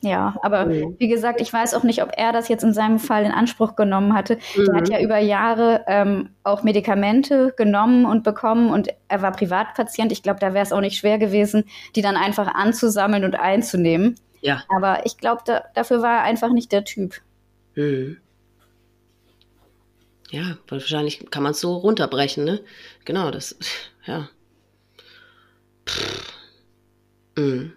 [0.00, 0.94] Ja, aber mhm.
[0.98, 3.74] wie gesagt, ich weiß auch nicht, ob er das jetzt in seinem Fall in Anspruch
[3.74, 4.38] genommen hatte.
[4.56, 4.68] Mhm.
[4.68, 10.12] Er hat ja über Jahre ähm, auch Medikamente genommen und bekommen und er war Privatpatient.
[10.12, 11.64] Ich glaube, da wäre es auch nicht schwer gewesen,
[11.96, 14.14] die dann einfach anzusammeln und einzunehmen.
[14.40, 14.62] Ja.
[14.68, 17.16] Aber ich glaube, da, dafür war er einfach nicht der Typ.
[17.74, 18.18] Mhm.
[20.30, 22.60] Ja, wahrscheinlich kann man es so runterbrechen, ne?
[23.04, 23.56] Genau, das,
[24.06, 24.28] ja.
[25.86, 26.34] Pff.
[27.36, 27.72] Mm.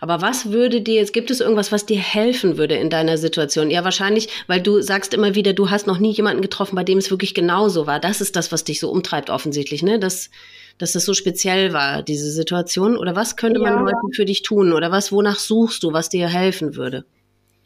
[0.00, 3.70] Aber was würde dir jetzt, gibt es irgendwas, was dir helfen würde in deiner Situation?
[3.70, 6.98] Ja, wahrscheinlich, weil du sagst immer wieder, du hast noch nie jemanden getroffen, bei dem
[6.98, 8.00] es wirklich genauso war.
[8.00, 9.98] Das ist das, was dich so umtreibt, offensichtlich, ne?
[9.98, 10.30] Dass,
[10.78, 12.96] dass das so speziell war, diese Situation.
[12.96, 13.70] Oder was könnte ja.
[13.70, 14.72] man heute für dich tun?
[14.72, 17.04] Oder was, wonach suchst du, was dir helfen würde?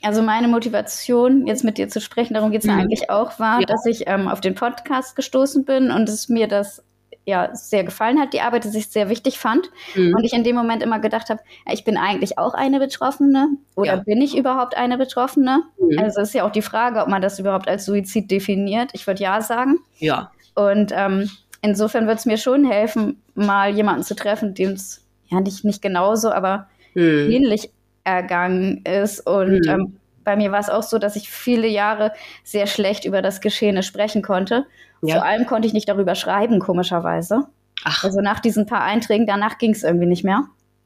[0.02, 2.78] Also meine Motivation, jetzt mit dir zu sprechen, darum geht es mhm.
[2.78, 3.66] eigentlich auch, war, ja.
[3.66, 6.84] dass ich ähm, auf den Podcast gestoßen bin und es mir das
[7.28, 9.70] ja sehr gefallen hat, die Arbeit, die ich sehr wichtig fand.
[9.94, 10.14] Mhm.
[10.16, 13.48] Und ich in dem Moment immer gedacht habe, ja, ich bin eigentlich auch eine Betroffene
[13.74, 14.02] oder ja.
[14.02, 15.62] bin ich überhaupt eine Betroffene?
[15.78, 15.98] Mhm.
[15.98, 18.90] Also ist ja auch die Frage, ob man das überhaupt als Suizid definiert.
[18.94, 19.78] Ich würde ja sagen.
[19.98, 20.30] Ja.
[20.54, 21.28] Und ähm,
[21.60, 25.82] insofern würde es mir schon helfen, mal jemanden zu treffen, dem es ja nicht, nicht
[25.82, 27.30] genauso, aber mhm.
[27.30, 27.70] ähnlich
[28.08, 29.20] ergangen ist.
[29.20, 29.68] Und mhm.
[29.68, 32.12] ähm, bei mir war es auch so, dass ich viele Jahre
[32.44, 34.66] sehr schlecht über das Geschehene sprechen konnte.
[35.02, 35.16] Ja.
[35.16, 37.46] Vor allem konnte ich nicht darüber schreiben, komischerweise.
[37.84, 38.04] Ach.
[38.04, 40.44] Also nach diesen paar Einträgen, danach ging es irgendwie nicht mehr.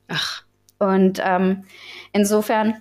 [0.08, 0.42] Ach.
[0.78, 1.64] Und ähm,
[2.12, 2.74] insofern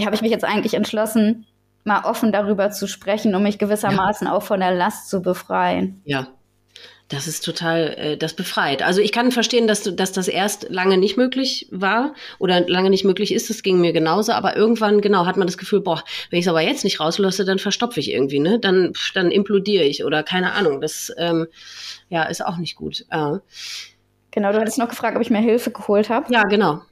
[0.00, 1.46] habe ich mich jetzt eigentlich entschlossen,
[1.84, 4.32] mal offen darüber zu sprechen, um mich gewissermaßen ja.
[4.32, 6.00] auch von der Last zu befreien.
[6.04, 6.28] Ja.
[7.08, 8.82] Das ist total, äh, das befreit.
[8.82, 12.90] Also ich kann verstehen, dass, du, dass das erst lange nicht möglich war oder lange
[12.90, 13.48] nicht möglich ist.
[13.48, 14.32] Das ging mir genauso.
[14.32, 17.44] Aber irgendwann, genau, hat man das Gefühl, boah, wenn ich es aber jetzt nicht rauslasse,
[17.44, 18.58] dann verstopfe ich irgendwie, ne?
[18.58, 20.80] Dann, dann implodiere ich oder keine Ahnung.
[20.80, 21.46] Das, ähm,
[22.08, 23.04] ja, ist auch nicht gut.
[23.10, 23.38] Äh.
[24.32, 26.32] Genau, du hattest noch gefragt, ob ich mir Hilfe geholt habe.
[26.32, 26.82] Ja, genau.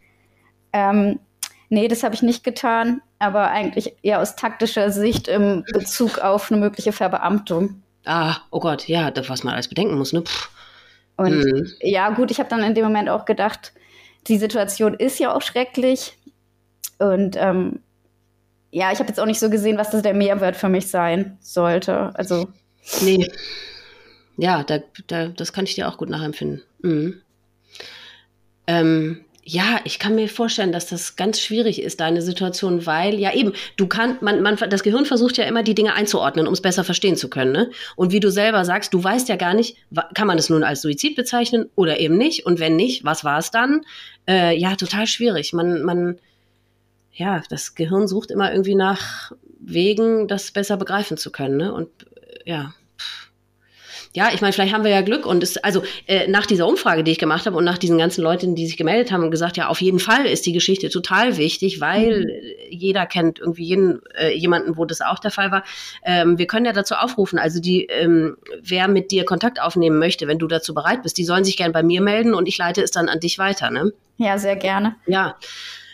[0.72, 1.18] Ähm,
[1.70, 6.52] nee, das habe ich nicht getan, aber eigentlich eher aus taktischer Sicht im Bezug auf
[6.52, 7.82] eine mögliche Verbeamtung.
[8.04, 10.22] Ah, oh Gott, ja, das, was man alles bedenken muss, ne?
[10.22, 10.50] Pff.
[11.16, 11.72] Und hm.
[11.80, 13.72] ja, gut, ich habe dann in dem Moment auch gedacht,
[14.26, 16.16] die Situation ist ja auch schrecklich.
[16.98, 17.80] Und ähm,
[18.70, 21.38] ja, ich habe jetzt auch nicht so gesehen, was das der Mehrwert für mich sein
[21.40, 22.10] sollte.
[22.14, 22.48] Also.
[23.02, 23.30] Nee.
[24.36, 26.62] Ja, da, da, das kann ich dir auch gut nachempfinden.
[26.82, 27.20] Mhm.
[28.66, 33.34] Ähm, ja, ich kann mir vorstellen, dass das ganz schwierig ist, deine Situation, weil ja
[33.34, 36.62] eben, du kannst, man, man, das Gehirn versucht ja immer, die Dinge einzuordnen, um es
[36.62, 37.52] besser verstehen zu können.
[37.52, 37.70] Ne?
[37.94, 39.76] Und wie du selber sagst, du weißt ja gar nicht,
[40.14, 42.46] kann man es nun als Suizid bezeichnen oder eben nicht?
[42.46, 43.82] Und wenn nicht, was war es dann?
[44.26, 45.52] Äh, ja, total schwierig.
[45.52, 46.18] Man, man,
[47.12, 51.58] ja, das Gehirn sucht immer irgendwie nach Wegen, das besser begreifen zu können.
[51.58, 51.72] Ne?
[51.72, 52.74] Und äh, ja
[54.14, 57.02] ja, ich meine, vielleicht haben wir ja Glück und es, also äh, nach dieser Umfrage,
[57.02, 59.56] die ich gemacht habe und nach diesen ganzen Leuten, die sich gemeldet haben und gesagt,
[59.56, 62.30] ja, auf jeden Fall ist die Geschichte total wichtig, weil mhm.
[62.70, 65.64] jeder kennt irgendwie jeden, äh, jemanden, wo das auch der Fall war.
[66.04, 70.28] Ähm, wir können ja dazu aufrufen, also die, ähm, wer mit dir Kontakt aufnehmen möchte,
[70.28, 72.82] wenn du dazu bereit bist, die sollen sich gern bei mir melden und ich leite
[72.82, 73.92] es dann an dich weiter, ne?
[74.18, 74.94] Ja, sehr gerne.
[75.06, 75.36] Ja.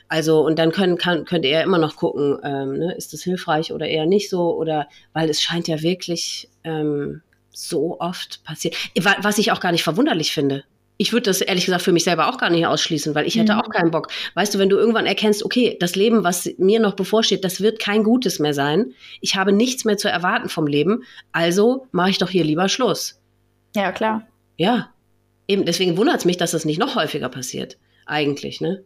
[0.08, 3.22] Also, und dann können, kann, könnt ihr ja immer noch gucken, ähm, ne, ist das
[3.22, 7.22] hilfreich oder eher nicht so, oder weil es scheint ja wirklich ähm,
[7.68, 8.76] so oft passiert.
[9.20, 10.64] Was ich auch gar nicht verwunderlich finde.
[10.96, 13.54] Ich würde das ehrlich gesagt für mich selber auch gar nicht ausschließen, weil ich hätte
[13.54, 13.60] mhm.
[13.60, 14.08] auch keinen Bock.
[14.34, 17.78] Weißt du, wenn du irgendwann erkennst, okay, das Leben, was mir noch bevorsteht, das wird
[17.78, 18.92] kein Gutes mehr sein.
[19.22, 21.04] Ich habe nichts mehr zu erwarten vom Leben.
[21.32, 23.18] Also mache ich doch hier lieber Schluss.
[23.74, 24.26] Ja, klar.
[24.58, 24.90] Ja.
[25.48, 27.78] Eben, deswegen wundert es mich, dass das nicht noch häufiger passiert.
[28.04, 28.84] Eigentlich, ne?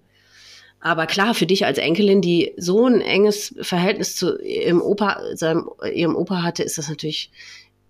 [0.84, 5.68] Aber klar, für dich als Enkelin, die so ein enges Verhältnis zu ihrem Opa, seinem,
[5.92, 7.30] ihrem Opa hatte, ist das natürlich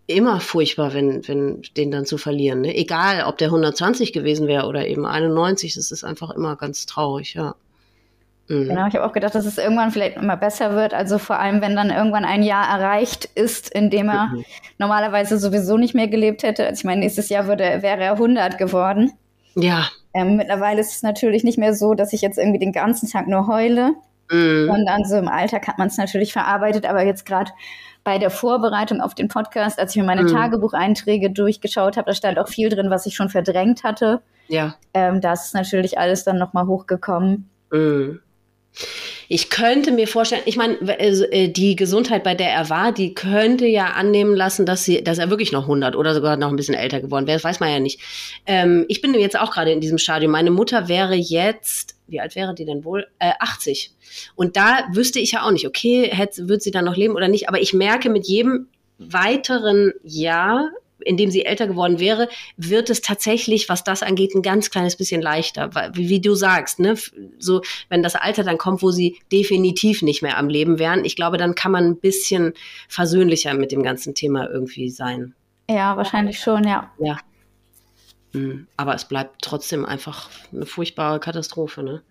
[0.06, 2.60] immer furchtbar, wenn, wenn den dann zu verlieren.
[2.62, 2.76] Ne?
[2.76, 7.34] Egal, ob der 120 gewesen wäre oder eben 91, das ist einfach immer ganz traurig,
[7.34, 7.54] ja.
[8.48, 8.68] Mhm.
[8.68, 10.92] Genau, ich habe auch gedacht, dass es irgendwann vielleicht immer besser wird.
[10.92, 14.44] Also vor allem, wenn dann irgendwann ein Jahr erreicht ist, in dem er mhm.
[14.78, 16.66] normalerweise sowieso nicht mehr gelebt hätte.
[16.66, 19.12] Also ich meine, nächstes Jahr würde, wäre er 100 geworden.
[19.54, 19.88] Ja.
[20.12, 23.28] Ähm, mittlerweile ist es natürlich nicht mehr so, dass ich jetzt irgendwie den ganzen Tag
[23.28, 23.92] nur heule.
[24.30, 24.66] Mhm.
[24.66, 27.50] Sondern so im Alltag hat man es natürlich verarbeitet, aber jetzt gerade
[28.04, 30.28] bei der Vorbereitung auf den Podcast, als ich mir meine mhm.
[30.28, 34.20] Tagebucheinträge durchgeschaut habe, da stand auch viel drin, was ich schon verdrängt hatte.
[34.48, 34.76] Ja.
[34.92, 37.48] Ähm, das ist natürlich alles dann nochmal hochgekommen.
[37.72, 38.20] Mhm.
[39.28, 43.66] Ich könnte mir vorstellen, ich meine, äh, die Gesundheit, bei der er war, die könnte
[43.66, 46.74] ja annehmen lassen, dass, sie, dass er wirklich noch 100 oder sogar noch ein bisschen
[46.74, 47.36] älter geworden wäre.
[47.36, 48.00] Das weiß man ja nicht.
[48.46, 50.32] Ähm, ich bin jetzt auch gerade in diesem Stadium.
[50.32, 53.06] Meine Mutter wäre jetzt, wie alt wäre die denn wohl?
[53.18, 53.92] Äh, 80.
[54.34, 57.28] Und da wüsste ich ja auch nicht, okay, hätte, wird sie dann noch leben oder
[57.28, 57.48] nicht.
[57.48, 58.68] Aber ich merke mit jedem
[58.98, 60.70] weiteren Jahr
[61.04, 64.96] in dem sie älter geworden wäre, wird es tatsächlich, was das angeht, ein ganz kleines
[64.96, 65.70] bisschen leichter.
[65.94, 66.94] Wie, wie du sagst, ne?
[67.38, 71.16] So, wenn das Alter dann kommt, wo sie definitiv nicht mehr am Leben wären, ich
[71.16, 72.54] glaube, dann kann man ein bisschen
[72.88, 75.34] versöhnlicher mit dem ganzen Thema irgendwie sein.
[75.68, 76.92] Ja, wahrscheinlich schon, ja.
[76.98, 77.18] Ja.
[78.34, 82.02] Hm, aber es bleibt trotzdem einfach eine furchtbare Katastrophe, ne?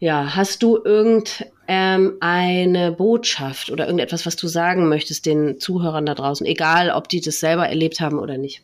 [0.00, 6.14] Ja, hast du irgendeine ähm, Botschaft oder irgendetwas, was du sagen möchtest den Zuhörern da
[6.16, 8.62] draußen, egal ob die das selber erlebt haben oder nicht?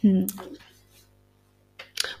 [0.00, 0.26] Hm.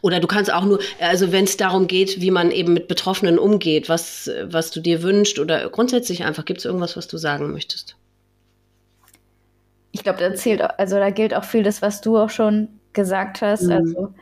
[0.02, 3.38] Oder du kannst auch nur, also wenn es darum geht, wie man eben mit Betroffenen
[3.38, 7.52] umgeht, was, was du dir wünschst oder grundsätzlich einfach, gibt es irgendwas, was du sagen
[7.52, 7.96] möchtest?
[9.92, 13.42] Ich glaube, da zählt, also da gilt auch viel das, was du auch schon gesagt
[13.42, 13.64] hast.
[13.64, 13.72] Mhm.
[13.72, 14.14] Also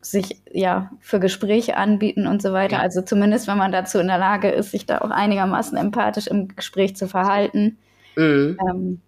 [0.00, 2.76] sich ja für Gespräche anbieten und so weiter.
[2.76, 2.82] Ja.
[2.82, 6.48] Also zumindest, wenn man dazu in der Lage ist, sich da auch einigermaßen empathisch im
[6.48, 7.78] Gespräch zu verhalten.
[8.16, 8.58] Mhm.
[8.68, 9.00] Ähm,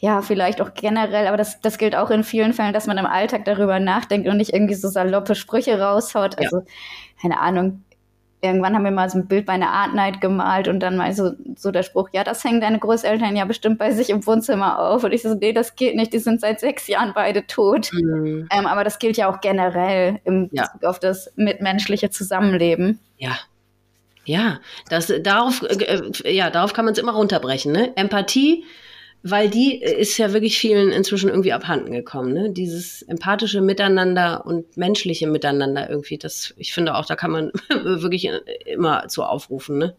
[0.00, 3.06] ja, vielleicht auch generell, aber das, das gilt auch in vielen Fällen, dass man im
[3.06, 6.38] Alltag darüber nachdenkt und nicht irgendwie so saloppe Sprüche raushaut.
[6.38, 6.64] Also, ja.
[7.20, 7.82] keine Ahnung,
[8.40, 11.12] irgendwann haben wir mal so ein Bild bei einer Art Night gemalt und dann mal
[11.12, 14.78] so, so der Spruch, ja, das hängen deine Großeltern ja bestimmt bei sich im Wohnzimmer
[14.78, 15.02] auf.
[15.04, 17.90] Und ich so, nee, das geht nicht, die sind seit sechs Jahren beide tot.
[17.92, 18.48] Mhm.
[18.50, 20.62] Ähm, aber das gilt ja auch generell im ja.
[20.62, 23.00] Bezug auf das mitmenschliche Zusammenleben.
[23.16, 23.38] Ja.
[24.24, 24.60] Ja,
[24.90, 27.72] das, darauf, äh, ja, darauf kann man es immer runterbrechen.
[27.72, 27.96] Ne?
[27.96, 28.64] Empathie
[29.22, 32.32] weil die ist ja wirklich vielen inzwischen irgendwie abhanden gekommen.
[32.32, 32.50] Ne?
[32.50, 37.52] Dieses empathische Miteinander und menschliche Miteinander irgendwie, das, ich finde auch, da kann man
[37.84, 38.28] wirklich
[38.64, 39.78] immer zu aufrufen.
[39.78, 39.96] Ne?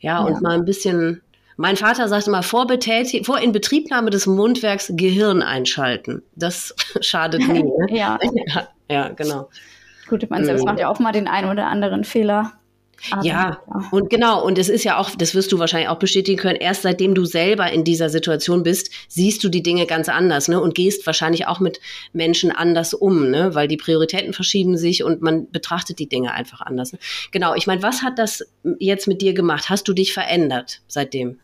[0.00, 1.22] Ja, ja, und mal ein bisschen.
[1.58, 2.66] Mein Vater sagte mal, vor,
[3.22, 6.22] vor Inbetriebnahme des Mundwerks Gehirn einschalten.
[6.34, 7.62] Das schadet nie.
[7.62, 7.86] Ne?
[7.90, 8.18] ja.
[8.46, 8.68] ja.
[8.88, 9.48] Ja, genau.
[10.08, 10.66] Gut, man selbst mhm.
[10.66, 12.52] macht ja auch mal den einen oder anderen Fehler.
[13.10, 15.98] Aber, ja, ja, und genau, und es ist ja auch, das wirst du wahrscheinlich auch
[15.98, 20.08] bestätigen können, erst seitdem du selber in dieser Situation bist, siehst du die Dinge ganz
[20.08, 20.60] anders, ne?
[20.60, 21.80] Und gehst wahrscheinlich auch mit
[22.12, 23.54] Menschen anders um, ne?
[23.54, 26.92] Weil die Prioritäten verschieben sich und man betrachtet die Dinge einfach anders.
[26.92, 26.98] Ne?
[27.32, 28.44] Genau, ich meine, was hat das
[28.78, 29.68] jetzt mit dir gemacht?
[29.68, 31.38] Hast du dich verändert seitdem?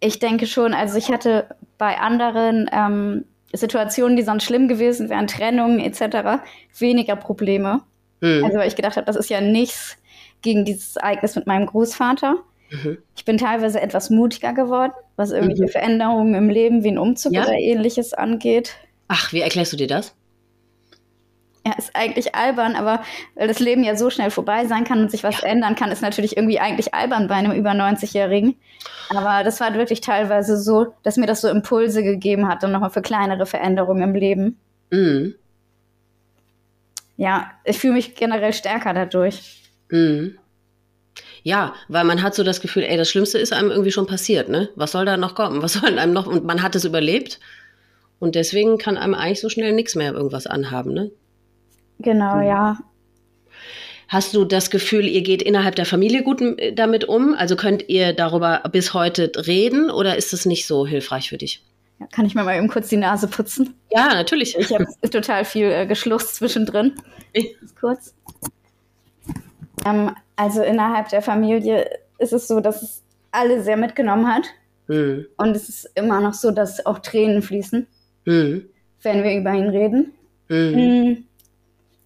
[0.00, 1.46] Ich denke schon, also ich hatte
[1.76, 6.42] bei anderen ähm, Situationen, die sonst schlimm gewesen wären, Trennungen etc.,
[6.78, 7.82] weniger Probleme.
[8.22, 8.44] Hm.
[8.44, 9.96] Also weil ich gedacht habe, das ist ja nichts,
[10.42, 12.36] gegen dieses Ereignis mit meinem Großvater.
[12.70, 12.98] Mhm.
[13.16, 15.68] Ich bin teilweise etwas mutiger geworden, was irgendwelche mhm.
[15.68, 17.42] Veränderungen im Leben wie ein Umzug ja?
[17.42, 18.76] oder ähnliches angeht.
[19.08, 20.14] Ach, wie erklärst du dir das?
[21.66, 23.02] Ja, ist eigentlich albern, aber
[23.34, 25.48] weil das Leben ja so schnell vorbei sein kann und sich was ja.
[25.48, 28.56] ändern kann, ist natürlich irgendwie eigentlich albern bei einem über 90-Jährigen.
[29.10, 32.90] Aber das war wirklich teilweise so, dass mir das so Impulse gegeben hat und nochmal
[32.90, 34.58] für kleinere Veränderungen im Leben.
[34.90, 35.34] Mhm.
[37.18, 39.59] Ja, ich fühle mich generell stärker dadurch.
[39.90, 40.38] Mhm.
[41.42, 44.48] Ja, weil man hat so das Gefühl, ey, das Schlimmste ist einem irgendwie schon passiert,
[44.48, 44.68] ne?
[44.76, 45.62] Was soll da noch kommen?
[45.62, 46.26] Was soll einem noch?
[46.26, 47.40] Und man hat es überlebt.
[48.18, 51.10] Und deswegen kann einem eigentlich so schnell nichts mehr irgendwas anhaben, ne?
[51.98, 52.42] Genau, mhm.
[52.42, 52.78] ja.
[54.08, 57.34] Hast du das Gefühl, ihr geht innerhalb der Familie gut äh, damit um?
[57.34, 61.62] Also könnt ihr darüber bis heute reden oder ist das nicht so hilfreich für dich?
[62.00, 63.74] Ja, kann ich mir mal eben kurz die Nase putzen?
[63.90, 64.56] Ja, natürlich.
[64.58, 66.94] Ich habe total viel äh, geschluchzt zwischendrin.
[67.78, 68.14] Kurz.
[69.86, 71.88] Ähm, also innerhalb der Familie
[72.18, 74.44] ist es so, dass es alle sehr mitgenommen hat.
[74.88, 75.26] Mhm.
[75.36, 77.86] Und es ist immer noch so, dass auch Tränen fließen,
[78.24, 78.64] mhm.
[79.02, 80.12] wenn wir über ihn reden.
[80.48, 81.24] Mhm.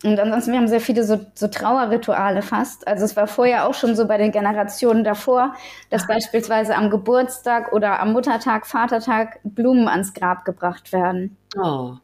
[0.04, 2.86] Und ansonsten, wir haben sehr viele so, so, Trauerrituale fast.
[2.86, 5.54] Also es war vorher auch schon so bei den Generationen davor,
[5.88, 11.38] dass beispielsweise am Geburtstag oder am Muttertag, Vatertag Blumen ans Grab gebracht werden.
[11.56, 11.94] Oh.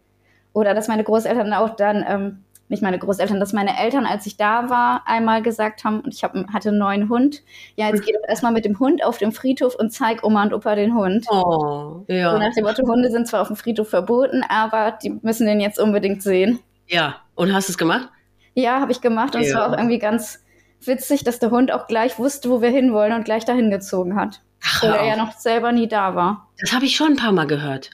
[0.54, 4.36] Oder dass meine Großeltern auch dann ähm, nicht meine Großeltern, dass meine Eltern, als ich
[4.36, 7.42] da war, einmal gesagt haben, und ich hab, hatte einen neuen Hund,
[7.74, 10.54] ja, jetzt geh doch erstmal mit dem Hund auf den Friedhof und zeig Oma und
[10.54, 11.26] Opa den Hund.
[11.30, 12.30] Oh, ja.
[12.30, 15.60] So nach dem Motto, Hunde sind zwar auf dem Friedhof verboten, aber die müssen den
[15.60, 16.60] jetzt unbedingt sehen.
[16.86, 18.08] Ja, und hast du es gemacht?
[18.54, 19.48] Ja, habe ich gemacht und ja.
[19.48, 20.44] es war auch irgendwie ganz
[20.80, 24.42] witzig, dass der Hund auch gleich wusste, wo wir hinwollen und gleich dahin gezogen hat.
[24.64, 26.48] Ach, weil er ja noch selber nie da war.
[26.60, 27.90] Das habe ich schon ein paar Mal gehört.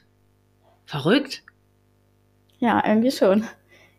[0.85, 1.43] Verrückt.
[2.59, 3.47] Ja, irgendwie schon.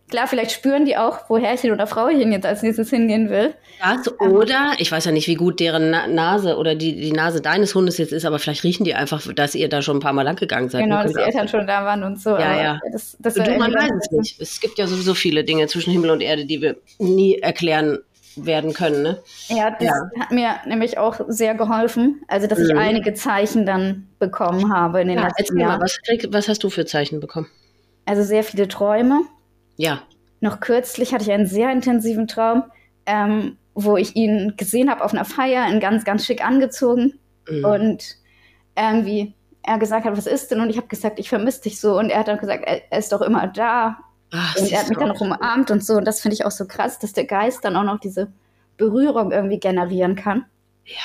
[0.09, 3.53] Klar, vielleicht spüren die auch, wo Herrchen oder Frauchen jetzt als nächstes hingehen will.
[3.81, 7.75] Das, oder, ich weiß ja nicht, wie gut deren Nase oder die, die Nase deines
[7.75, 10.21] Hundes jetzt ist, aber vielleicht riechen die einfach, dass ihr da schon ein paar Mal
[10.21, 10.83] lang gegangen seid.
[10.83, 12.31] Genau, dass die Eltern schon da waren und so.
[12.31, 12.79] Ja, ja.
[12.93, 14.41] Das, das du, man weiß es nicht.
[14.41, 17.99] Es gibt ja sowieso viele Dinge zwischen Himmel und Erde, die wir nie erklären
[18.37, 19.03] werden können.
[19.03, 19.17] Ne?
[19.49, 19.93] Ja, das ja.
[20.19, 22.21] hat mir nämlich auch sehr geholfen.
[22.29, 22.65] Also, dass mhm.
[22.65, 25.79] ich einige Zeichen dann bekommen habe in den ja, letzten Jahren.
[25.79, 25.97] Mal, was,
[26.29, 27.47] was hast du für Zeichen bekommen?
[28.05, 29.23] Also sehr viele Träume.
[29.77, 30.01] Ja.
[30.41, 32.63] Noch kürzlich hatte ich einen sehr intensiven Traum,
[33.05, 37.17] ähm, wo ich ihn gesehen habe auf einer Feier, in ganz, ganz schick angezogen.
[37.49, 37.65] Mhm.
[37.65, 38.15] Und
[38.75, 39.33] irgendwie
[39.63, 40.61] er gesagt hat, was ist denn?
[40.61, 41.97] Und ich habe gesagt, ich vermisse dich so.
[41.97, 43.97] Und er hat dann gesagt, er, er ist doch immer da.
[44.31, 45.95] Ach, und er hat mich dann noch umarmt und so.
[45.95, 48.31] Und das finde ich auch so krass, dass der Geist dann auch noch diese
[48.77, 50.45] Berührung irgendwie generieren kann.
[50.85, 50.95] Ja.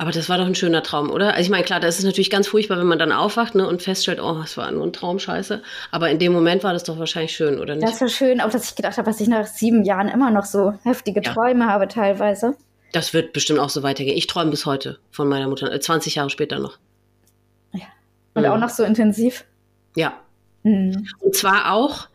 [0.00, 1.30] Aber das war doch ein schöner Traum, oder?
[1.30, 3.82] Also ich meine, klar, das ist natürlich ganz furchtbar, wenn man dann aufwacht ne, und
[3.82, 5.60] feststellt, oh, es war nur ein Traum, scheiße.
[5.90, 7.86] Aber in dem Moment war das doch wahrscheinlich schön, oder nicht?
[7.86, 10.44] Das war schön, auch dass ich gedacht habe, dass ich nach sieben Jahren immer noch
[10.44, 11.32] so heftige ja.
[11.32, 12.54] Träume habe teilweise.
[12.92, 14.16] Das wird bestimmt auch so weitergehen.
[14.16, 16.78] Ich träume bis heute von meiner Mutter, äh, 20 Jahre später noch.
[17.72, 17.86] Ja.
[18.34, 18.50] Und mhm.
[18.50, 19.44] auch noch so intensiv.
[19.96, 20.14] Ja.
[20.62, 21.08] Mhm.
[21.18, 22.08] Und zwar auch,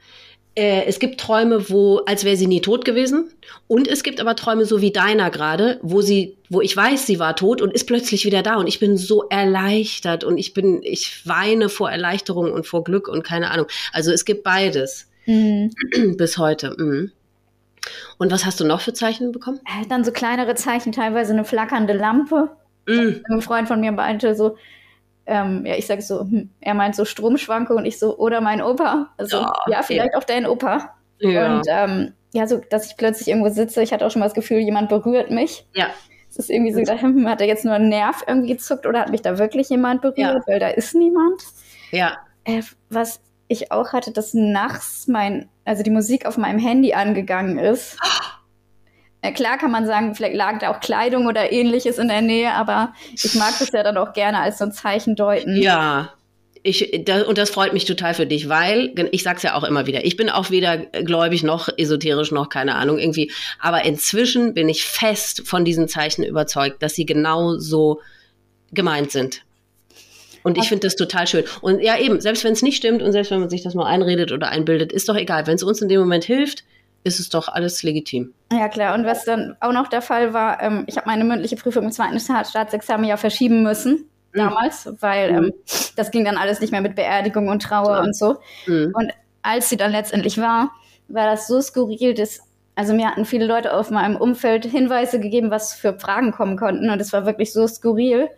[0.55, 3.31] äh, es gibt Träume, wo, als wäre sie nie tot gewesen.
[3.67, 7.19] Und es gibt aber Träume, so wie deiner gerade, wo sie, wo ich weiß, sie
[7.19, 8.55] war tot und ist plötzlich wieder da.
[8.55, 13.07] Und ich bin so erleichtert und ich bin, ich weine vor Erleichterung und vor Glück
[13.07, 13.67] und keine Ahnung.
[13.91, 15.09] Also es gibt beides.
[15.25, 15.71] Mhm.
[16.17, 16.75] Bis heute.
[16.77, 17.11] Mhm.
[18.17, 19.59] Und was hast du noch für Zeichen bekommen?
[19.65, 22.49] Äh, dann so kleinere Zeichen, teilweise eine flackernde Lampe.
[22.87, 23.23] Mhm.
[23.29, 24.55] Ein Freund von mir meinte so,
[25.25, 28.61] ähm, ja, ich sage so, hm, er meint so Stromschwanke und ich so, oder mein
[28.61, 29.09] Opa.
[29.17, 30.19] Also, oh, ja, vielleicht ja.
[30.19, 30.95] auch dein Opa.
[31.19, 31.55] Ja.
[31.55, 34.33] Und ähm, ja, so, dass ich plötzlich irgendwo sitze, ich hatte auch schon mal das
[34.33, 35.65] Gefühl, jemand berührt mich.
[35.73, 35.87] Ja.
[36.29, 39.01] Es ist irgendwie so gedacht, hm, hat er jetzt nur einen Nerv irgendwie gezuckt oder
[39.01, 40.41] hat mich da wirklich jemand berührt, ja.
[40.47, 41.41] weil da ist niemand.
[41.91, 42.17] Ja.
[42.43, 47.59] Äh, was ich auch hatte, dass nachts mein, also die Musik auf meinem Handy angegangen
[47.59, 47.97] ist.
[48.03, 48.09] Ja,
[49.31, 52.93] klar kann man sagen, vielleicht lag da auch Kleidung oder ähnliches in der Nähe, aber
[53.13, 55.61] ich mag das ja dann auch gerne als so ein Zeichen deuten.
[55.61, 56.13] Ja,
[56.63, 59.85] ich, da, und das freut mich total für dich, weil, ich sag's ja auch immer
[59.85, 64.69] wieder, ich bin auch weder gläubig noch esoterisch noch keine Ahnung irgendwie, aber inzwischen bin
[64.69, 67.99] ich fest von diesen Zeichen überzeugt, dass sie genau so
[68.71, 69.41] gemeint sind.
[70.43, 71.45] Und ich finde das total schön.
[71.61, 73.85] Und ja, eben, selbst wenn es nicht stimmt und selbst wenn man sich das mal
[73.85, 75.47] einredet oder einbildet, ist doch egal.
[75.47, 76.65] Wenn es uns in dem Moment hilft,
[77.03, 78.33] ist es doch alles legitim.
[78.51, 78.95] Ja, klar.
[78.95, 81.91] Und was dann auch noch der Fall war, ähm, ich habe meine mündliche Prüfung im
[81.91, 84.37] zweiten Staatsexamen ja verschieben müssen mhm.
[84.37, 85.37] damals, weil mhm.
[85.45, 85.53] ähm,
[85.95, 88.03] das ging dann alles nicht mehr mit Beerdigung und Trauer ja.
[88.03, 88.37] und so.
[88.67, 88.93] Mhm.
[88.95, 89.11] Und
[89.41, 90.71] als sie dann letztendlich war,
[91.09, 92.41] war das so skurril, dass
[92.75, 96.89] also mir hatten viele Leute auf meinem Umfeld Hinweise gegeben, was für Fragen kommen konnten.
[96.89, 98.29] Und es war wirklich so skurril,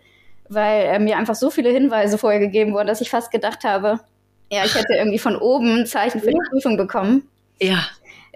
[0.50, 4.02] weil äh, mir einfach so viele Hinweise vorher gegeben wurden, dass ich fast gedacht habe,
[4.52, 7.30] ja, ich hätte irgendwie von oben ein Zeichen für die Prüfung bekommen.
[7.62, 7.80] Ja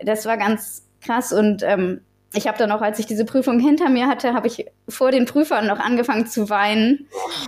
[0.04, 2.02] das war ganz krass und ähm,
[2.34, 5.26] ich habe dann auch, als ich diese Prüfung hinter mir hatte, habe ich vor den
[5.26, 7.08] Prüfern noch angefangen zu weinen,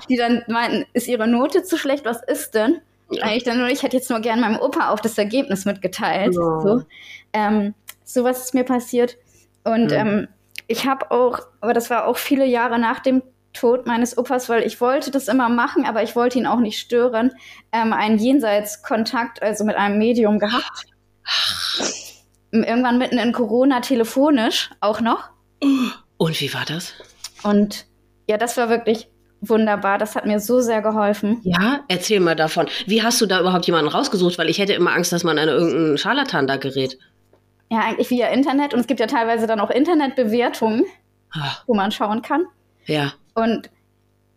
[0.09, 2.81] die dann meinten, ist ihre Note zu schlecht, was ist denn?
[3.11, 3.23] Ja.
[3.23, 6.33] Eigentlich dann nur, ich hätte jetzt nur gern meinem Opa auch das Ergebnis mitgeteilt.
[6.33, 6.61] Ja.
[6.61, 6.83] So.
[7.33, 9.17] Ähm, sowas ist mir passiert.
[9.63, 9.99] Und ja.
[9.99, 10.27] ähm,
[10.67, 13.21] ich habe auch, aber das war auch viele Jahre nach dem
[13.53, 16.79] Tod meines Opas, weil ich wollte das immer machen, aber ich wollte ihn auch nicht
[16.79, 17.31] stören,
[17.71, 20.85] ähm, einen Jenseitskontakt, also mit einem Medium gehabt.
[22.51, 25.29] Irgendwann mitten in Corona telefonisch auch noch.
[26.17, 26.93] Und wie war das?
[27.43, 27.85] Und
[28.27, 29.07] ja, das war wirklich
[29.41, 29.97] wunderbar.
[29.97, 31.39] Das hat mir so sehr geholfen.
[31.43, 32.67] Ja, erzähl mal davon.
[32.85, 34.37] Wie hast du da überhaupt jemanden rausgesucht?
[34.37, 36.97] Weil ich hätte immer Angst, dass man an irgendeinen Scharlatan da gerät.
[37.69, 38.73] Ja, eigentlich via Internet.
[38.73, 40.83] Und es gibt ja teilweise dann auch Internetbewertungen,
[41.31, 41.63] Ach.
[41.67, 42.45] wo man schauen kann.
[42.85, 43.13] Ja.
[43.33, 43.69] Und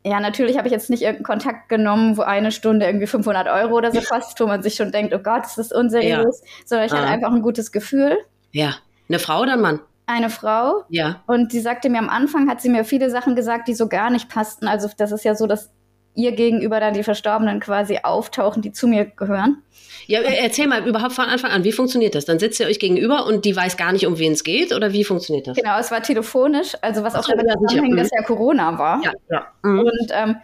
[0.05, 3.77] ja, natürlich habe ich jetzt nicht irgendeinen Kontakt genommen, wo eine Stunde irgendwie 500 Euro
[3.77, 6.49] oder so kostet, wo man sich schon denkt, oh Gott, das ist unseriös, ja.
[6.67, 6.99] sondern ich ah.
[6.99, 8.19] hatte einfach ein gutes Gefühl.
[8.53, 8.75] Ja.
[9.09, 9.81] Eine Frau oder ein Mann?
[10.07, 10.85] Eine Frau.
[10.91, 11.23] Ja.
[11.27, 14.11] Und sie sagte mir am Anfang, hat sie mir viele Sachen gesagt, die so gar
[14.11, 14.69] nicht passten.
[14.69, 15.71] Also das ist ja so, dass
[16.15, 19.63] ihr gegenüber dann die Verstorbenen quasi auftauchen, die zu mir gehören.
[20.07, 22.25] Ja, erzähl mal überhaupt von Anfang an, wie funktioniert das?
[22.25, 24.93] Dann sitzt ihr euch gegenüber und die weiß gar nicht, um wen es geht oder
[24.93, 25.57] wie funktioniert das?
[25.57, 29.03] Genau, es war telefonisch, also was auch damit zusammenhängt, dass ja Corona war.
[29.03, 29.47] Ja, ja.
[29.63, 29.81] Mhm.
[29.81, 30.37] Und ähm,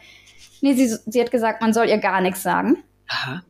[0.60, 2.82] nee, sie, sie hat gesagt, man soll ihr gar nichts sagen.
[3.08, 3.42] Aha.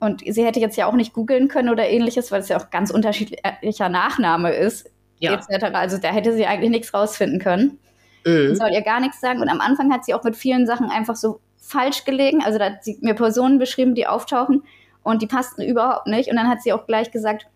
[0.00, 2.70] Und sie hätte jetzt ja auch nicht googeln können oder ähnliches, weil es ja auch
[2.70, 5.32] ganz unterschiedlicher Nachname ist, ja.
[5.32, 5.64] etc.
[5.72, 7.78] Also da hätte sie eigentlich nichts rausfinden können.
[8.26, 8.54] Mhm.
[8.54, 9.40] soll ihr gar nichts sagen.
[9.40, 12.42] Und am Anfang hat sie auch mit vielen Sachen einfach so falsch gelegen.
[12.44, 14.62] Also da hat sie mir Personen beschrieben, die auftauchen
[15.02, 16.30] und die passten überhaupt nicht.
[16.30, 17.46] Und dann hat sie auch gleich gesagt,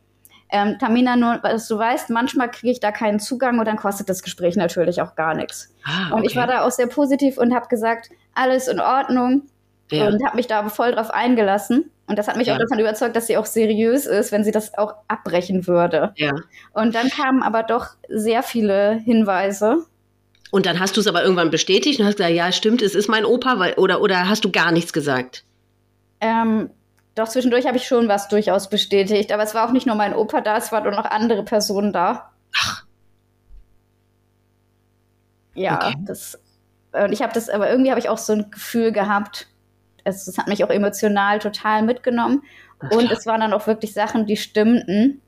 [0.51, 4.09] ähm, Tamina, nur, was du weißt, manchmal kriege ich da keinen Zugang und dann kostet
[4.09, 5.75] das Gespräch natürlich auch gar nichts.
[5.85, 6.15] Ah, okay.
[6.15, 9.43] Und ich war da auch sehr positiv und habe gesagt, alles in Ordnung
[9.91, 10.07] ja.
[10.07, 11.91] und habe mich da voll drauf eingelassen.
[12.07, 12.55] Und das hat mich ja.
[12.55, 16.13] auch davon überzeugt, dass sie auch seriös ist, wenn sie das auch abbrechen würde.
[16.17, 16.33] Ja.
[16.73, 19.85] Und dann kamen aber doch sehr viele Hinweise.
[20.51, 23.09] Und dann hast du es aber irgendwann bestätigt und hast gesagt, ja, stimmt, es ist
[23.09, 25.45] mein Opa, weil, oder, oder hast du gar nichts gesagt?
[26.21, 26.71] Ähm,
[27.15, 30.15] doch, zwischendurch habe ich schon was durchaus bestätigt, aber es war auch nicht nur mein
[30.15, 32.31] Opa da, es waren nur noch andere Personen da.
[32.57, 32.85] Ach.
[35.55, 35.97] Ja, okay.
[36.07, 36.39] das.
[36.93, 39.49] Und ich habe das, aber irgendwie habe ich auch so ein Gefühl gehabt,
[40.05, 42.43] es, das hat mich auch emotional total mitgenommen.
[42.79, 45.21] Ach, und es waren dann auch wirklich Sachen, die stimmten.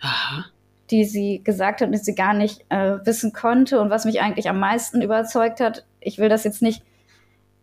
[0.00, 0.44] Aha
[0.90, 4.48] die sie gesagt hat, die sie gar nicht äh, wissen konnte und was mich eigentlich
[4.48, 5.84] am meisten überzeugt hat.
[6.00, 6.82] Ich will das jetzt nicht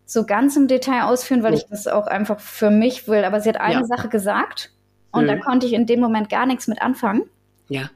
[0.06, 3.50] so ganz im Detail ausführen, weil ich das auch einfach für mich will, aber sie
[3.50, 3.86] hat eine ja.
[3.86, 4.72] Sache gesagt
[5.12, 5.28] und mhm.
[5.28, 7.24] da konnte ich in dem Moment gar nichts mit anfangen.
[7.70, 7.90] Ja.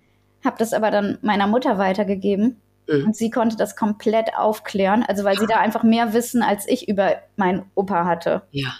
[0.43, 2.57] Hab das aber dann meiner Mutter weitergegeben
[2.89, 3.05] Mhm.
[3.07, 6.87] Und sie konnte das komplett aufklären, also weil sie da einfach mehr Wissen als ich
[6.89, 8.41] über meinen Opa hatte.
[8.51, 8.73] Ja.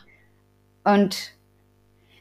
[0.84, 1.34] Und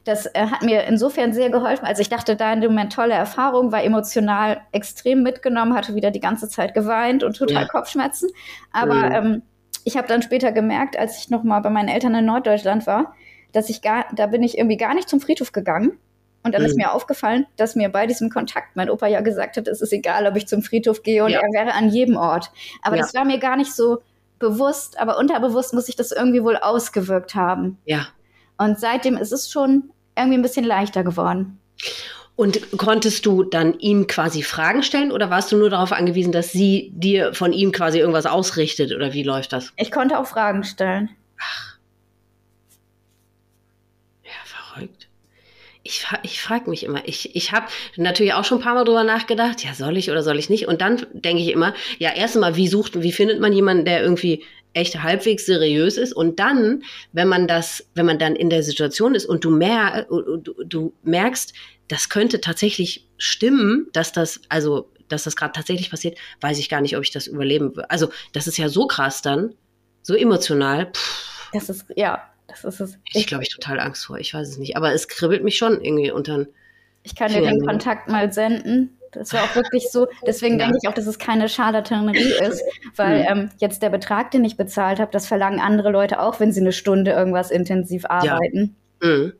[0.08, 1.84] das äh, hat mir insofern sehr geholfen.
[1.84, 6.10] Also ich dachte da in dem Moment tolle Erfahrung, war emotional extrem mitgenommen, hatte wieder
[6.10, 7.68] die ganze Zeit geweint und total ja.
[7.68, 8.30] Kopfschmerzen.
[8.72, 9.12] Aber mhm.
[9.12, 9.42] ähm,
[9.84, 13.14] ich habe dann später gemerkt, als ich noch mal bei meinen Eltern in Norddeutschland war,
[13.52, 15.98] dass ich gar, da bin ich irgendwie gar nicht zum Friedhof gegangen.
[16.42, 16.68] Und dann mhm.
[16.68, 19.92] ist mir aufgefallen, dass mir bei diesem Kontakt mein Opa ja gesagt hat, es ist
[19.92, 21.40] egal, ob ich zum Friedhof gehe und ja.
[21.40, 22.50] er wäre an jedem Ort.
[22.80, 23.02] Aber ja.
[23.02, 23.98] das war mir gar nicht so
[24.38, 27.76] bewusst, aber unterbewusst muss ich das irgendwie wohl ausgewirkt haben.
[27.84, 28.06] Ja.
[28.56, 31.58] Und seitdem ist es schon irgendwie ein bisschen leichter geworden.
[32.38, 36.52] Und konntest du dann ihm quasi Fragen stellen oder warst du nur darauf angewiesen, dass
[36.52, 39.72] sie dir von ihm quasi irgendwas ausrichtet oder wie läuft das?
[39.76, 41.10] Ich konnte auch Fragen stellen.
[41.40, 41.78] Ach.
[44.22, 45.08] Ja, verrückt.
[45.82, 47.66] Ich, ich frage mich immer, ich, ich habe
[47.96, 50.68] natürlich auch schon ein paar Mal drüber nachgedacht, ja, soll ich oder soll ich nicht?
[50.68, 54.00] Und dann denke ich immer, ja, erst einmal, wie sucht, wie findet man jemanden, der
[54.00, 54.44] irgendwie
[54.78, 56.82] echt halbwegs seriös ist und dann,
[57.12, 60.94] wenn man das, wenn man dann in der Situation ist und du, mehr, du, du
[61.02, 61.52] merkst,
[61.88, 66.80] das könnte tatsächlich stimmen, dass das, also, dass das gerade tatsächlich passiert, weiß ich gar
[66.80, 67.90] nicht, ob ich das überleben würde.
[67.90, 69.54] Also, das ist ja so krass dann,
[70.02, 70.92] so emotional.
[70.92, 71.50] Pff.
[71.52, 72.98] Das ist, ja, das ist es.
[73.14, 74.76] Ich glaube, ich total Angst vor, ich weiß es nicht.
[74.76, 76.46] Aber es kribbelt mich schon irgendwie unter
[77.02, 78.97] Ich kann dir den Kontakt mal senden.
[79.12, 80.06] Das war auch wirklich so.
[80.26, 80.66] Deswegen ja.
[80.66, 82.62] denke ich auch, dass es keine Scharlatanerie ist,
[82.96, 83.26] weil mhm.
[83.28, 86.60] ähm, jetzt der Betrag, den ich bezahlt habe, das verlangen andere Leute auch, wenn sie
[86.60, 88.76] eine Stunde irgendwas intensiv arbeiten.
[89.02, 89.08] Ja.
[89.08, 89.32] Mhm.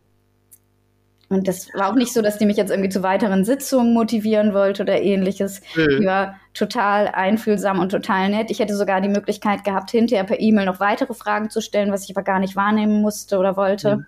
[1.31, 4.55] Und das war auch nicht so, dass die mich jetzt irgendwie zu weiteren Sitzungen motivieren
[4.55, 5.61] wollte oder ähnliches.
[5.77, 6.01] Mhm.
[6.01, 8.51] Die war total einfühlsam und total nett.
[8.51, 12.05] Ich hätte sogar die Möglichkeit gehabt, hinterher per E-Mail noch weitere Fragen zu stellen, was
[12.05, 14.07] ich aber gar nicht wahrnehmen musste oder wollte.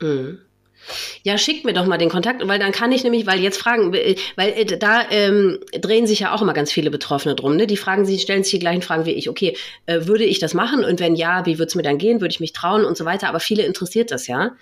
[0.00, 0.40] Mhm.
[1.22, 3.92] Ja, schickt mir doch mal den Kontakt, weil dann kann ich nämlich, weil jetzt fragen,
[3.92, 7.66] weil äh, da ähm, drehen sich ja auch immer ganz viele Betroffene drum, ne?
[7.66, 9.28] Die fragen sich, stellen sich die gleichen Fragen wie ich.
[9.28, 9.56] Okay,
[9.86, 10.84] äh, würde ich das machen?
[10.84, 12.20] Und wenn ja, wie würde es mir dann gehen?
[12.20, 13.28] Würde ich mich trauen und so weiter?
[13.28, 14.52] Aber viele interessiert das ja.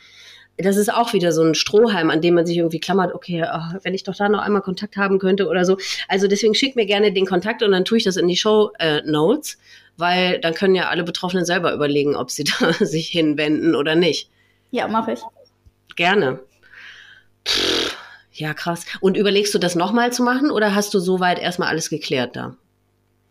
[0.56, 3.78] Das ist auch wieder so ein Strohhalm, an dem man sich irgendwie klammert, okay, oh,
[3.82, 5.78] wenn ich doch da noch einmal Kontakt haben könnte oder so.
[6.06, 8.70] Also deswegen schickt mir gerne den Kontakt und dann tue ich das in die Show
[8.78, 9.56] äh, Notes,
[9.96, 14.28] weil dann können ja alle Betroffenen selber überlegen, ob sie da sich hinwenden oder nicht.
[14.70, 15.20] Ja, mache ich.
[15.96, 16.40] Gerne.
[17.46, 17.96] Pff,
[18.32, 18.86] ja, krass.
[19.00, 22.56] Und überlegst du das nochmal zu machen oder hast du soweit erstmal alles geklärt da?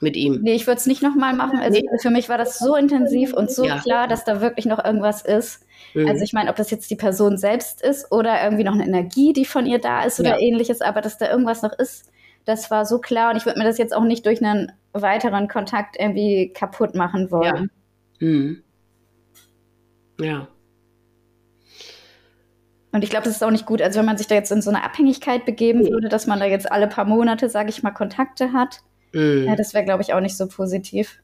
[0.02, 0.40] Mit ihm?
[0.42, 1.60] Nee, ich würde es nicht nochmal machen.
[1.60, 1.88] Also nee.
[2.02, 3.80] für mich war das so intensiv und so ja.
[3.80, 5.66] klar, dass da wirklich noch irgendwas ist.
[5.94, 6.08] Mhm.
[6.08, 9.34] Also ich meine, ob das jetzt die Person selbst ist oder irgendwie noch eine Energie,
[9.34, 10.40] die von ihr da ist oder ja.
[10.40, 12.10] ähnliches, aber dass da irgendwas noch ist,
[12.46, 15.48] das war so klar und ich würde mir das jetzt auch nicht durch einen weiteren
[15.48, 17.70] Kontakt irgendwie kaputt machen wollen.
[18.20, 18.28] Ja.
[18.28, 18.64] Mhm.
[20.20, 20.48] Ja.
[22.92, 23.82] Und ich glaube, das ist auch nicht gut.
[23.82, 26.46] Also wenn man sich da jetzt in so eine Abhängigkeit begeben würde, dass man da
[26.46, 28.82] jetzt alle paar Monate, sage ich mal, Kontakte hat,
[29.14, 29.46] mm.
[29.46, 31.20] ja, das wäre, glaube ich, auch nicht so positiv.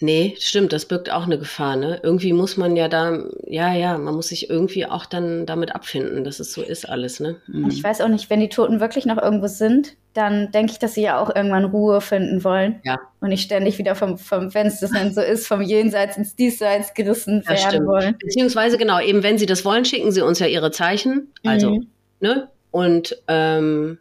[0.00, 1.98] Nee, stimmt, das birgt auch eine Gefahr, ne?
[2.04, 6.22] Irgendwie muss man ja da, ja, ja, man muss sich irgendwie auch dann damit abfinden,
[6.22, 7.36] dass es so ist alles, ne?
[7.48, 7.64] Mhm.
[7.64, 10.78] Und ich weiß auch nicht, wenn die Toten wirklich noch irgendwo sind, dann denke ich,
[10.78, 12.80] dass sie ja auch irgendwann Ruhe finden wollen.
[12.84, 12.98] Ja.
[13.20, 16.36] Und nicht ständig wieder vom, vom wenn es das dann so ist, vom Jenseits ins
[16.36, 17.86] Diesseits gerissen das werden stimmt.
[17.88, 18.16] wollen.
[18.20, 21.32] Beziehungsweise, genau, eben wenn sie das wollen, schicken sie uns ja ihre Zeichen.
[21.44, 21.86] Also, mhm.
[22.20, 22.48] ne?
[22.70, 23.98] Und ähm,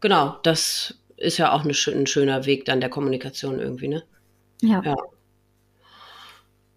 [0.00, 4.04] genau, das ist ja auch eine, ein schöner Weg dann der Kommunikation irgendwie, ne?
[4.62, 4.82] Ja.
[4.84, 4.96] ja.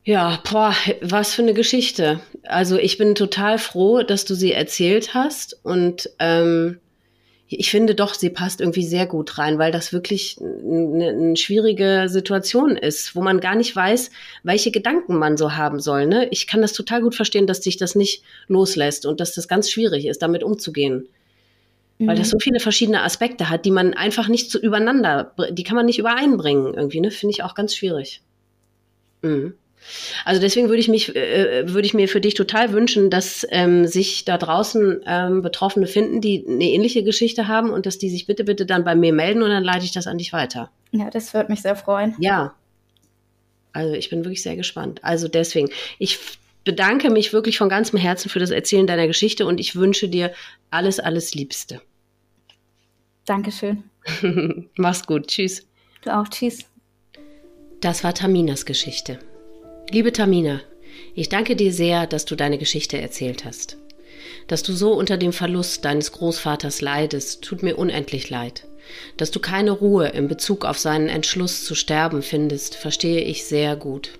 [0.04, 2.22] Ja, boah, was für eine Geschichte.
[2.44, 6.80] Also ich bin total froh, dass du sie erzählt hast und ähm,
[7.54, 12.06] ich finde doch, sie passt irgendwie sehr gut rein, weil das wirklich eine, eine schwierige
[12.08, 14.10] Situation ist, wo man gar nicht weiß,
[14.44, 16.08] welche Gedanken man so haben soll.
[16.08, 16.30] Ne?
[16.32, 19.70] Ich kann das total gut verstehen, dass sich das nicht loslässt und dass das ganz
[19.70, 21.10] schwierig ist, damit umzugehen.
[22.08, 22.32] Weil das mhm.
[22.32, 26.00] so viele verschiedene Aspekte hat, die man einfach nicht so übereinander, die kann man nicht
[26.00, 27.12] übereinbringen irgendwie, ne?
[27.12, 28.22] Finde ich auch ganz schwierig.
[29.22, 29.54] Mhm.
[30.26, 33.88] Also deswegen würde ich mich, äh, würde ich mir für dich total wünschen, dass ähm,
[33.88, 38.28] sich da draußen ähm, Betroffene finden, die eine ähnliche Geschichte haben und dass die sich
[38.28, 40.70] bitte, bitte dann bei mir melden und dann leite ich das an dich weiter.
[40.92, 42.16] Ja, das würde mich sehr freuen.
[42.20, 42.54] Ja.
[43.74, 45.00] Also ich bin wirklich sehr gespannt.
[45.04, 46.20] Also deswegen, ich
[46.64, 50.32] bedanke mich wirklich von ganzem Herzen für das Erzählen deiner Geschichte und ich wünsche dir
[50.70, 51.82] alles, alles Liebste.
[53.32, 53.86] Dankeschön.
[54.76, 55.28] Mach's gut.
[55.28, 55.66] Tschüss.
[56.04, 56.28] Du auch.
[56.28, 56.66] Tschüss.
[57.80, 59.20] Das war Taminas Geschichte.
[59.90, 60.60] Liebe Tamina,
[61.16, 63.78] ich danke dir sehr, dass du deine Geschichte erzählt hast.
[64.48, 68.68] Dass du so unter dem Verlust deines Großvaters leidest, tut mir unendlich leid.
[69.16, 73.78] Dass du keine Ruhe in Bezug auf seinen Entschluss zu sterben findest, verstehe ich sehr
[73.78, 74.12] gut.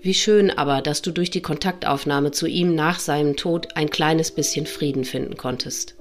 [0.00, 4.30] Wie schön aber, dass du durch die Kontaktaufnahme zu ihm nach seinem Tod ein kleines
[4.30, 5.99] bisschen Frieden finden konntest.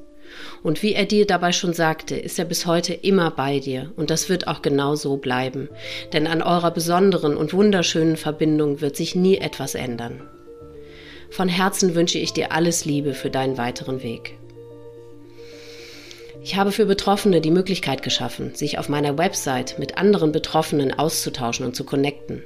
[0.63, 4.09] Und wie er dir dabei schon sagte, ist er bis heute immer bei dir und
[4.09, 5.69] das wird auch genau so bleiben.
[6.13, 10.21] Denn an eurer besonderen und wunderschönen Verbindung wird sich nie etwas ändern.
[11.29, 14.35] Von Herzen wünsche ich dir alles Liebe für deinen weiteren Weg.
[16.41, 21.65] Ich habe für Betroffene die Möglichkeit geschaffen, sich auf meiner Website mit anderen Betroffenen auszutauschen
[21.65, 22.43] und zu connecten.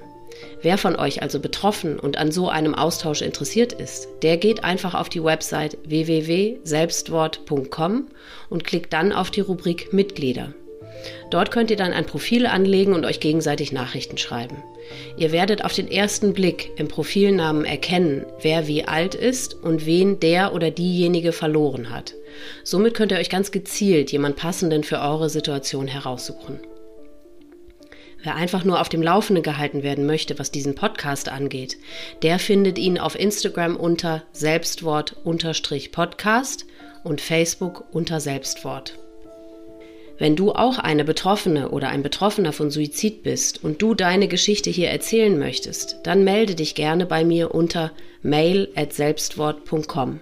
[0.62, 4.94] Wer von euch also betroffen und an so einem Austausch interessiert ist, der geht einfach
[4.94, 8.08] auf die Website www.selbstwort.com
[8.50, 10.54] und klickt dann auf die Rubrik Mitglieder.
[11.30, 14.64] Dort könnt ihr dann ein Profil anlegen und euch gegenseitig Nachrichten schreiben.
[15.18, 20.20] Ihr werdet auf den ersten Blick im Profilnamen erkennen, wer wie alt ist und wen
[20.20, 22.14] der oder diejenige verloren hat.
[22.64, 26.60] Somit könnt ihr euch ganz gezielt jemand passenden für eure Situation heraussuchen.
[28.24, 31.76] Wer einfach nur auf dem Laufenden gehalten werden möchte, was diesen Podcast angeht,
[32.22, 36.66] der findet ihn auf Instagram unter Selbstwort-Podcast
[37.04, 38.98] und Facebook unter Selbstwort.
[40.18, 44.70] Wenn du auch eine Betroffene oder ein Betroffener von Suizid bist und du deine Geschichte
[44.70, 47.92] hier erzählen möchtest, dann melde dich gerne bei mir unter
[48.22, 50.22] mail@selbstwort.com.